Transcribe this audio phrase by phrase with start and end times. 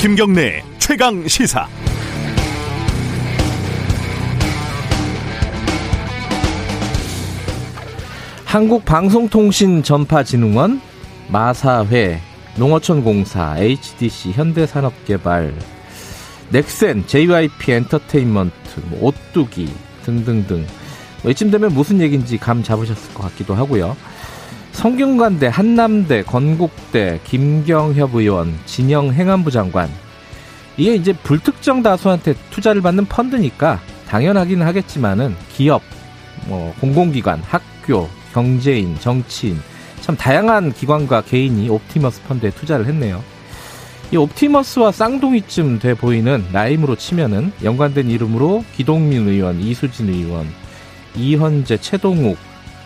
[0.00, 1.68] 김경래 최강 시사.
[8.46, 10.80] 한국방송통신전파진흥원,
[11.28, 12.18] 마사회,
[12.56, 15.52] 농어촌공사, HDC, 현대산업개발,
[16.48, 19.68] 넥센, JYP 엔터테인먼트, 뭐 오뚜기
[20.06, 20.66] 등등등.
[21.22, 23.94] 뭐 이쯤 되면 무슨 얘기인지 감 잡으셨을 것 같기도 하고요.
[24.80, 29.90] 성균관대, 한남대, 건국대, 김경협 의원, 진영 행안부 장관.
[30.78, 35.82] 이게 이제 불특정 다수한테 투자를 받는 펀드니까 당연하긴 하겠지만은 기업,
[36.46, 39.60] 뭐 공공기관, 학교, 경제인, 정치인
[40.00, 43.22] 참 다양한 기관과 개인이 옵티머스 펀드에 투자를 했네요.
[44.12, 50.48] 이 옵티머스와 쌍둥이쯤 돼 보이는 라임으로 치면은 연관된 이름으로 기동민 의원, 이수진 의원,
[51.16, 52.38] 이현재, 최동욱,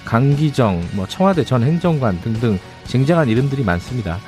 [0.04, 4.18] 강기정, 뭐 청와대 전 행정관 등등 쟁쟁한 이름들이 많습니다.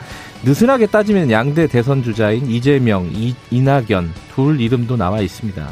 [0.44, 5.68] 느슨하게 따지면 양대 대선 주자인 이재명, 이, 이낙연 둘 이름도 나와 있습니다.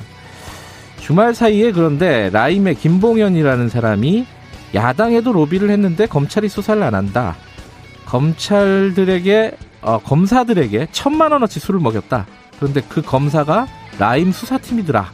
[1.01, 4.27] 주말 사이에 그런데 라임의 김봉현이라는 사람이
[4.75, 7.37] 야당에도 로비를 했는데 검찰이 수사를 안 한다.
[8.07, 12.27] 검찰들에게 어, 검사들에게 천만 원어치 술을 먹였다.
[12.59, 13.67] 그런데 그 검사가
[13.99, 15.13] 라임 수사팀이더라.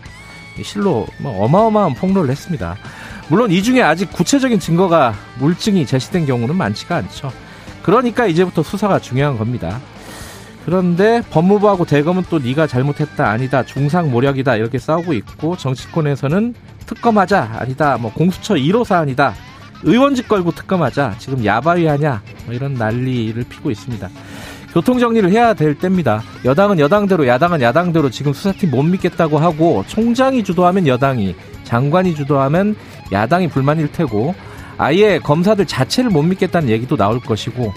[0.63, 2.77] 실로 뭐 어마어마한 폭로를 했습니다.
[3.31, 7.33] 물론 이 중에 아직 구체적인 증거가 물증이 제시된 경우는 많지가 않죠.
[7.83, 9.81] 그러니까 이제부터 수사가 중요한 겁니다.
[10.67, 16.55] 그런데 법무부하고 대검은 또 네가 잘못했다 아니다 중상 모략이다 이렇게 싸우고 있고 정치권에서는
[16.87, 19.35] 특검하자 아니다 뭐 공수처 1호 사안이다
[19.85, 24.09] 의원직 걸고 특검하자 지금 야바위 하냐 뭐 이런 난리를 피고 있습니다.
[24.73, 26.23] 교통 정리를 해야 될 때입니다.
[26.45, 31.35] 여당은 여당대로 야당은 야당대로 지금 수사팀 못 믿겠다고 하고 총장이 주도하면 여당이
[31.65, 32.77] 장관이 주도하면
[33.13, 34.35] 야당이 불만일 테고
[34.79, 37.73] 아예 검사들 자체를 못 믿겠다는 얘기도 나올 것이고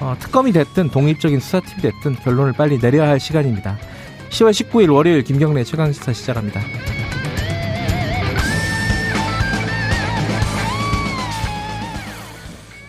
[0.00, 3.78] 어, 특검이 됐든 독립적인 수사팀이 됐든 결론을 빨리 내려야 할 시간입니다.
[4.30, 6.60] 10월 19일 월요일 김경래 최강시사 시작합니다.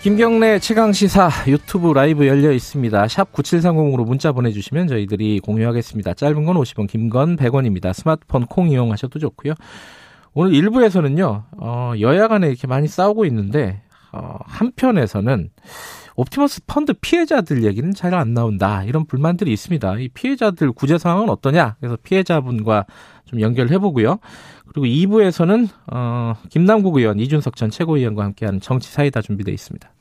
[0.01, 3.07] 김경래 최강시사 유튜브 라이브 열려 있습니다.
[3.07, 6.13] 샵 9730으로 문자 보내주시면 저희들이 공유하겠습니다.
[6.15, 7.93] 짧은 건 50원, 긴 건 100원입니다.
[7.93, 9.53] 스마트폰 콩 이용하셔도 좋고요.
[10.33, 15.49] 오늘 1부에서는요, 어, 여야 간에 이렇게 많이 싸우고 있는데, 어, 한편에서는
[16.15, 18.83] 옵티머스 펀드 피해자들 얘기는 잘 안 나온다.
[18.83, 19.97] 이런 불만들이 있습니다.
[19.97, 21.77] 이 피해자들 구제 상황은 어떠냐?
[21.79, 22.85] 그래서 피해자분과
[23.25, 24.19] 좀 연결해 보고요.
[24.67, 29.91] 그리고 2부에서는 어, 김남국 의원, 이준석 전 최고위원과 함께하는 정치 사이다 준비되어 있습니다.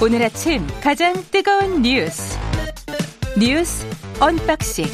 [0.00, 2.38] 오늘 아침 가장 뜨거운 뉴스
[3.36, 3.84] 뉴스
[4.20, 4.84] unboxing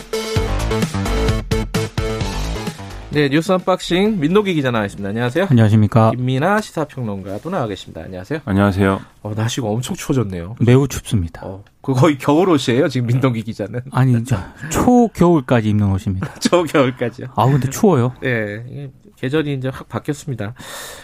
[3.11, 5.09] 네, 뉴스 unboxing 민노기 기자 나와 있습니다.
[5.09, 5.47] 안녕하세요.
[5.49, 6.11] 안녕하십니까.
[6.13, 8.01] 김민아 시사평론가도 나와 계십니다.
[8.03, 8.41] 안녕하세요.
[8.45, 9.01] 안녕하세요.
[9.23, 10.57] 어, 날씨가 엄청 추워졌네요.
[10.59, 11.43] 매우 춥습니다.
[11.45, 12.89] 어, 그 거의 겨울 옷이에요.
[12.89, 13.83] 지금 민노기 기자는.
[13.93, 14.39] 아니, 저,
[14.69, 16.35] 초겨울까지 입는 옷입니다.
[16.41, 17.29] 초 겨울까지요.
[17.37, 18.15] 아, 근데 추워요.
[18.21, 20.55] 네, 계절이 이제 확 바뀌었습니다.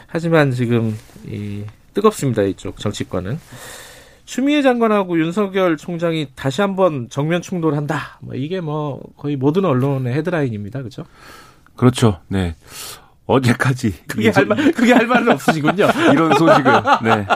[0.09, 1.63] 하지만 지금 이
[1.95, 2.43] 뜨겁습니다.
[2.43, 3.39] 이쪽 정치권은.
[4.31, 8.21] 추미애 장관하고 윤석열 총장이 다시 한번 정면 충돌한다.
[8.21, 10.79] 뭐 이게 뭐 거의 모든 언론의 헤드라인입니다.
[10.79, 11.05] 그렇죠?
[11.75, 12.21] 그렇죠.
[12.29, 12.55] 네.
[13.27, 15.89] 어제까지 그게 할 말, 그게 할 말은 없으시군요.
[16.15, 17.27] 이런 소식을 네.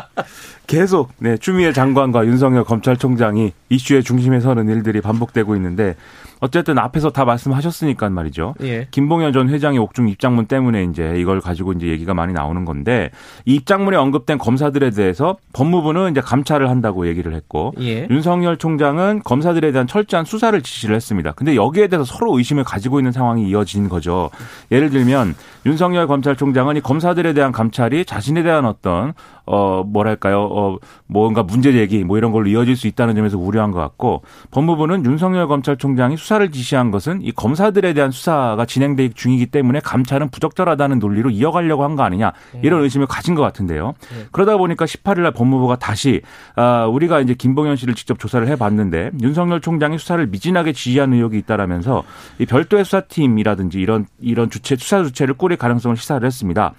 [0.68, 5.96] 계속 네, 추미애 장관과 윤석열 검찰총장이 이슈의 중심에 서는 일들이 반복되고 있는데
[6.40, 8.54] 어쨌든 앞에서 다 말씀하셨으니까 말이죠.
[8.62, 8.88] 예.
[8.90, 13.10] 김봉현 전 회장의 옥중 입장문 때문에 이제 이걸 가지고 이제 얘기가 많이 나오는 건데
[13.44, 18.06] 이 입장문에 언급된 검사들에 대해서 법무부는 이제 감찰을 한다고 얘기를 했고 예.
[18.10, 21.32] 윤석열 총장은 검사들에 대한 철저한 수사를 지시를 했습니다.
[21.32, 24.30] 근데 여기에 대해서 서로 의심을 가지고 있는 상황이 이어진 거죠.
[24.70, 25.34] 예를 들면
[25.66, 29.14] 윤석열 검찰총장은 이 검사들에 대한 감찰이 자신에 대한 어떤
[29.46, 33.78] 어 뭐랄까요 어 뭔가 문제 제기 뭐 이런 걸로 이어질 수 있다는 점에서 우려한 것
[33.80, 40.28] 같고 법무부는 윤석열 검찰총장이 수사를 지시한 것은 이 검사들에 대한 수사가 진행되기 중이기 때문에 감찰은
[40.30, 42.32] 부적절하다는 논리로 이어가려고 한 거 아니냐
[42.62, 43.94] 이런 의심을 가진 것 같은데요.
[44.32, 46.22] 그러다 보니까 18일 날 법무부가 다시
[46.56, 52.02] 아 우리가 이제 김봉현 씨를 직접 조사를 해봤는데 윤석열 총장이 수사를 미진하게 지휘한 의혹이 있다라면서
[52.40, 56.74] 이 별도의 수사팀이라든지 이런 이런 주체 수사 주체를 꾸릴 가능성을 시사를 했습니다.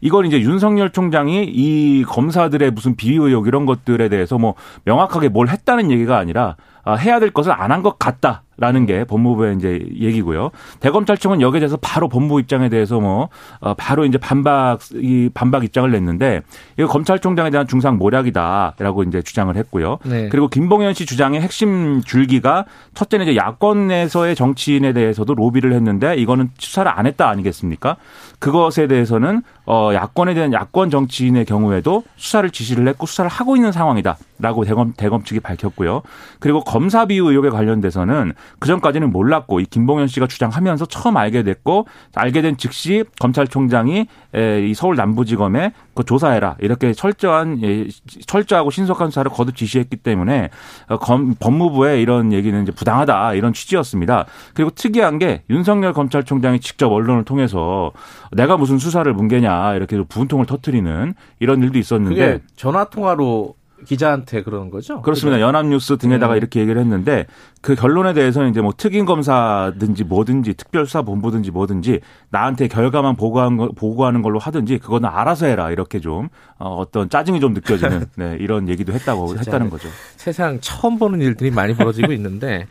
[0.00, 4.54] 이걸 이제 윤석열 총장이 이 검사들의 무슨 비위 의혹 이런 것들에 대해서 뭐
[4.84, 8.42] 명확하게 뭘 했다는 얘기가 아니라 어, 해야 될 것을 안 한 것 같다.
[8.60, 10.50] 라는 게 법무부의 이제 얘기고요.
[10.80, 13.30] 대검찰청은 여기에 대해서 바로 법무부 입장에 대해서 뭐
[13.60, 16.42] 어, 바로 이제 반박 이 반박 입장을 냈는데
[16.76, 19.96] 이거 검찰총장에 대한 중상 모략이다라고 이제 주장을 했고요.
[20.04, 20.28] 네.
[20.28, 26.90] 그리고 김봉현 씨 주장의 핵심 줄기가 첫째는 이제 야권에서의 정치인에 대해서도 로비를 했는데 이거는 수사를
[26.94, 27.96] 안 했다 아니겠습니까?
[28.40, 29.40] 그것에 대해서는
[29.72, 35.22] 어 야권에 대한 야권 정치인의 경우에도 수사를 지시를 했고 수사를 하고 있는 상황이다라고 대검 대검
[35.22, 36.02] 측이 밝혔고요.
[36.40, 41.86] 그리고 검사 비유 의혹에 관련돼서는 그 전까지는 몰랐고 이 김봉현 씨가 주장하면서 처음 알게 됐고
[42.16, 47.86] 알게 된 즉시 검찰총장이 이 서울 남부지검에 그 조사해라 이렇게 철저한 예,
[48.26, 50.50] 철저하고 신속한 수사를 거듭 지시했기 때문에
[50.88, 54.26] 어, 검, 법무부의 이런 얘기는 이제 부당하다 이런 취지였습니다.
[54.54, 57.92] 그리고 특이한 게 윤석열 검찰총장이 직접 언론을 통해서
[58.32, 63.54] 내가 무슨 수사를 뭉개냐 이렇게 분통을 터트리는 이런 일도 있었는데 그게 전화 통화로
[63.84, 65.02] 기자한테 그러는 거죠?
[65.02, 65.36] 그렇습니다.
[65.36, 65.46] 그죠?
[65.46, 66.38] 연합뉴스 등에다가 네.
[66.38, 67.26] 이렇게 얘기를 했는데
[67.60, 74.22] 그 결론에 대해서는 이제 뭐 특임 검사든지 뭐든지 특별수사본부든지 뭐든지 나한테 결과만 보고한 거, 보고하는
[74.22, 76.28] 걸로 하든지 그거는 알아서 해라 이렇게 좀
[76.58, 79.38] 어, 어떤 짜증이 좀 느껴지는 네, 이런 얘기도 했다고.
[79.38, 79.88] 했다는 거죠.
[80.16, 82.66] 세상 처음 보는 일들이 많이 벌어지고 있는데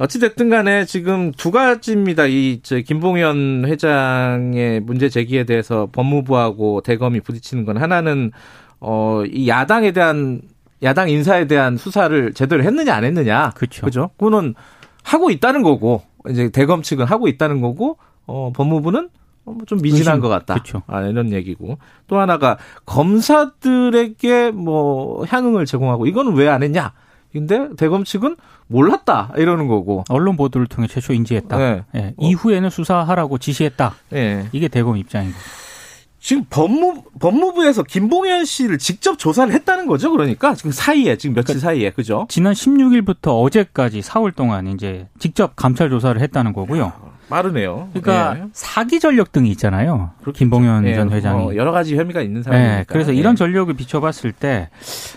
[0.00, 2.24] 어찌됐든 간에 지금 두 가지입니다.
[2.24, 8.32] 이, 저, 김봉현 회장의 문제 제기에 대해서 법무부하고 대검이 부딪히는 건 하나는,
[8.80, 10.40] 어, 이 야당에 대한,
[10.82, 13.50] 야당 인사에 대한 수사를 제대로 했느냐 안 했느냐.
[13.54, 13.84] 그렇죠.
[13.84, 14.10] 그죠?
[14.16, 14.54] 그거는
[15.02, 16.00] 하고 있다는 거고,
[16.30, 19.10] 이제 대검 측은 하고 있다는 거고, 어, 법무부는
[19.44, 20.20] 어, 뭐좀 미진한 의심.
[20.22, 20.54] 것 같다.
[20.54, 20.82] 그쵸.
[20.86, 21.76] 아, 이런 얘기고.
[22.06, 22.56] 또 하나가
[22.86, 26.94] 검사들에게 뭐 향응을 제공하고 이거는 왜안 했냐?
[27.32, 28.36] 근데 대검 측은
[28.66, 30.04] 몰랐다 이러는 거고.
[30.08, 31.56] 언론 보도를 통해 최초 인지했다.
[31.56, 31.84] 네.
[31.94, 33.94] 예, 이후에는 수사하라고 지시했다.
[34.14, 34.48] 예.
[34.52, 35.36] 이게 대검 입장이고.
[36.20, 40.10] 지금 법무 법무부에서 김봉현 씨를 직접 조사를 했다는 거죠.
[40.10, 42.26] 그러니까 지금 사이에 지금 며칠 사이에 그죠?
[42.28, 46.92] 지난 16일부터 어제까지 4월 동안 이제 직접 감찰 조사를 했다는 거고요.
[47.30, 47.88] 빠르네요.
[47.94, 48.48] 그러니까 예.
[48.52, 50.10] 사기 전력 등이 있잖아요.
[50.34, 51.42] 김봉현 예, 전 회장이.
[51.42, 52.76] 뭐 여러 가지 혐의가 있는 사람이니까.
[52.76, 53.16] 네, 그래서 예.
[53.16, 54.68] 이런 전력을 비춰봤을 때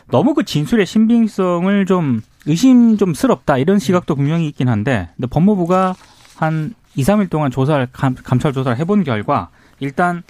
[0.09, 5.95] 너무 그 진술의 신빙성을 좀 의심 좀 스럽다 이런 시각도 분명히 있긴 한데 근데 법무부가
[6.37, 9.49] 한 2, 3일 동안 조사를 감, 감찰 조사를 해본 결과
[9.79, 10.23] 일단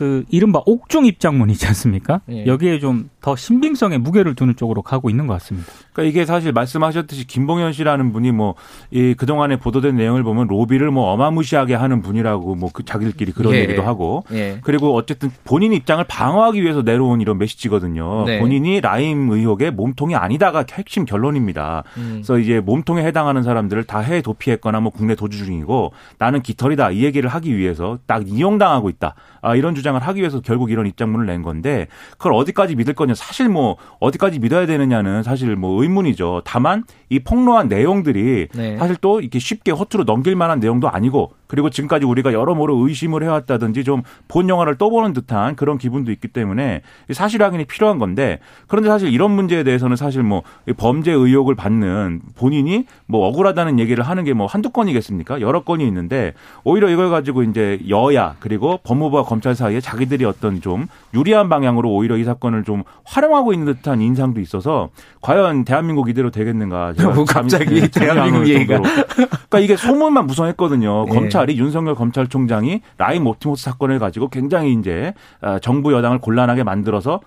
[0.00, 2.22] 그 이른바 옥중 입장문 있지 않습니까?
[2.30, 2.46] 예.
[2.46, 5.70] 여기에 좀 더 신빙성에 무게를 두는 쪽으로 가고 있는 것 같습니다.
[5.92, 8.54] 그러니까 이게 사실 말씀하셨듯이 김봉현 씨라는 분이 뭐
[8.90, 13.58] 이 그동안에 보도된 내용을 보면 로비를 뭐 어마무시하게 하는 분이라고 뭐 그 자기들끼리 그런 예.
[13.60, 14.58] 얘기도 하고 예.
[14.62, 18.24] 그리고 어쨌든 본인 입장을 방어하기 위해서 내려온 이런 메시지거든요.
[18.26, 18.38] 네.
[18.38, 21.82] 본인이 라임 의혹의 몸통이 아니다가 핵심 결론입니다.
[21.96, 22.10] 음.
[22.14, 27.02] 그래서 이제 몸통에 해당하는 사람들을 다 해외 도피했거나 뭐 국내 도주 중이고 나는 깃털이다 이
[27.04, 29.14] 얘기를 하기 위해서 딱 이용당하고 있다.
[29.42, 33.14] 아, 이런 주장 을 하기 위해서 결국 이런 입장문을 낸 건데 그걸 어디까지 믿을 거냐
[33.14, 36.42] 사실 뭐 어디까지 믿어야 되느냐는 사실 뭐 의문이죠.
[36.44, 38.76] 다만 이 폭로한 내용들이 네.
[38.78, 43.84] 사실 또 이렇게 쉽게 허투루 넘길 만한 내용도 아니고 그리고 지금까지 우리가 여러모로 의심을 해왔다든지
[43.84, 46.82] 좀 본 영화를 떠보는 듯한 그런 기분도 있기 때문에
[47.12, 48.38] 사실 확인이 필요한 건데
[48.68, 54.24] 그런데 사실 이런 문제에 대해서는 사실 뭐이 범죄 의혹을 받는 본인이 뭐 억울하다는 얘기를 하는
[54.24, 55.40] 게 뭐 한두 건이겠습니까?
[55.40, 56.32] 여러 건이 있는데
[56.62, 62.16] 오히려 이걸 가지고 이제 여야 그리고 법무부와 검찰 사이에 자기들이 어떤 좀 유리한 방향으로 오히려
[62.16, 66.92] 이 사건을 좀 활용하고 있는 듯한 인상도 있어서 과연 대한민국 이대로 되겠는가?
[66.96, 68.80] 제가 뭐 갑자기 대한민국 얘기가.
[68.80, 71.06] 그러니까 이게 소문만 무성했거든요.
[71.08, 71.12] 예.
[71.12, 77.20] 검찰 이 윤석열 검찰총장이 라임 옵티머스 사건을 가지고 굉장히 이제 어, 정부 여당을 곤란하게 만들어서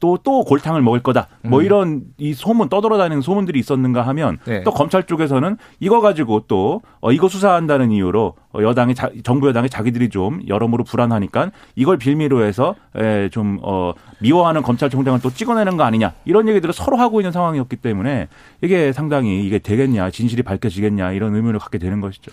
[0.00, 1.28] 또또 골탕을 먹을 거다.
[1.42, 4.62] 뭐 이런 이 소문 떠돌아다니는 소문들이 있었는가 하면 네.
[4.64, 9.68] 또 검찰 쪽에서는 이거 가지고 또 어, 이거 수사한다는 이유로 어, 여당이 자- 정부 여당이
[9.68, 15.84] 자기들이 좀 여러모로 불안하니까 이걸 빌미로 해서 에, 좀 어, 미워하는 검찰총장을 또 찍어내는 거
[15.84, 18.28] 아니냐 이런 얘기들을 서로 하고 있는 상황이었기 때문에
[18.62, 22.30] 이게 상당히 이게 되겠냐 진실이 밝혀지겠냐 이런 의문을 갖게 되는 것이죠.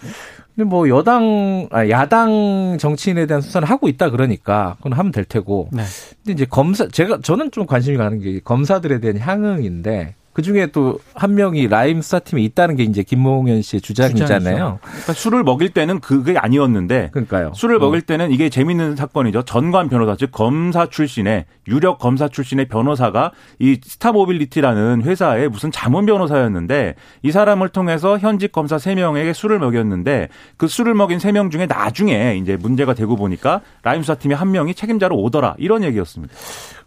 [0.55, 5.69] 근데 뭐 여당, 아, 야당 정치인에 대한 수사를 하고 있다 그러니까 그건 하면 될 테고.
[5.71, 5.83] 네.
[6.23, 10.99] 근데 이제 검사, 제가, 저는 좀 관심이 가는 게 검사들에 대한 향응인데 그 중에 또
[11.15, 14.35] 한 명이 라임 수사팀에 있다는 게 이제 김몽현 씨의 주장이잖아요.
[14.37, 14.79] 주장이죠.
[14.81, 17.51] 그러니까 술을 먹일 때는 그게 아니었는데 그러니까요.
[17.53, 17.79] 술을 어.
[17.79, 19.43] 먹일 때는 이게 재밌는 사건이죠.
[19.43, 26.95] 전관 변호사, 즉 검사 출신의 유력 검사 출신의 변호사가 이 스타모빌리티라는 회사의 무슨 자문 변호사였는데
[27.21, 32.35] 이 사람을 통해서 현직 검사 3 명에게 술을 먹였는데 그 술을 먹인 3명 중에 나중에
[32.41, 35.55] 이제 문제가 되고 보니까 라임 수사팀의 한 명이 책임자로 오더라.
[35.57, 36.33] 이런 얘기였습니다.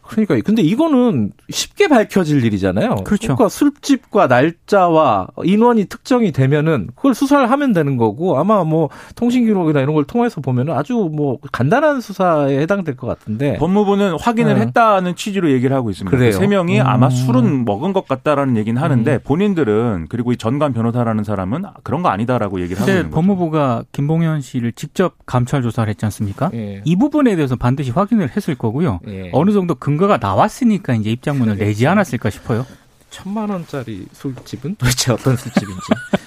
[0.09, 2.97] 그러니까 근데 이거는 쉽게 밝혀질 일이잖아요.
[3.05, 3.35] 그렇죠.
[3.35, 9.81] 그러니까 술집과 날짜와 인원이 특정이 되면은 그걸 수사를 하면 되는 거고 아마 뭐 통신 기록이나
[9.81, 13.57] 이런 걸 통해서 보면은 아주 뭐 간단한 수사에 해당될 것 같은데.
[13.59, 14.61] 법무부는 확인을 네.
[14.63, 16.17] 했다는 취지로 얘기를 하고 있습니다.
[16.17, 16.33] 그래요?
[16.33, 16.87] 세 명이 음.
[16.87, 19.21] 아마 술은 먹은 것 같다라는 얘기는 하는데 음.
[19.25, 23.15] 본인들은 그리고 이 전관 변호사라는 사람은 그런 거 아니다라고 얘기를 하고 있는 거죠.
[23.15, 26.51] 법무부가 김봉현 씨를 직접 감찰 조사를 했지 않습니까?
[26.55, 26.83] 예.
[26.85, 29.01] 이 부분에 대해서 반드시 확인을 했을 거고요.
[29.09, 29.31] 예.
[29.33, 32.67] 어느 정도 근 거가 나왔으니까 이제 입장문을 내지 않았을까 싶어요.
[33.11, 35.81] 천만 원짜리 술집은 도대체 어떤 술집인지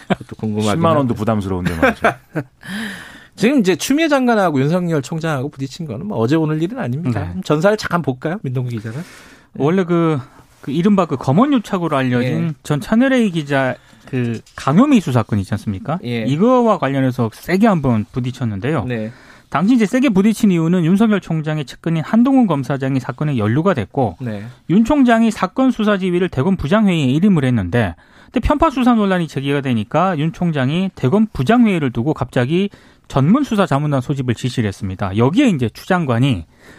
[0.08, 1.14] 그것도 궁금하긴 10만 원도.
[1.14, 2.08] 부담스러운데 말이죠.
[3.36, 7.32] 지금 이제 추미애 장관하고 윤석열 총장하고 부딪힌 거는 뭐 어제 오늘 일은 아닙니다.
[7.36, 7.42] 네.
[7.44, 9.02] 전사를 잠깐 볼까요, 민동기 기자는?
[9.56, 10.20] 원래 그,
[10.62, 12.54] 그 이른바 그 검언 유착으로 알려진 예.
[12.64, 13.76] 전 차늘레이 기자
[14.08, 16.00] 그 강요미 수 사건 있지 않습니까?
[16.04, 16.24] 예.
[16.24, 18.86] 이거와 관련해서 세게 한번 부딪혔는데요.
[19.50, 19.58] 네.
[19.58, 24.44] 당시 이제 세게 부딪힌 이유는 윤석열 총장의 측근인 한동훈 검사장이 사건에 연루가 됐고 네.
[24.70, 30.18] 윤 총장이 사건 수사 지휘를 대검 부장회의에 일임을 했는데 근데 편파 수사 논란이 제기가 되니까
[30.20, 32.70] 윤 총장이 대검 부장회의를 두고 갑자기
[33.08, 35.18] 전문 수사 자문단 소집을 지시를 했습니다.
[35.18, 36.79] 여기에 이제 추 장관이 아,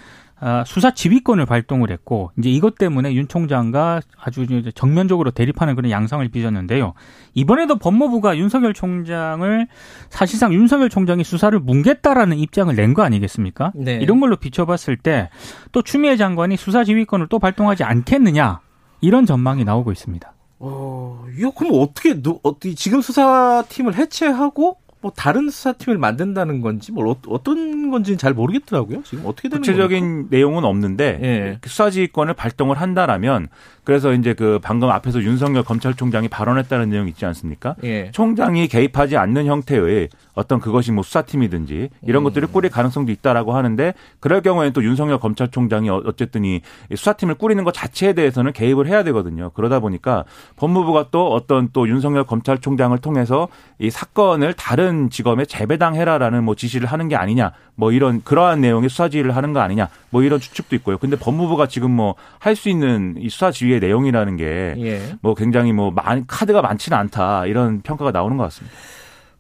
[0.67, 6.95] 수사 지휘권을 발동을 했고 이제 이것 때문에 윤 총장과 아주 정면적으로 대립하는 그런 양상을 빚었는데요.
[7.35, 9.69] 이번에도 법무부가 윤석열 총장을
[10.09, 13.73] 사실상 윤석열 총장이 수사를 뭉갰다라는 입장을 낸 거 아니겠습니까?
[13.75, 13.99] 네.
[14.01, 15.29] 이런 걸로 비춰봤을 때
[15.73, 18.61] 또 추미애 장관이 수사 지휘권을 또 발동하지 않겠느냐
[19.01, 20.33] 이런 전망이 나오고 있습니다.
[20.63, 27.09] 어, 이거 그럼 어떻게 누, 어떻게 지금 수사팀을 해체하고 뭐 다른 수사팀을 만든다는 건지 뭘
[27.09, 29.03] 어, 어떤 건지는 잘 모르겠더라고요.
[29.05, 29.73] 지금 어떻게 되는 겁니까?
[29.73, 31.59] 구체적인 내용은 없는데 예.
[31.61, 33.49] 그 수사지휘권을 발동을 한다라면
[33.85, 37.77] 그래서 이제 그 방금 앞에서 윤석열 검찰총장이 발언했다는 내용 있지 않습니까?
[37.83, 38.11] 예.
[38.13, 42.25] 총장이 개입하지 않는 형태의 어떤 그것이 뭐 수사팀이든지 이런 음.
[42.25, 46.61] 것들을 꾸릴 가능성도 있다라고 하는데 그럴 경우에는 또 윤석열 검찰총장이 어- 어쨌든 이
[46.95, 49.51] 수사팀을 꾸리는 것 자체에 대해서는 개입을 해야 되거든요.
[49.55, 50.25] 그러다 보니까
[50.57, 57.09] 법무부가 또 어떤 또 윤석열 검찰총장을 통해서 이 사건을 다른 직업에 재배당해라라는 뭐 지시를 하는
[57.09, 60.99] 게 아니냐 뭐 이런 그러한 내용의 수사 지휘를 하는 거 아니냐 뭐 이런 추측도 있고요.
[60.99, 65.17] 근데 법무부가 지금 뭐 할 수 있는 이 수사 지휘의 내용이라는 게 예.
[65.23, 68.77] 뭐 굉장히 뭐 많, 카드가 많지는 않다 이런 평가가 나오는 것 같습니다.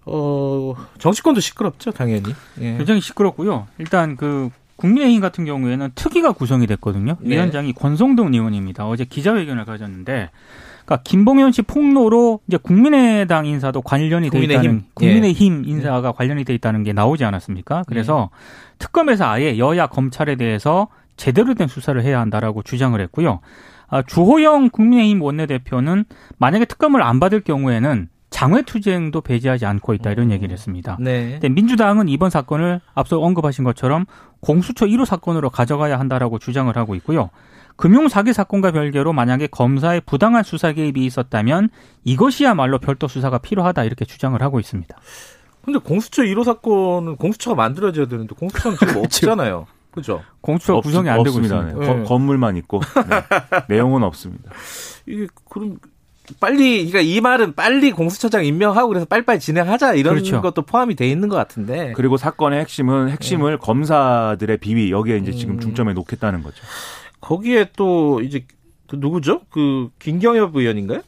[0.06, 2.34] 어, 정치권도 시끄럽죠, 당연히.
[2.60, 2.76] 예.
[2.76, 3.66] 굉장히 시끄럽고요.
[3.78, 7.16] 일단 그 국민의힘 같은 경우에는 특위가 구성이 됐거든요.
[7.20, 7.36] 네.
[7.36, 8.86] 위원장이 권성동 의원입니다.
[8.88, 10.30] 어제 기자회견을 가졌는데,
[10.90, 14.40] 그러니까 김봉현 씨 폭로로 이제 국민의당 인사도 관련이 돼?
[14.40, 14.90] 있다는 예.
[14.94, 17.84] 국민의힘 인사가 관련이 돼 있다는 게 나오지 않았습니까?
[17.86, 18.30] 그래서
[18.78, 23.38] 특검에서 아예 여야 검찰에 대해서 제대로 된 수사를 해야 한다라고 주장을 했고요.
[23.86, 26.06] 아, 주호영 국민의힘 원내대표는
[26.38, 30.96] 만약에 특검을 안 받을 경우에는 장외투쟁도 배제하지 않고 있다 이런 얘기를 했습니다.
[31.00, 31.32] 네.
[31.32, 34.06] 근데 민주당은 이번 사건을 앞서 언급하신 것처럼
[34.40, 37.30] 공수처 1호 사건으로 가져가야 한다라고 주장을 하고 있고요.
[37.80, 41.70] 금융 사기 사건과 별개로 만약에 검사의 부당한 수사 개입이 있었다면
[42.04, 44.94] 이것이야말로 별도 수사가 필요하다 이렇게 주장을 하고 있습니다.
[45.64, 49.66] 근데 공수처 1호 사건은 공수처가 만들어져야 되는데 공수처는 지금 없잖아요.
[49.92, 50.22] 그죠?
[50.42, 51.56] 공수처 없- 구성이 안 되고 없습니다.
[51.56, 51.80] 있습니다.
[51.80, 51.86] 네.
[51.96, 52.02] 네.
[52.02, 53.64] 거- 건물만 있고 네.
[53.74, 54.50] 내용은 없습니다.
[55.06, 55.78] 이게 그럼
[56.38, 60.42] 빨리 그러니까 이 말은 빨리 공수처장 임명하고 그래서 빨리빨리 진행하자 이런 그렇죠.
[60.42, 61.92] 것도 포함이 돼 있는 것 같은데.
[61.96, 63.12] 그리고 사건의 핵심은 네.
[63.12, 65.60] 핵심을 검사들의 비위 여기에 이제 지금 음.
[65.60, 66.62] 중점에 놓겠다는 거죠.
[67.20, 68.46] 거기에 또 이제
[68.88, 69.42] 그 누구죠?
[69.50, 71.02] 그 김경엽 의원인가요?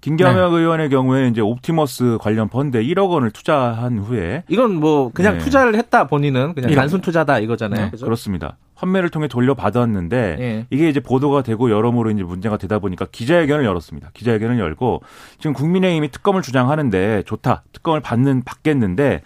[0.00, 5.44] 김경혁 의원의 경우에 이제 옵티머스 관련 펀드에 1억 원을 투자한 후에 이건 뭐 그냥 네.
[5.44, 7.90] 투자를 했다 본인은 그냥 단순 투자다 이거잖아요.
[7.90, 7.98] 네?
[7.98, 8.56] 그렇습니다.
[8.76, 10.66] 환매를 통해 돌려받았는데 예.
[10.70, 14.10] 이게 이제 보도가 되고 여러모로 이제 문제가 되다 보니까 기자회견을 열었습니다.
[14.12, 15.02] 기자회견을 열고
[15.38, 17.64] 지금 국민의힘이 특검을 주장하는데 좋다.
[17.72, 19.22] 특검을 받는 받겠는데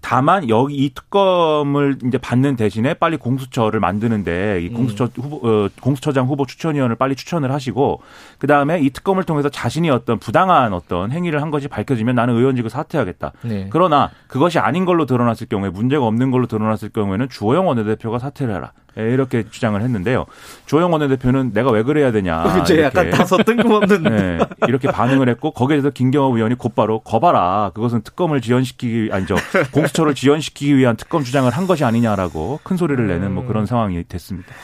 [0.00, 6.26] 다만 여기 이 특검을 이제 받는 대신에 빨리 공수처를 만드는데 이 공수처 후보 어, 공수처장
[6.26, 8.00] 후보 추천위원을 빨리 추천을 하시고
[8.38, 12.70] 그 다음에 이 특검을 통해서 자신이 어떤 부당한 어떤 행위를 한 것이 밝혀지면 나는 의원직을
[12.70, 13.32] 사퇴하겠다.
[13.42, 13.68] 네.
[13.70, 18.72] 그러나 그것이 아닌 걸로 드러났을 경우에 문제가 없는 걸로 드러났을 경우에는 주호영 원내대표가 사퇴를 해라.
[18.98, 20.26] 예, 이렇게 주장을 했는데요.
[20.66, 22.60] 주호영 원내대표는 내가 왜 그래야 되냐.
[22.62, 22.82] 이제.
[22.82, 27.70] 약간 다소 뜬금없는 네, 이렇게 반응을 했고 거기에 대해서 김경호 의원이 곧바로 거봐라.
[27.74, 29.36] 그것은 특검을 지연시키기 아니죠.
[29.72, 34.54] 공수처를 지연시키기 위한 특검 주장을 한 것이 아니냐라고 큰 소리를 내는 뭐 그런 상황이 됐습니다.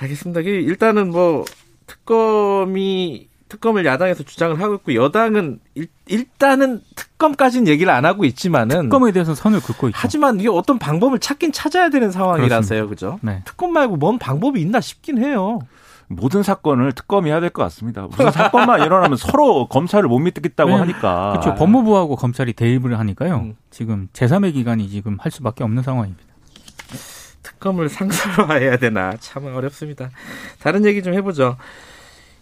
[0.00, 0.40] 알겠습니다.
[0.40, 1.44] 일단은 뭐
[1.86, 9.12] 특검이 특검을 야당에서 주장을 하고 있고 여당은 일, 일단은 특검까지는 얘기를 안 하고 있지만은 특검에
[9.12, 9.98] 대해서 선을 긋고 있죠.
[10.00, 12.88] 하지만 이게 어떤 방법을 찾긴 찾아야 되는 상황이라서요.
[12.88, 13.18] 그죠?
[13.22, 13.42] 네.
[13.44, 15.58] 특검 말고 뭔 방법이 있나 싶긴 해요.
[16.06, 18.02] 모든 사건을 특검이 해야 될 것 같습니다.
[18.02, 21.30] 무슨 사건만 일어나면 서로 검찰을 못 믿겠다고 하니까.
[21.32, 21.54] 그렇죠.
[21.54, 23.36] 법무부하고 검찰이 대립을 하니까요.
[23.36, 23.56] 음.
[23.70, 26.22] 지금 제3의 기관이 지금 할 수밖에 없는 상황입니다.
[27.42, 30.10] 특검을 상설화해야 되나 참 어렵습니다.
[30.60, 31.56] 다른 얘기 좀 해보죠.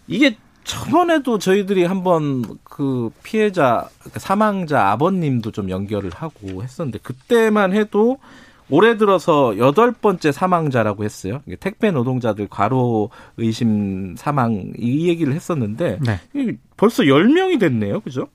[0.07, 0.37] 이게
[0.69, 8.19] 저번에도 저희들이 한번 그 피해자 그 사망자 아버님도 좀 연결을 하고 했었는데 그때만 해도
[8.69, 11.41] 올해 들어서 여덟 번째 사망자라고 했어요.
[11.59, 16.57] 택배 노동자들 과로 의심 사망 이 얘기를 했었는데 네.
[16.77, 18.01] 벌써 열명이 됐네요.
[18.01, 18.27] 그죠?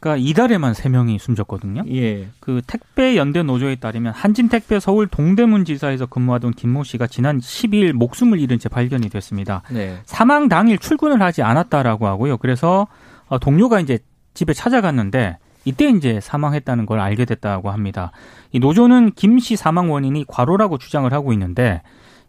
[0.00, 1.84] 그러니까 이달에만 세 명이 숨졌거든요.
[1.92, 2.28] 예.
[2.40, 8.40] 그 택배 연대 노조에 따르면 한진택배 서울 동대문 지사에서 근무하던 김모 씨가 지난 12일 목숨을
[8.40, 9.62] 잃은 채 발견이 됐습니다.
[9.70, 9.98] 네.
[10.06, 12.38] 사망 당일 출근을 하지 않았다라고 하고요.
[12.38, 12.86] 그래서
[13.28, 13.98] 어, 동료가 이제
[14.32, 18.10] 집에 찾아갔는데 이때 이제 사망했다는 걸 알게 됐다고 합니다.
[18.52, 21.82] 이 노조는 김 씨 사망 원인이 과로라고 주장을 하고 있는데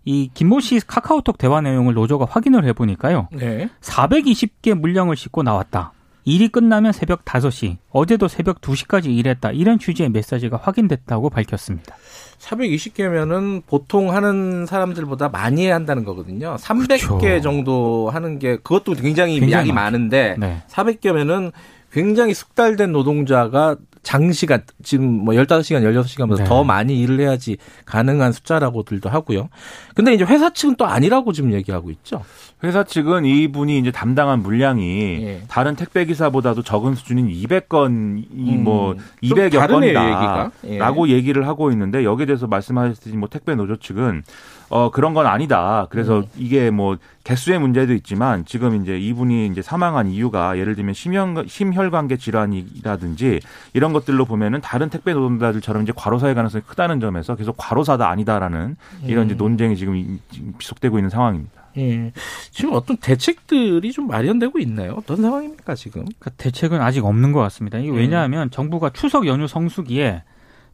[0.04, 3.30] 이 김모 씨 카카오톡 대화 내용을 노조가 확인을 해보니까요.
[3.32, 3.70] 네.
[3.80, 5.94] 420개 물량을 싣고 나왔다.
[6.24, 9.52] 일이 끝나면 새벽 5시, 어제도 새벽 2시까지 일했다.
[9.52, 11.96] 이런 취지의 메시지가 확인됐다고 밝혔습니다.
[12.40, 16.56] 420개면은 보통 하는 사람들보다 많이 해야 한다는 거거든요.
[16.60, 17.42] 300개 그렇죠.
[17.42, 19.74] 정도 하는 게 그것도 굉장히, 굉장히 양이 많죠.
[19.74, 20.64] 많은데 네.
[20.70, 21.52] 400개면은
[21.92, 26.44] 굉장히 숙달된 노동자가 장시간 지금 뭐 15시간, 16시간보다 네.
[26.46, 29.50] 더 많이 일을 해야지 가능한 숫자라고들도 하고요.
[29.96, 32.24] 근데 이제 회사 측은 또 아니라고 지금 얘기하고 있죠.
[32.64, 35.42] 회사 측은 이분이 이제 담당한 물량이 예.
[35.48, 40.52] 다른 택배 기사보다도 적은 수준인 200건이 음, 뭐좀 200여 다르네요, 얘기가.
[40.64, 40.68] 예.
[40.70, 44.24] 건이다라고 얘기를 하고 있는데 여기에 대해서 말씀하셨듯이 뭐 택배 노조 측은
[44.72, 45.86] 어 그런 건 아니다.
[45.90, 46.24] 그래서 음.
[46.38, 52.16] 이게 뭐 개수의 문제도 있지만 지금 이제 이분이 이제 사망한 이유가 예를 들면 심혈 심혈관계
[52.16, 53.42] 질환이라든지
[53.74, 59.26] 이런 것들로 보면은 다른 택배 노동자들처럼 이제 과로사의 가능성이 크다는 점에서 계속 과로사다 아니다라는 이런
[59.26, 59.38] 이제 음.
[59.38, 60.20] 논쟁이 지금
[60.58, 61.62] 지속되고 있는 상황입니다.
[61.78, 62.12] 예.
[62.52, 64.96] 지금 어떤 대책들이 좀 마련되고 있나요?
[64.98, 66.02] 어떤 상황입니까, 지금?
[66.04, 67.78] 그러니까 대책은 아직 없는 것 같습니다.
[67.78, 67.96] 이게 음.
[67.96, 70.24] 왜냐하면 정부가 추석 연휴 성수기에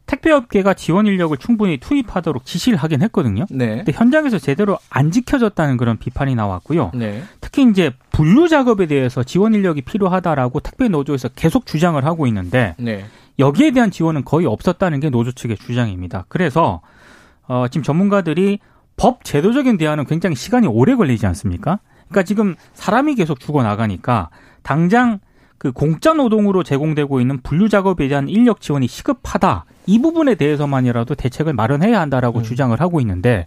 [0.08, 3.44] 택배업계가 지원 인력을 충분히 투입하도록 지시를 하긴 했거든요.
[3.50, 3.76] 네.
[3.76, 6.92] 근데 현장에서 제대로 안 지켜졌다는 그런 비판이 나왔고요.
[6.94, 7.22] 네.
[7.40, 13.04] 특히 이제 분류 작업에 대해서 지원 인력이 필요하다라고 택배 노조에서 계속 주장을 하고 있는데 네.
[13.38, 16.24] 여기에 대한 지원은 거의 없었다는 게 노조 측의 주장입니다.
[16.28, 16.80] 그래서
[17.46, 18.58] 어, 지금 전문가들이
[18.96, 21.78] 법 제도적인 대안은 굉장히 시간이 오래 걸리지 않습니까?
[22.08, 24.30] 그러니까 지금 사람이 계속 죽어 나가니까
[24.62, 25.20] 당장
[25.58, 29.64] 그 공짜 노동으로 제공되고 있는 분류 작업에 대한 인력 지원이 시급하다.
[29.86, 32.44] 이 부분에 대해서만이라도 대책을 마련해야 한다라고 음.
[32.44, 33.46] 주장을 하고 있는데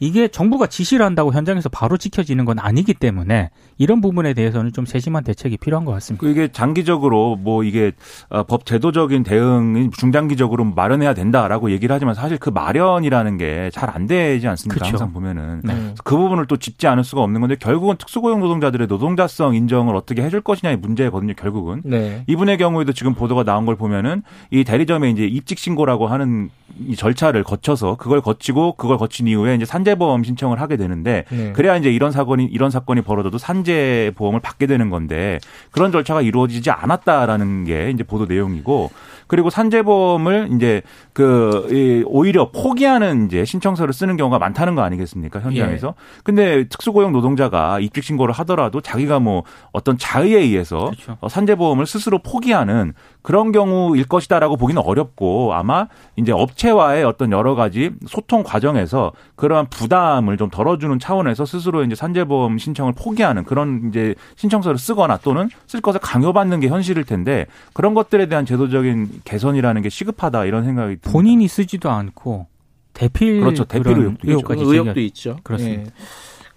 [0.00, 5.24] 이게 정부가 지시를 한다고 현장에서 바로 지켜지는 건 아니기 때문에 이런 부분에 대해서는 좀 세심한
[5.24, 6.20] 대책이 필요한 것 같습니다.
[6.24, 7.92] 그 이게 장기적으로 뭐 이게
[8.28, 14.06] 어, 법 제도적인 대응이 중장기적으로 마련해야 된다라고 얘기를 하지만 사실 그 마련이라는 게 잘 안
[14.06, 14.74] 되지 않습니까?
[14.74, 14.90] 그렇죠.
[14.92, 15.94] 항상 보면은 네.
[16.04, 20.40] 그 부분을 또 짚지 않을 수가 없는 건데 결국은 특수고용 노동자들의 노동자성 인정을 어떻게 해줄
[20.42, 21.32] 것이냐의 문제거든요.
[21.34, 22.22] 결국은 네.
[22.26, 26.50] 이분의 경우에도 지금 보도가 나온 걸 보면은 이 대리점에 이제 입직 신고라고 하는
[26.86, 31.52] 이 절차를 거쳐서 그걸 거치고 그걸 거친 이후에 이제 산재 보험 신청을 하게 되는데 네.
[31.52, 35.38] 그래야 이제 이런 사건이 이런 사건이 벌어져도 산재 보험을 받게 되는 건데
[35.70, 38.90] 그런 절차가 이루어지지 않았다라는 게 이제 보도 내용이고
[39.28, 45.94] 그리고 산재보험을 이제 그 이, 오히려 포기하는 이제 신청서를 쓰는 경우가 많다는 거 아니겠습니까 현장에서
[46.24, 51.18] 근데 특수고용 노동자가 입직 신고를 하더라도 자기가 뭐 어떤 자의에 의해서 그렇죠.
[51.20, 52.94] 어, 산재보험을 스스로 포기하는
[53.28, 55.86] 그런 경우일 것이다라고 보기는 어렵고 아마
[56.16, 62.56] 이제 업체와의 어떤 여러 가지 소통 과정에서 그러한 부담을 좀 덜어주는 차원에서 스스로 이제 산재보험
[62.56, 68.30] 신청을 포기하는 그런 이제 신청서를 쓰거나 또는 쓸 것을 강요받는 게 현실일 텐데 그런 것들에
[68.30, 71.10] 대한 제도적인 개선이라는 게 시급하다 이런 생각이 듭니다.
[71.12, 72.46] 본인이 쓰지도 않고
[72.94, 73.64] 대필 그렇죠.
[73.66, 74.30] 대필 그런 의혹도 있죠.
[74.30, 75.36] 의혹까지 의혹도 있죠.
[75.42, 75.82] 그렇습니다.
[75.82, 75.90] 예.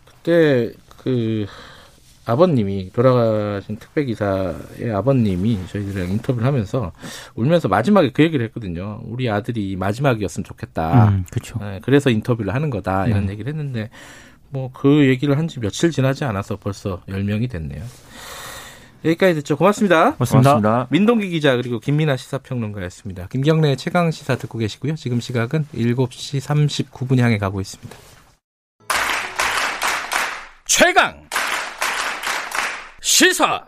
[0.06, 0.72] 그때
[1.04, 1.46] 그
[2.32, 6.92] 아버님이 돌아가신 택배 기사의 아버님이 저희들이랑 인터뷰를 하면서
[7.36, 9.00] 울면서 마지막에 그 얘기를 했거든요.
[9.06, 11.10] 우리 아들이 마지막이었으면 좋겠다.
[11.10, 11.60] 음, 그렇죠.
[11.64, 13.34] 예, 그래서 인터뷰를 하는 거다 이런 네.
[13.34, 13.90] 얘기를 했는데
[14.50, 17.82] 뭐 그 얘기를 한 지 며칠 지나지 않아서 벌써 10명이 됐네요.
[19.04, 19.58] 여기까지 됐죠.
[19.58, 20.16] 고맙습니다.
[20.20, 20.52] 맞습니다.
[20.60, 20.88] 고맙습니다.
[20.92, 23.28] 민동기 기자 그리고 김민아 시사평론가였습니다.
[23.30, 24.96] 김경래 최강 시사 듣고 계시고요.
[24.96, 26.40] 지금 시각은 7시
[26.92, 27.98] 39분 향해 가고 있습니다.
[30.66, 31.28] 최강
[33.02, 33.66] 시사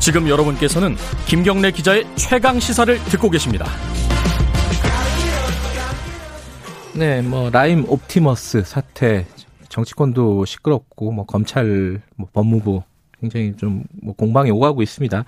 [0.00, 3.66] 지금 여러분께서는 김경래 기자의 최강 시사를 듣고 계십니다.
[6.94, 9.24] 네, 뭐 라임 옵티머스 사태
[9.68, 12.82] 정치권도 시끄럽고 뭐 검찰, 뭐 법무부
[13.20, 15.24] 굉장히 좀 뭐 공방이 오가고 있습니다.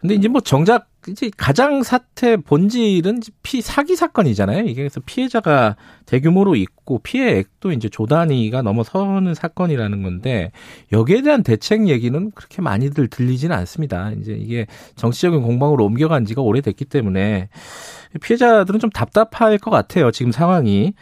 [0.00, 4.64] 근데 이제 뭐 정작 이제 가장 사태 본질은 피 사기 사건이잖아요.
[4.64, 10.52] 이게 그래서 피해자가 대규모로 있고 피해액도 이제 조 단위가 넘어서는 사건이라는 건데
[10.92, 14.12] 여기에 대한 대책 얘기는 그렇게 많이들 들리지는 않습니다.
[14.12, 17.48] 이제 이게 정치적인 공방으로 옮겨간 지가 오래됐기 때문에
[18.20, 20.10] 피해자들은 좀 답답할 것 같아요.
[20.10, 20.94] 지금 상황이.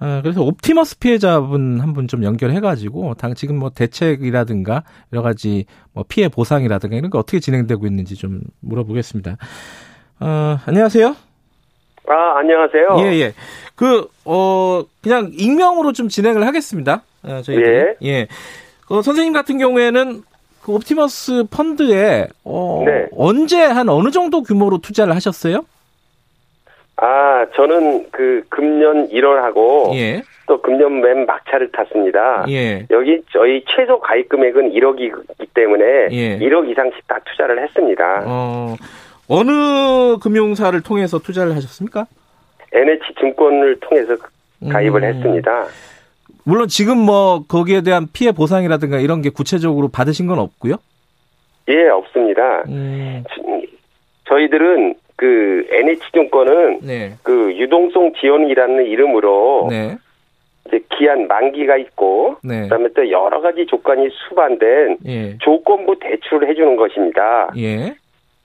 [0.00, 4.82] 어, 그래서 옵티머스 피해자분 한 분 좀 연결해가지고 당 지금 뭐 대책이라든가
[5.12, 9.36] 여러 가지 뭐 피해 보상이라든가 이런 거 어떻게 진행되고 있는지 좀 물어보겠습니다.
[10.20, 11.14] 어, 안녕하세요.
[12.08, 12.96] 아, 안녕하세요.
[13.06, 13.34] 예, 예.
[13.74, 17.02] 그, 어, 그냥 익명으로 좀 진행을 하겠습니다.
[17.22, 17.68] 어, 저희들이.
[18.02, 18.08] 예.
[18.08, 18.26] 예.
[18.88, 20.22] 그 선생님 같은 경우에는
[20.62, 23.06] 그 옵티머스 펀드에, 어, 네.
[23.16, 25.64] 언제 한 어느 정도 규모로 투자를 하셨어요?
[27.00, 30.22] 아, 저는 그 금년 1월하고 예.
[30.46, 32.44] 또 금년 맨 막차를 탔습니다.
[32.50, 32.86] 예.
[32.90, 36.38] 여기 저희 최소 가입 금액은 1억이기 때문에 예.
[36.38, 38.24] 1억 이상씩 다 투자를 했습니다.
[38.26, 38.74] 어,
[39.28, 42.06] 어느 금융사를 통해서 투자를 하셨습니까?
[42.72, 44.16] NH 증권을 통해서
[44.70, 45.14] 가입을 음.
[45.14, 45.64] 했습니다.
[46.44, 50.76] 물론 지금 뭐 거기에 대한 피해 보상이라든가 이런 게 구체적으로 받으신 건 없고요.
[51.68, 52.64] 예, 없습니다.
[52.68, 53.24] 음,
[54.28, 57.12] 저희들은 그 NH증권은 네.
[57.22, 59.98] 그 유동성 지원이라는 이름으로 네.
[60.66, 62.62] 이제 기한 만기가 있고 네.
[62.62, 65.36] 그다음에 또 여러 가지 조건이 수반된 예.
[65.42, 67.50] 조건부 대출을 해주는 것입니다.
[67.58, 67.94] 예.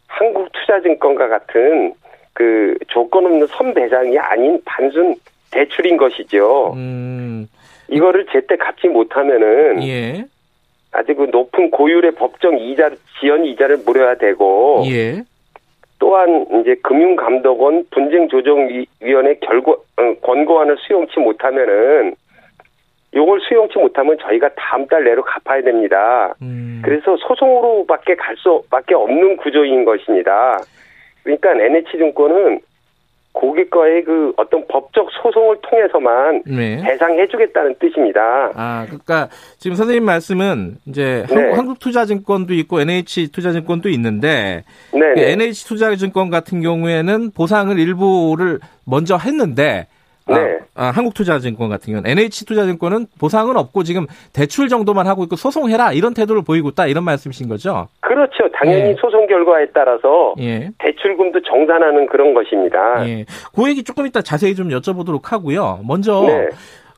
[0.08, 1.94] 한국투자증권과 같은
[2.34, 5.16] 그 조건 없는 선배상이 아닌 단순
[5.52, 6.74] 대출인 것이죠.
[6.76, 7.48] 음,
[7.88, 10.26] 이거를 제때 갚지 못하면은 예.
[10.92, 15.24] 아주 그 높은 고율의 법정 이자 지연 이자를 물어야 되고 예.
[16.00, 22.16] 또한 이제 금융감독원 분쟁조정위원회 결과 어, 권고안을 수용치 못하면은
[23.16, 26.34] 요걸 수용치 못하면 저희가 다음 달 내로 갚아야 됩니다.
[26.42, 30.60] 음, 그래서 소송으로밖에 갈 수밖에 없는 구조인 것입니다.
[31.24, 32.60] 그러니까 NH증권은
[33.36, 36.82] 고객과의 그 어떤 법적 소송을 통해서만 네.
[36.84, 38.52] 배상해주겠다는 뜻입니다.
[38.56, 41.36] 아, 그러니까 지금 선생님 말씀은 이제 네.
[41.36, 49.95] 한국, 한국투자증권도 있고 NH투자증권도 있는데 그 네, NH투자증권 같은 경우에는 보상을 일부를 먼저 했는데 아,
[50.28, 50.60] 네.
[50.74, 56.42] 아, 한국투자증권 같은 경우는 NH투자증권은 보상은 없고 지금 대출 정도만 하고 있고 소송해라 이런 태도를
[56.44, 57.88] 보이고 있다 이런 말씀이신 거죠?
[58.02, 58.50] 그렇죠.
[58.54, 58.96] 당연히 예.
[59.00, 60.72] 소송 결과에 따라서 예.
[60.80, 63.08] 대출금도 정산하는 그런 것입니다.
[63.08, 63.26] 예.
[63.56, 65.82] 그 얘기 조금 이따 자세히 좀 여쭤보도록 하고요.
[65.86, 66.50] 먼저 네.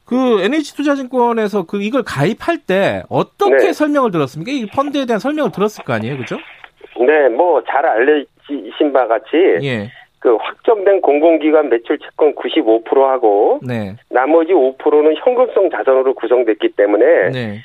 [0.05, 3.73] 그 NH투자증권에서 그 이걸 가입할 때 어떻게 네.
[3.73, 4.51] 설명을 들었습니까?
[4.53, 6.37] 이 펀드에 대한 설명을 들었을 거 아니에요, 그죠?
[7.05, 9.27] 네, 뭐 잘 알려지신 바 같이
[9.63, 9.91] 예.
[10.27, 13.95] 그 확정된 공공기관 매출 채권 95%하고 네.
[14.09, 17.59] 나머지 5%는 현금성 자산으로 구성됐기 때문에 네.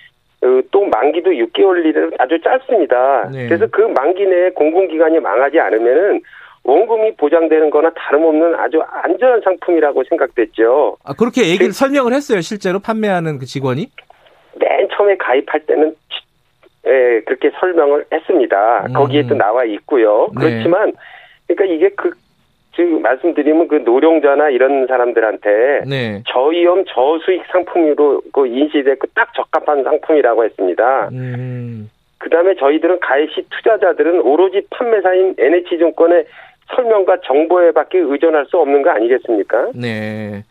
[0.44, 3.31] 어, 또 만기도 6개월이라 아주 짧습니다.
[3.33, 3.48] 네.
[3.48, 6.20] 그래서 그 만기 내에 공공기관이 망하지 않으면은
[6.62, 10.96] 원금이 보장되는 거나 다름없는 아주 안전한 상품이라고 생각됐죠.
[11.03, 13.88] 아, 그렇게 얘기를 그- 설명을 했어요, 실제로 판매하는 그 직원이?
[14.61, 15.96] 맨 처음에 가입할 때는
[16.87, 18.87] 예, 그렇게 설명을 했습니다.
[18.88, 18.92] 음.
[18.92, 20.29] 거기에 또 나와 있고요.
[20.38, 20.48] 네.
[20.51, 20.92] 그렇지만
[21.48, 22.11] 그러니까 이게 그
[22.75, 26.23] 지금 말씀드리면 그 노령자나 이런 사람들한테 네.
[26.27, 31.09] 저위험 저수익 상품으로 그 인식됐고 딱 적합한 상품이라고 했습니다.
[31.13, 31.91] 음.
[32.19, 36.25] 그다음에 저희들은 가입 시 투자자들은 오로지 판매사인 NH증권의
[36.75, 39.73] 설명과 정보에 밖에 의존할 수 없는 거 아니겠습니까?
[39.75, 40.45] 네.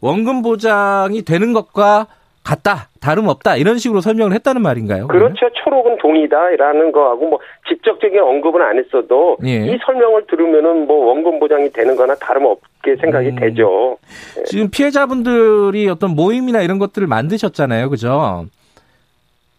[0.00, 2.06] 원금 보장이 되는 것과
[2.48, 5.06] 같다, 다름없다, 이런 식으로 설명을 했다는 말인가요?
[5.08, 5.50] 그렇죠.
[5.52, 9.66] 초록은 동이다라는 거하고 뭐 직접적인 언급은 안 했어도 예.
[9.66, 13.36] 이 설명을 들으면은 뭐 원금 보장이 되는 거나 다름없게 생각이 음.
[13.36, 13.98] 되죠.
[14.46, 18.46] 지금 피해자분들이 어떤 모임이나 이런 것들을 만드셨잖아요, 그죠?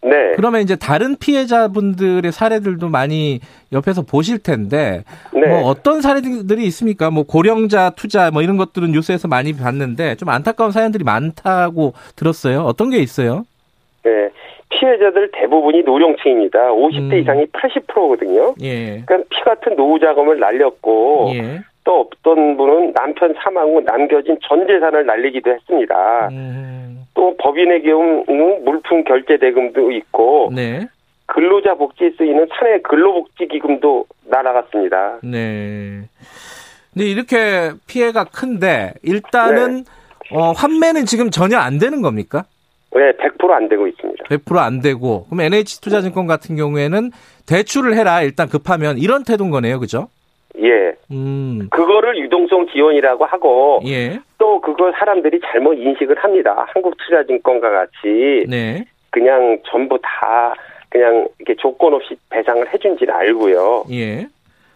[0.02, 0.32] 네.
[0.34, 3.40] 그러면 이제 다른 피해자분들의 사례들도 많이
[3.72, 5.46] 옆에서 보실 텐데, 네.
[5.46, 7.10] 뭐 어떤 사례들이 있습니까?
[7.10, 12.60] 뭐 고령자 투자 뭐 이런 것들은 뉴스에서 많이 봤는데 좀 안타까운 사연들이 많다고 들었어요.
[12.60, 13.44] 어떤 게 있어요?
[14.04, 14.30] 네.
[14.70, 16.70] 피해자들 대부분이 노령층입니다.
[16.70, 17.18] 50대 음.
[17.18, 18.54] 이상이 80%거든요.
[18.62, 19.02] 예.
[19.04, 21.60] 그러니까 피 같은 노후 자금을 날렸고 예.
[21.84, 26.28] 또 어떤 분은 남편 사망 후 남겨진 전 재산을 날리기도 했습니다.
[26.28, 28.24] 음, 또 법인의 경우
[28.64, 30.88] 물품 결제 대금도 있고 네.
[31.26, 35.18] 근로자 복지에 쓰이는 사내 근로복지 기금도 날아갔습니다.
[35.22, 36.08] 네.
[36.94, 39.84] 근데 이렇게 피해가 큰데 일단은 네.
[40.32, 42.46] 어, 환매는 지금 전혀 안 되는 겁니까?
[42.94, 44.24] 네, 100%안 되고 있습니다.
[44.24, 47.10] 100%안 되고 그럼 NH투자증권 같은 경우에는
[47.46, 50.08] 대출을 해라 일단 급하면 이런 태도인 거네요, 그죠?
[50.58, 50.94] 예.
[51.10, 56.66] 음, 그거를 유동성 지원이라고 하고 예, 또 그걸 사람들이 잘못 인식을 합니다.
[56.68, 60.54] 한국투자증권과 같이 네, 그냥 전부 다
[60.88, 63.84] 그냥 이렇게 조건 없이 배상을 해준지는 알고요.
[63.92, 64.26] 예.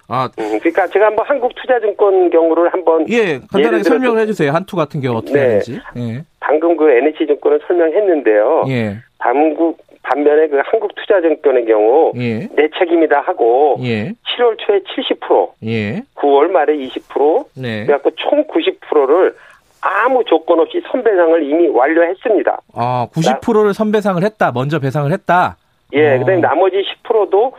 [0.06, 4.52] 아, 음, 그러니까 제가 한번 한국투자증권 경우를 한번 예, 간단하게 설명을 해주세요.
[4.52, 5.40] 한투 같은 경우 어떻게 네.
[5.40, 5.80] 하는지.
[5.96, 8.64] 예, 방금 그 NH증권을 설명했는데요.
[8.68, 16.02] 예, 반국 반면에 그 한국투자증권의 경우 예, 내 책임이다 하고 예, 7월 초에 70%, 예,
[16.14, 17.86] 9월 말에 20%, 네.
[17.86, 19.34] 그래갖고 총 90%를
[19.80, 22.58] 아무 조건 없이 선배상을 이미 완료했습니다.
[22.74, 24.52] 아, 90%를 선배상을 했다.
[24.52, 25.56] 먼저 배상을 했다.
[25.92, 26.18] 예, 어.
[26.20, 27.52] 그다음에 나머지 10%도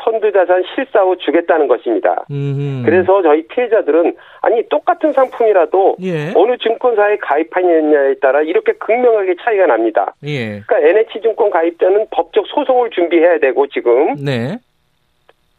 [0.00, 2.24] 펀드 자산 실사 후 주겠다는 것입니다.
[2.30, 2.82] 음.
[2.84, 10.14] 그래서 저희 피해자들은 아니 똑같은 상품이라도 예, 어느 증권사에 가입하느냐에 따라 이렇게 극명하게 차이가 납니다.
[10.24, 14.56] 예, 그러니까 NH증권 가입자는 법적 소송을 준비해야 되고 지금 네.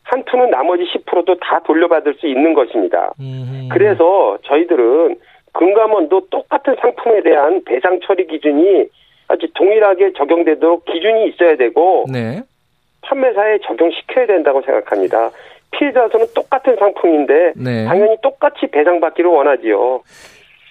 [0.03, 3.13] 한투는 나머지 10%도 다 돌려받을 수 있는 것입니다.
[3.19, 3.69] 음.
[3.71, 5.17] 그래서 저희들은
[5.53, 8.87] 금감원도 똑같은 상품에 대한 배상 처리 기준이
[9.27, 12.41] 아주 동일하게 적용되도록 기준이 있어야 되고 네.
[13.01, 15.31] 판매사에 적용시켜야 된다고 생각합니다.
[15.71, 17.85] 피해자서는 똑같은 상품인데 네.
[17.85, 20.01] 당연히 똑같이 배상받기를 원하지요.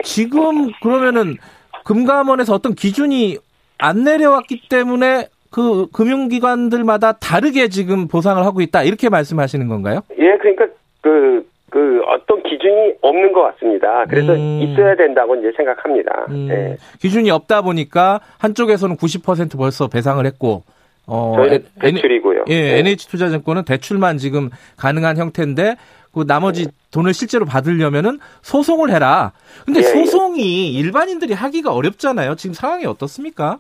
[0.03, 1.37] 지금 그러면은
[1.85, 3.39] 금감원에서 어떤 기준이
[3.79, 10.03] 안 내려왔기 때문에 그 금융기관들마다 다르게 지금 보상을 하고 있다 이렇게 말씀하시는 건가요?
[10.19, 10.67] 예, 그러니까
[11.01, 14.05] 그, 그 어떤 기준이 없는 것 같습니다.
[14.09, 14.61] 그래서 음.
[14.63, 16.27] 있어야 된다고 이제 생각합니다.
[16.29, 16.77] 음, 예.
[17.01, 20.63] 기준이 없다 보니까 한쪽에서는 90% 벌써 배상을 했고
[21.11, 22.45] 어, 저희는 대출이고요.
[22.49, 22.79] 예, 네.
[22.79, 25.77] NH투자증권은 대출만 지금 가능한 형태인데
[26.15, 29.33] 그 나머지 돈을 실제로 받으려면은 소송을 해라.
[29.65, 29.89] 근데 예, 예.
[29.89, 32.37] 소송이 일반인들이 하기가 어렵잖아요.
[32.37, 33.59] 지금 상황이 어떻습니까?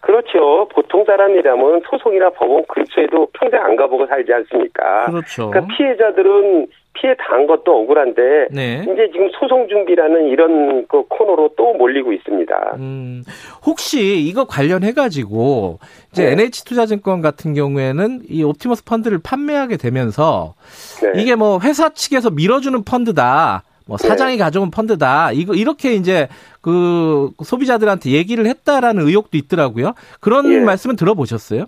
[0.00, 0.68] 그렇죠.
[0.74, 5.06] 보통 사람이라면 소송이나 법원 근처에도 평생 안 가보고 살지 않습니까?
[5.06, 5.50] 그렇죠.
[5.50, 8.82] 그러니까 피해자들은 피해 당한 것도 억울한데 네.
[8.82, 12.76] 이제 지금 소송 준비라는 이런 그 코너로 또 몰리고 있습니다.
[12.78, 13.24] 음,
[13.66, 15.78] 혹시 이거 관련해 가지고
[16.12, 16.32] 이제 네.
[16.32, 20.54] NH투자증권 같은 경우에는 이 옵티머스 펀드를 판매하게 되면서
[21.02, 21.20] 네.
[21.20, 23.64] 이게 뭐 회사 측에서 밀어주는 펀드다.
[23.86, 25.32] 뭐 사장이 가져온 펀드다.
[25.32, 26.28] 이거 이렇게 이제
[26.62, 29.92] 그 소비자들한테 얘기를 했다라는 의혹도 있더라고요.
[30.20, 30.60] 그런 예.
[30.60, 31.66] 말씀은 들어보셨어요?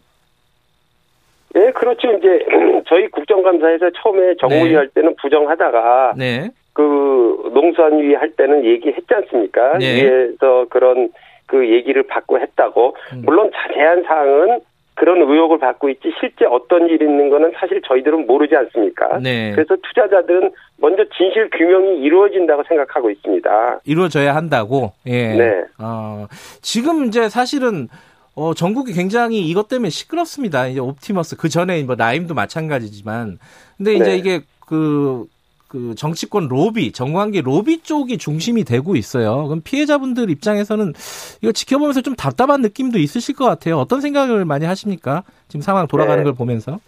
[1.56, 2.12] 네, 그렇죠.
[2.12, 2.44] 이제
[2.86, 4.76] 저희 국정감사에서 처음에 정무위 네.
[4.76, 6.50] 할 때는 부정하다가 네.
[6.74, 9.78] 그 농수산위 할 때는 얘기했지 않습니까?
[9.78, 10.04] 네.
[10.04, 11.08] 위에서 그런
[11.46, 12.94] 그 얘기를 받고 했다고.
[13.14, 13.22] 음.
[13.24, 14.60] 물론 자세한 사항은
[14.96, 19.18] 그런 의혹을 받고 있지 실제 어떤 일이 있는 거는 사실 저희들은 모르지 않습니까?
[19.20, 19.52] 네.
[19.54, 23.80] 그래서 투자자들은 먼저 진실 규명이 이루어진다고 생각하고 있습니다.
[23.86, 24.92] 이루어져야 한다고.
[25.06, 25.34] 예.
[25.34, 25.64] 네.
[25.82, 26.26] 어,
[26.60, 27.88] 지금 이제 사실은
[28.36, 30.66] 어, 전국이 굉장히 이것 때문에 시끄럽습니다.
[30.66, 33.38] 이제 옵티머스 그 전에 뭐 라임도 마찬가지지만,
[33.78, 34.16] 근데 이제 네.
[34.18, 35.24] 이게 그,
[35.68, 39.46] 그 정치권 로비, 정관계 로비 쪽이 중심이 되고 있어요.
[39.48, 40.92] 그럼 피해자분들 입장에서는
[41.42, 43.78] 이거 지켜보면서 좀 답답한 느낌도 있으실 것 같아요.
[43.78, 45.22] 어떤 생각을 많이 하십니까?
[45.48, 46.24] 지금 상황 돌아가는 네.
[46.24, 46.78] 걸 보면서.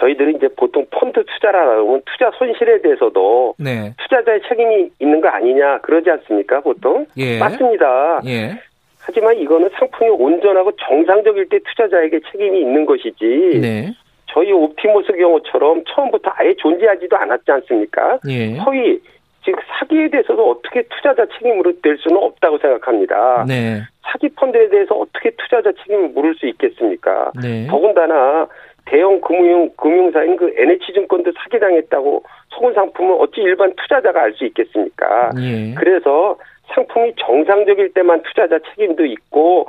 [0.00, 3.94] 저희들이 이제 보통 펀드 투자라면 투자 손실에 대해서도 네.
[4.02, 7.06] 투자자의 책임이 있는 거 아니냐 그러지 않습니까 보통?
[7.16, 7.38] 예.
[7.38, 8.20] 맞습니다.
[8.26, 8.58] 예.
[9.04, 13.92] 하지만 이거는 상품이 온전하고 정상적일 때 투자자에게 책임이 있는 것이지 네.
[14.26, 18.18] 저희 옵티머스 경우처럼 처음부터 아예 존재하지도 않았지 않습니까?
[18.28, 18.56] 예.
[18.58, 19.00] 허위
[19.44, 23.44] 즉 사기에 대해서도 어떻게 투자자 책임으로 될 수는 없다고 생각합니다.
[23.46, 23.80] 네.
[24.02, 27.32] 사기 펀드에 대해서 어떻게 투자자 책임을 물을 수 있겠습니까?
[27.42, 27.66] 네.
[27.66, 28.46] 더군다나
[28.84, 35.30] 대형 금융 금융사인 그 NH증권도 사기당했다고 속은 상품을 어찌 일반 투자자가 알 수 있겠습니까?
[35.40, 35.74] 예.
[35.74, 36.36] 그래서
[36.74, 39.68] 상품이 정상적일 때만 투자자 책임도 있고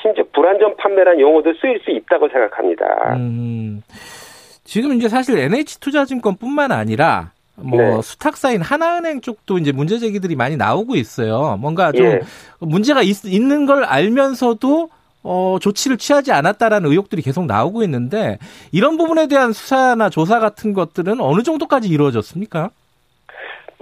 [0.00, 3.16] 심지어 불안전 판매란 용어도 쓰일 수 있다고 생각합니다.
[3.16, 3.82] 음,
[4.64, 8.02] 지금 이제 사실 NH투자증권뿐만 아니라 뭐 네.
[8.02, 11.56] 수탁사인 하나은행 쪽도 이제 문제 제기들이 많이 나오고 있어요.
[11.60, 12.20] 뭔가 좀 예.
[12.58, 14.88] 문제가 있, 있는 걸 알면서도
[15.24, 18.38] 어, 조치를 취하지 않았다라는 의혹들이 계속 나오고 있는데
[18.72, 22.70] 이런 부분에 대한 수사나 조사 같은 것들은 어느 정도까지 이루어졌습니까?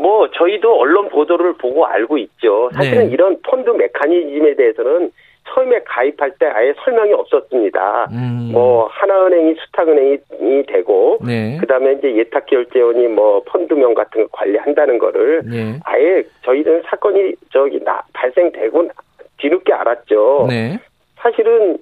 [0.01, 2.71] 뭐 저희도 언론 보도를 보고 알고 있죠.
[2.75, 3.13] 사실은 네.
[3.13, 5.11] 이런 펀드 메커니즘에 대해서는
[5.49, 8.07] 처음에 가입할 때 아예 설명이 없었습니다.
[8.13, 15.43] 음, 뭐 하나은행이 수탁은행이 되고 네, 그다음에 이제 예탁결제원이 뭐 펀드명 같은 거 관리한다는 거를
[15.45, 18.93] 네, 아예 저희는 사건이 저기 나 발생되고 나-
[19.39, 20.47] 뒤늦게 알았죠.
[20.49, 20.79] 네,
[21.17, 21.79] 사실은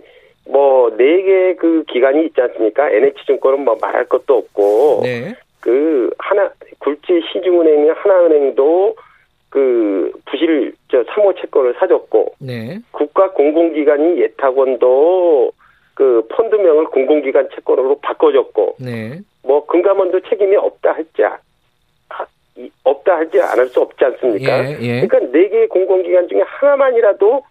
[0.48, 2.88] 뭐 네 개 그 기관이 있지 않습니까?
[2.90, 8.96] NH증권은 뭐 말할 것도 없고 네, 그 하나 굴지 시중은행이 하나은행도
[9.50, 15.52] 그 부실 저 사모 채권을 사줬고 네, 국가 공공기관이 예탁원도
[15.94, 21.38] 그 펀드명을 공공기관 채권으로 바꿔줬고 네, 뭐 금감원도 책임이 없다 할지 아-
[22.84, 24.64] 없다 할지 않을 수 없지 않습니까?
[24.64, 25.06] 예, 예.
[25.06, 27.42] 그러니까 네 개의 공공기관 중에 하나만이라도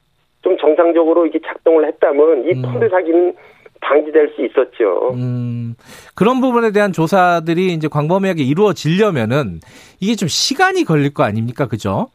[0.41, 2.61] 좀 정상적으로 이게 작동을 했다면 이 음.
[2.61, 3.33] 펀드 사기는
[3.81, 5.13] 방지될 수 있었죠.
[5.13, 5.75] 음,
[6.15, 9.59] 그런 부분에 대한 조사들이 이제 광범위하게 이루어지려면은
[9.99, 11.67] 이게 좀 시간이 걸릴 거 아닙니까?
[11.67, 12.09] 그죠?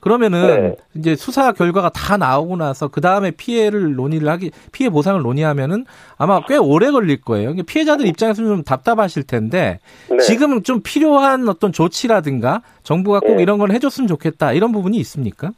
[0.00, 0.76] 그러면은 네.
[0.94, 6.40] 이제 수사 결과가 다 나오고 나서 그 다음에 피해를 논의를 하기 피해 보상을 논의하면은 아마
[6.46, 7.54] 꽤 오래 걸릴 거예요.
[7.66, 10.18] 피해자들 입장에서는 좀 답답하실 텐데 네.
[10.18, 13.42] 지금 좀 필요한 어떤 조치라든가 정부가 꼭 네.
[13.42, 15.50] 이런 걸 해줬으면 좋겠다 이런 부분이 있습니까?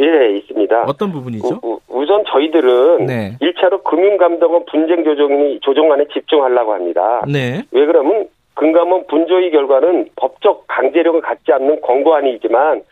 [0.00, 0.84] 예, 있습니다.
[0.86, 1.60] 어떤 부분이죠?
[1.62, 3.36] 우, 우선 저희들은 네.
[3.40, 7.22] 일 1차로 금융감독원 분쟁 조정이 조정안에 집중하려고 합니다.
[7.26, 12.82] 네, 왜 그러면 금감원 분조위 결과는 법적 강제력을 갖지 않는 권고안이지만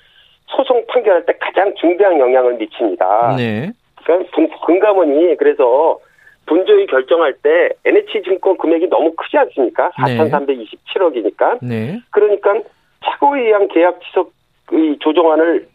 [0.48, 3.34] 소송 판결할 때 가장 중대한 영향을 미칩니다.
[3.36, 3.70] 네,
[4.04, 5.98] 그러니까 금- 금감원이 그래서
[6.46, 9.90] 분조위 결정할 때 NH증권 금액이 너무 크지 않습니까?
[10.06, 10.16] 네.
[10.18, 11.58] 4,327억이니까.
[11.62, 12.54] 네, 그러니까
[13.04, 15.66] 착오에 의한 계약 지속의 조정안을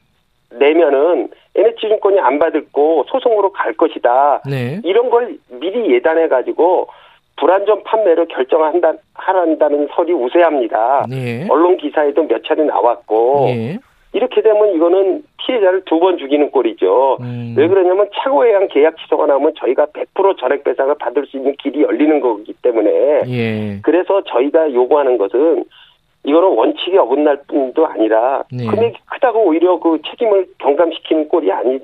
[0.51, 4.41] 내면은 NH증권이 안 받을 거 소송으로 갈 것이다.
[4.49, 6.87] 네, 이런 걸 미리 예단해 가지고
[7.37, 11.05] 불안전 판매를 결정한다 하란다는 설이 우세합니다.
[11.09, 13.77] 네, 언론 기사에도 몇 차례 나왔고 예.
[14.13, 17.17] 이렇게 되면 이거는 피해자를 두 번 죽이는 꼴이죠.
[17.21, 17.55] 음.
[17.57, 21.81] 왜 그러냐면 착오에 의한 계약 취소가 나오면 저희가 100% 전액 배상을 받을 수 있는 길이
[21.81, 23.79] 열리는 거기 때문에 예.
[23.81, 25.63] 그래서 저희가 요구하는 것은
[26.23, 28.65] 이거는 원칙에 어긋날 뿐도 아니라 네.
[28.67, 31.79] 금액이 크다고 오히려 그 책임을 경감시키는 꼴이 아니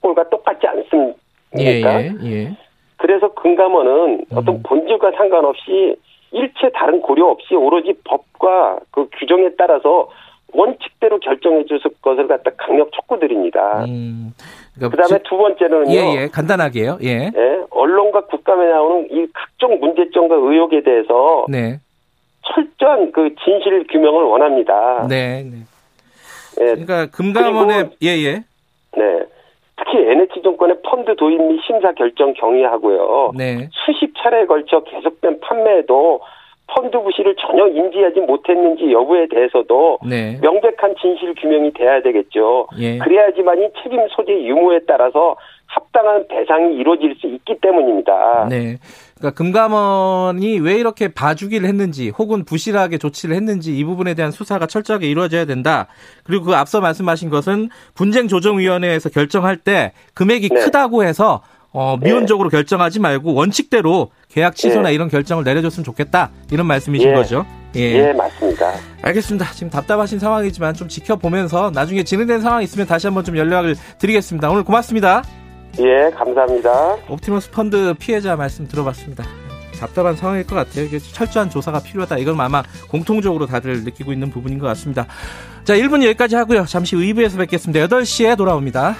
[0.00, 1.18] 꼴과 똑같지 않습니까?
[1.58, 2.56] 예, 예, 예.
[2.96, 4.36] 그래서 금감원은 음.
[4.36, 5.96] 어떤 본질과 상관없이
[6.30, 10.08] 일체 다른 고려 없이 오로지 법과 그 규정에 따라서
[10.52, 13.84] 원칙대로 결정해 줄 것을 갖다 강력 촉구드립니다.
[13.86, 14.32] 음.
[14.74, 15.92] 그러니까 그다음에 두 번째는요.
[15.92, 16.28] 예, 예.
[16.28, 16.98] 간단하게요.
[17.02, 17.30] 예.
[17.34, 21.78] 예, 언론과 국감에 나오는 이 각종 문제점과 의혹에 대해서 네.
[22.46, 25.06] 철저한 그 진실 규명을 원합니다.
[25.08, 25.42] 네.
[25.44, 25.58] 네.
[26.60, 28.32] 예, 그러니까 금감원의 그리고- 예, 예.
[28.96, 29.24] 네.
[29.76, 33.32] 특히 NH증권의 펀드 도입 및 심사 결정 경위하고요.
[33.36, 33.68] 네.
[33.72, 36.20] 수십 차례에 걸쳐 계속된 판매에도
[36.68, 40.38] 펀드 부실을 전혀 인지하지 못했는지 여부에 대해서도 네.
[40.40, 42.68] 명백한 진실 규명이 돼야 되겠죠.
[42.78, 42.98] 예.
[42.98, 45.36] 그래야지만이 책임 소재 유무에 따라서
[45.72, 48.46] 합당한 배상이 이루어질 수 있기 때문입니다.
[48.50, 48.78] 네.
[49.16, 55.08] 그러니까 금감원이 왜 이렇게 봐주기를 했는지 혹은 부실하게 조치를 했는지 이 부분에 대한 수사가 철저하게
[55.08, 55.86] 이루어져야 된다.
[56.24, 60.60] 그리고 그 앞서 말씀하신 것은 분쟁 조정 위원회에서 결정할 때 금액이 네.
[60.60, 64.94] 크다고 해서 어, 미온적으로 결정하지 말고 원칙대로 계약 취소나 네.
[64.94, 66.30] 이런 결정을 내려줬으면 좋겠다.
[66.50, 67.14] 이런 말씀이신 예.
[67.14, 67.46] 거죠.
[67.76, 68.74] 예, 맞습니다.
[69.00, 69.46] 알겠습니다.
[69.52, 74.50] 지금 답답하신 상황이지만 좀 지켜보면서 나중에 진행된 상황 이 있으면 다시 한번 좀 연락을 드리겠습니다.
[74.50, 75.22] 오늘 고맙습니다.
[75.78, 76.96] 예, 감사합니다.
[77.08, 79.24] 옵티머스 펀드 피해자 말씀 들어봤습니다.
[79.78, 80.84] 답답한 상황일 것 같아요.
[80.84, 82.18] 이게 철저한 조사가 필요하다.
[82.18, 85.06] 이건 아마 공통적으로 다들 느끼고 있는 부분인 것 같습니다.
[85.64, 86.66] 자, 1분 여기까지 하고요.
[86.66, 87.86] 잠시 의부에서 뵙겠습니다.
[87.86, 88.96] 8시에 돌아옵니다.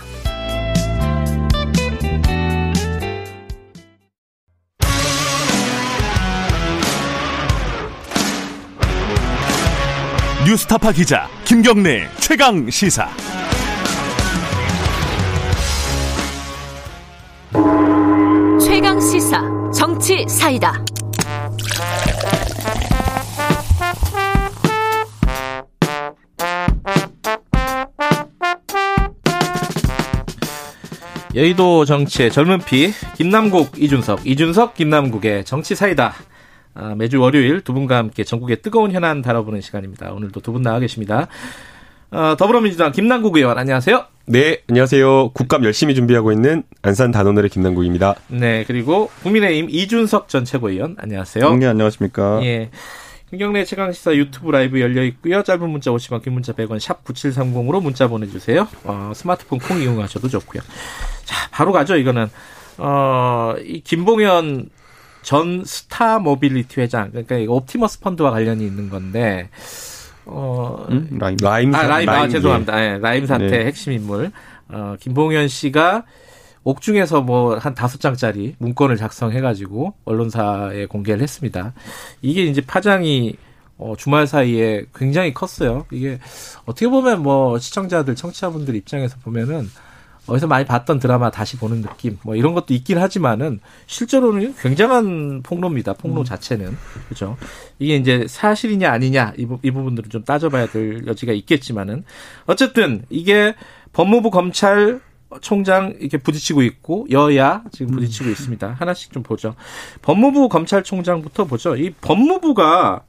[10.45, 13.09] 뉴스타파 기자 김경래 최강 시사.
[19.13, 19.43] 시사
[19.75, 20.73] 정치 사이다.
[31.35, 36.15] 여의도 정치의 젊은 피 김남국 이준석 이준석 김남국의 정치 사이다.
[36.75, 40.13] 아, 매주 월요일 두 분과 함께 전국의 뜨거운 현안 다뤄보는 시간입니다.
[40.13, 41.29] 오늘도 두 분 나와 계십니다.
[42.13, 44.05] 어, 더불어민주당 김남국 의원 안녕하세요.
[44.27, 45.31] 네, 안녕하세요.
[45.31, 48.17] 국감 열심히 준비하고 있는 안산 단원을의 김남국입니다.
[48.29, 51.57] 네 그리고 국민의힘 이준석 전 최고위원 안녕하세요.
[51.57, 52.41] 네, 안녕하십니까.
[52.45, 52.71] 예.
[53.31, 55.43] 김경래 최강시사 유튜브 라이브 열려 있고요.
[55.43, 58.69] 짧은 문자 50원, 긴 문자 100원, 샵 9730으로 문자 보내주세요.
[58.85, 60.61] 어, 스마트폰 콩 이용하셔도 좋고요.
[61.25, 61.97] 자, 바로 가죠.
[61.97, 62.29] 이거는
[62.77, 64.69] 어, 이 김봉현
[65.23, 69.49] 전 스타 모빌리티 회장, 그러니까 이거 옵티머스 펀드와 관련이 있는 건데,
[70.25, 71.37] 어, 음, 라임.
[71.41, 71.75] 라임.
[71.75, 72.85] 아, 라임, 아, 라임, 죄송합니다.
[72.85, 73.67] 예, 라임 사태 네.
[73.67, 74.31] 핵심 인물.
[74.69, 76.05] 어, 김봉현 씨가
[76.65, 81.73] 옥중에서 뭐 한 다섯 장짜리 문건을 작성해가지고 언론사에 공개를 했습니다.
[82.23, 83.35] 이게 이제 파장이
[83.79, 85.87] 어, 주말 사이에 굉장히 컸어요.
[85.91, 86.21] 이게
[86.67, 89.69] 어떻게 보면 뭐 시청자들, 청취자분들 입장에서 보면은
[90.27, 95.95] 어디서 많이 봤던 드라마 다시 보는 느낌, 뭐 이런 것도 있긴 하지만은 실제로는 굉장한 폭로입니다.
[95.95, 97.37] 폭로 자체는 그렇죠.
[97.79, 102.05] 이게 이제 사실이냐 아니냐 이, 부, 이 부분들은 좀 따져봐야 될 여지가 있겠지만은
[102.47, 103.55] 어쨌든 이게
[103.93, 105.01] 법무부 검찰
[105.41, 108.77] 총장 이렇게 부딪히고 있고 여야 지금 부딪히고 있습니다.
[108.79, 109.55] 하나씩 좀 보죠.
[110.03, 111.75] 법무부 검찰총장부터 보죠.
[111.77, 113.03] 이 법무부가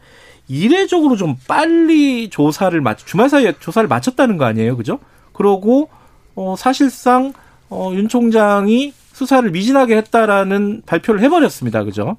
[0.47, 4.99] 이례적으로 좀 빨리 조사를 마치 주말 사이에 조사를 마쳤다는 거 아니에요, 그죠?
[5.33, 5.89] 그러고
[6.35, 7.33] 어 사실상
[7.69, 11.83] 어 윤 총장이 수사를 미진하게 했다라는 발표를 해버렸습니다.
[11.83, 12.17] 그죠?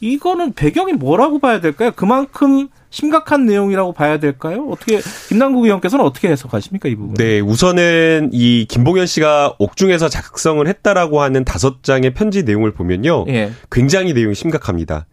[0.00, 1.92] 이거는 배경이 뭐라고 봐야 될까요?
[1.96, 4.66] 그만큼 심각한 내용이라고 봐야 될까요?
[4.70, 7.14] 어떻게 김남국 의원께서는 어떻게 해석하십니까 이 부분?
[7.14, 13.52] 네, 우선은 이 김봉현 씨가 옥중에서 작성을 했다라고 하는 다섯 장의 편지 내용을 보면요, 예.
[13.70, 15.06] 굉장히 내용이 심각합니다.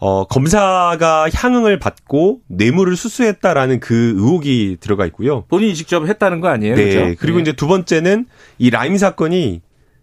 [0.00, 5.44] 어, 검사가 향응을 받고 뇌물을 수수했다라는 그 의혹이 들어가 있고요.
[5.48, 6.74] 본인이 직접 했다는 거 아니에요?
[6.74, 6.84] 네.
[6.84, 7.14] 그죠?
[7.18, 7.42] 그리고 예.
[7.42, 8.26] 이제 두 번째는
[8.58, 9.60] 이 라임 사건이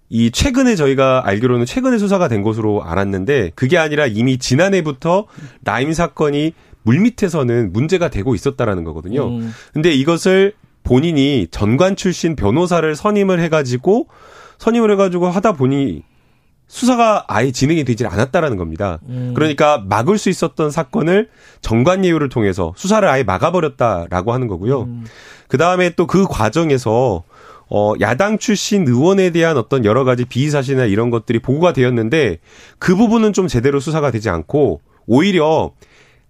[0.10, 5.26] 이 최근에 저희가 알기로는 최근에 수사가 된 것으로 알았는데 그게 아니라 이미 지난해부터
[5.66, 9.28] 라임 사건이 물밑에서는 문제가 되고 있었다라는 거거든요.
[9.28, 9.52] 음.
[9.74, 14.08] 근데 이것을 본인이 전관 출신 변호사를 선임을 해가지고
[14.60, 16.04] 선임을 해가지고 하다 보니
[16.68, 19.00] 수사가 아예 진행이 되질 않았다라는 겁니다.
[19.08, 19.32] 음.
[19.34, 21.30] 그러니까 막을 수 있었던 사건을
[21.62, 24.82] 정관 예우를 통해서 수사를 아예 막아버렸다라고 하는 거고요.
[24.82, 25.06] 음.
[25.48, 27.24] 그 다음에 또 그 과정에서
[27.70, 32.40] 어 야당 출신 의원에 대한 어떤 여러 가지 비위 사실이나 이런 것들이 보고가 되었는데
[32.80, 35.72] 그 부분은 좀 제대로 수사가 되지 않고 오히려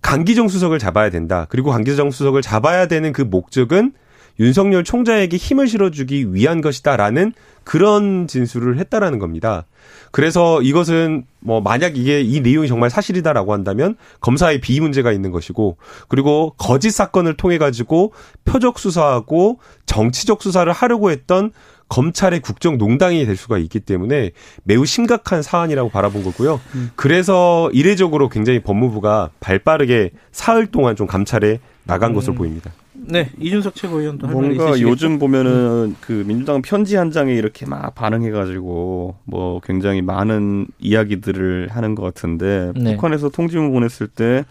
[0.02, 1.46] 강기정 수석을 잡아야 된다.
[1.50, 3.94] 그리고 강기정 수석을 잡아야 되는 그 목적은
[4.40, 7.34] 윤석열 총장에게 힘을 실어주기 위한 것이다라는
[7.64, 9.66] 그런 진술을 했다라는 겁니다.
[10.12, 15.78] 그래서 이것은 뭐 만약 이게 이 내용이 정말 사실이다라고 한다면 검사의 비위 문제가 있는 것이고
[16.08, 18.14] 그리고 거짓 사건을 통해 가지고
[18.46, 21.52] 표적 수사하고 정치적 수사를 하려고 했던
[21.90, 24.32] 검찰의 국정 농당이 될 수가 있기 때문에
[24.64, 26.60] 매우 심각한 사안이라고 바라본 거고요.
[26.96, 32.72] 그래서 이례적으로 굉장히 법무부가 발빠르게 사흘 동안 좀 감찰에 나간 것으로 보입니다.
[32.94, 34.90] 네 이준석 최고위원도 뭔가 있으시겠죠?
[34.90, 41.96] 요즘 보면은 그 민주당 편지 한 장에 이렇게 막 반응해가지고 뭐 굉장히 많은 이야기들을 하는
[41.96, 42.96] 것 같은데 네.
[42.96, 44.46] 북한에서 통지문 보냈을 때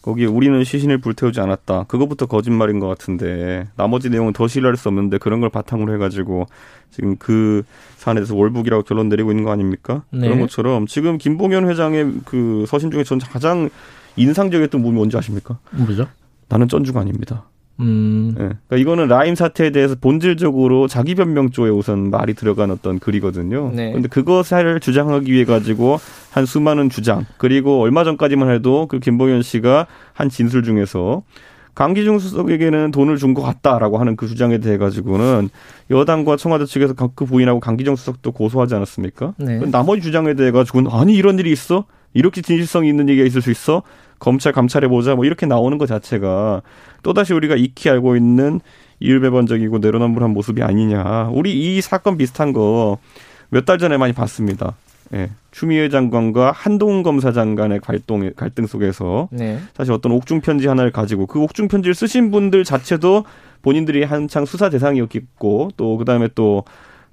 [0.00, 1.84] 거기에 우리는 시신을 불태우지 않았다.
[1.84, 6.46] 그것부터 거짓말인 것 같은데 나머지 내용은 더 신뢰할 수 없는데 그런 걸 바탕으로 해가지고
[6.90, 7.62] 지금 그
[7.96, 10.04] 사안에 대해서 월북이라고 결론 내리고 있는 거 아닙니까?
[10.10, 10.20] 네.
[10.20, 13.68] 그런 것처럼 지금 김봉현 회장의 그 서신 중에 전 가장
[14.16, 15.58] 인상적이었던 부분이 뭔지 아십니까?
[15.72, 16.08] 뭐죠?
[16.48, 17.44] 나는 쩐주가 아닙니다.
[17.80, 18.30] 음.
[18.34, 18.42] 예.
[18.42, 23.70] 그러니까 이거는 라임 사태에 대해서 본질적으로 자기 변명 쪽에 우선 말이 들어간 어떤 글이거든요.
[23.72, 23.90] 네.
[23.90, 25.98] 그런데 그것을 주장하기 위해 가지고
[26.32, 31.22] 한 수많은 주장 그리고 얼마 전까지만 해도 그 김봉현 씨가 한 진술 중에서
[31.76, 35.48] 강기중 수석에게는 돈을 준 것 같다라고 하는 그 주장에 대해 가지고는
[35.90, 39.34] 여당과 청와대 측에서 그 부인하고 강기정 수석도 고소하지 않았습니까?
[39.38, 39.60] 네.
[39.70, 41.84] 나머지 주장에 대해 가지고는 아니 이런 일이 있어?
[42.14, 43.82] 이렇게 진실성이 있는 얘기가 있을 수 있어?
[44.18, 46.62] 검찰 감찰해 보자 뭐 이렇게 나오는 것 자체가
[47.02, 48.60] 또다시 우리가 익히 알고 있는
[49.00, 51.30] 이율배반적이고 내로남불한 모습이 아니냐.
[51.32, 52.98] 우리 이 사건 비슷한 거
[53.50, 54.76] 몇 달 전에 많이 봤습니다.
[55.14, 55.30] 예.
[55.52, 59.58] 추미애 장관과 한동훈 검사장 간의 갈등, 갈등 속에서 네.
[59.74, 63.24] 사실 어떤 옥중 편지 하나를 가지고 그 옥중 편지를 쓰신 분들 자체도
[63.62, 66.64] 본인들이 한창 수사 대상이었겠고 또 그다음에 또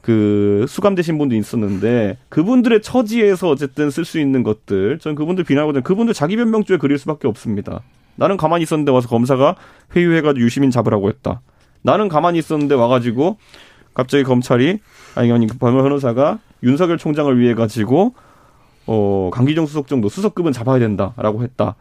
[0.06, 5.82] 그 수감되신 분도 있었는데 그분들의 처지에서 어쨌든 쓸 수 있는 것들 저는 그분들 비난하고 있는
[5.82, 7.82] 그분들 자기 변명조에 그릴 수밖에 없습니다.
[8.16, 9.56] 나는 가만히 있었는데 와서 검사가
[9.96, 11.42] 회유해가지고 유시민 잡으라고 했다.
[11.82, 13.38] 나는 가만히 있었는데 와가지고
[13.96, 14.78] 갑자기 검찰이
[15.16, 18.14] 아니 아니 그 변호사가 윤석열 총장을 위해 가지고
[18.86, 21.74] 어 강기정 수석 정도 수석급은 잡아야 된다라고 했다.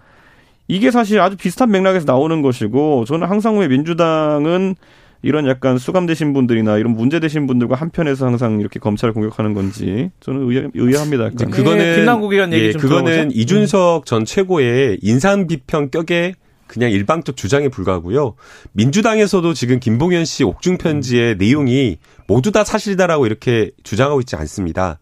[0.66, 4.77] 이게 사실 아주 비슷한 맥락에서 나오는 것이고 저는 항상 왜 민주당은
[5.25, 10.68] 이런 약간 수감되신 분들이나 이런 문제되신 분들과 한편에서 항상 이렇게 검찰을 공격하는 건지 저는 의아,
[10.75, 11.29] 의아합니다.
[11.29, 11.51] 이제 약간.
[11.51, 13.29] 그거는 네, 김남국 의원 얘기 예, 좀 그거는 들어보죠.
[13.29, 13.31] 음.
[13.41, 16.35] 이준석 전 최고의 인상 비평 격의
[16.66, 18.35] 그냥 일방적 주장에 불과하고요.
[18.72, 24.99] 민주당에서도 지금 김봉현 씨 옥중 편지의 내용이 모두 다 사실이다라고 이렇게 주장하고 있지 않습니다.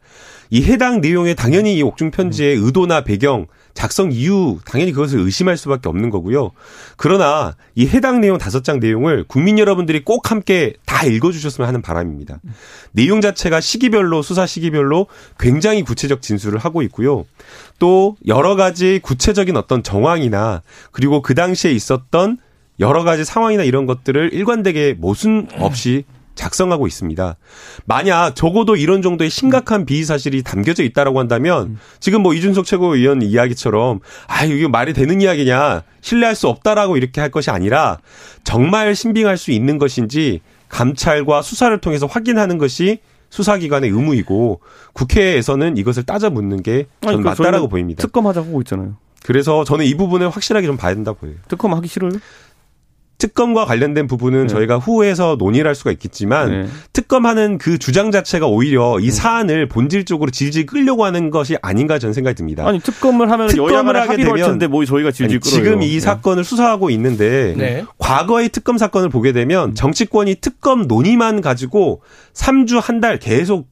[0.50, 5.88] 이 해당 내용에 당연히 이 옥중 편지의 의도나 배경, 작성 이유 당연히 그것을 의심할 수밖에
[5.88, 6.50] 없는 거고요.
[6.96, 12.40] 그러나 이 해당 내용 다섯 장 내용을 국민 여러분들이 꼭 함께 다 읽어주셨으면 하는 바람입니다.
[12.92, 15.06] 내용 자체가 시기별로 수사 시기별로
[15.38, 17.24] 굉장히 구체적 진술을 하고 있고요.
[17.78, 22.38] 또 여러 가지 구체적인 어떤 정황이나 그리고 그 당시에 있었던
[22.80, 26.04] 여러 가지 상황이나 이런 것들을 일관되게 모순 없이
[26.34, 27.36] 작성하고 있습니다.
[27.84, 34.00] 만약 적어도 이런 정도의 심각한 비위 사실이 담겨져 있다라고 한다면 지금 뭐 이준석 최고위원 이야기처럼
[34.26, 37.98] 아 이게 말이 되는 이야기냐 신뢰할 수 없다라고 이렇게 할 것이 아니라
[38.44, 42.98] 정말 신빙할 수 있는 것인지 감찰과 수사를 통해서 확인하는 것이
[43.30, 44.60] 수사기관의 의무이고
[44.92, 48.02] 국회에서는 이것을 따져 묻는 게그 맞다라고 보입니다.
[48.02, 48.96] 특검하자고 있잖아요.
[49.24, 51.36] 그래서 저는 이 부분을 확실하게 좀 봐야 된다 보여요.
[51.48, 52.12] 특검 하기 싫어요?
[53.22, 54.46] 특검과 관련된 부분은 네.
[54.48, 56.66] 저희가 후에서 논의를 할 수가 있겠지만 네.
[56.92, 62.34] 특검하는 그 주장 자체가 오히려 이 사안을 본질적으로 질질 끌려고 하는 것이 아닌가 저는 생각이
[62.34, 62.66] 듭니다.
[62.66, 65.54] 아니 특검을 하면 특검을 하게 되면 텐데 뭐 저희가 질질 끌어요.
[65.54, 66.00] 지금 이 네.
[66.00, 67.84] 사건을 수사하고 있는데 네.
[67.98, 72.02] 과거의 특검 사건을 보게 되면 정치권이 특검 논의만 가지고
[72.34, 73.68] 3주 한 달 계속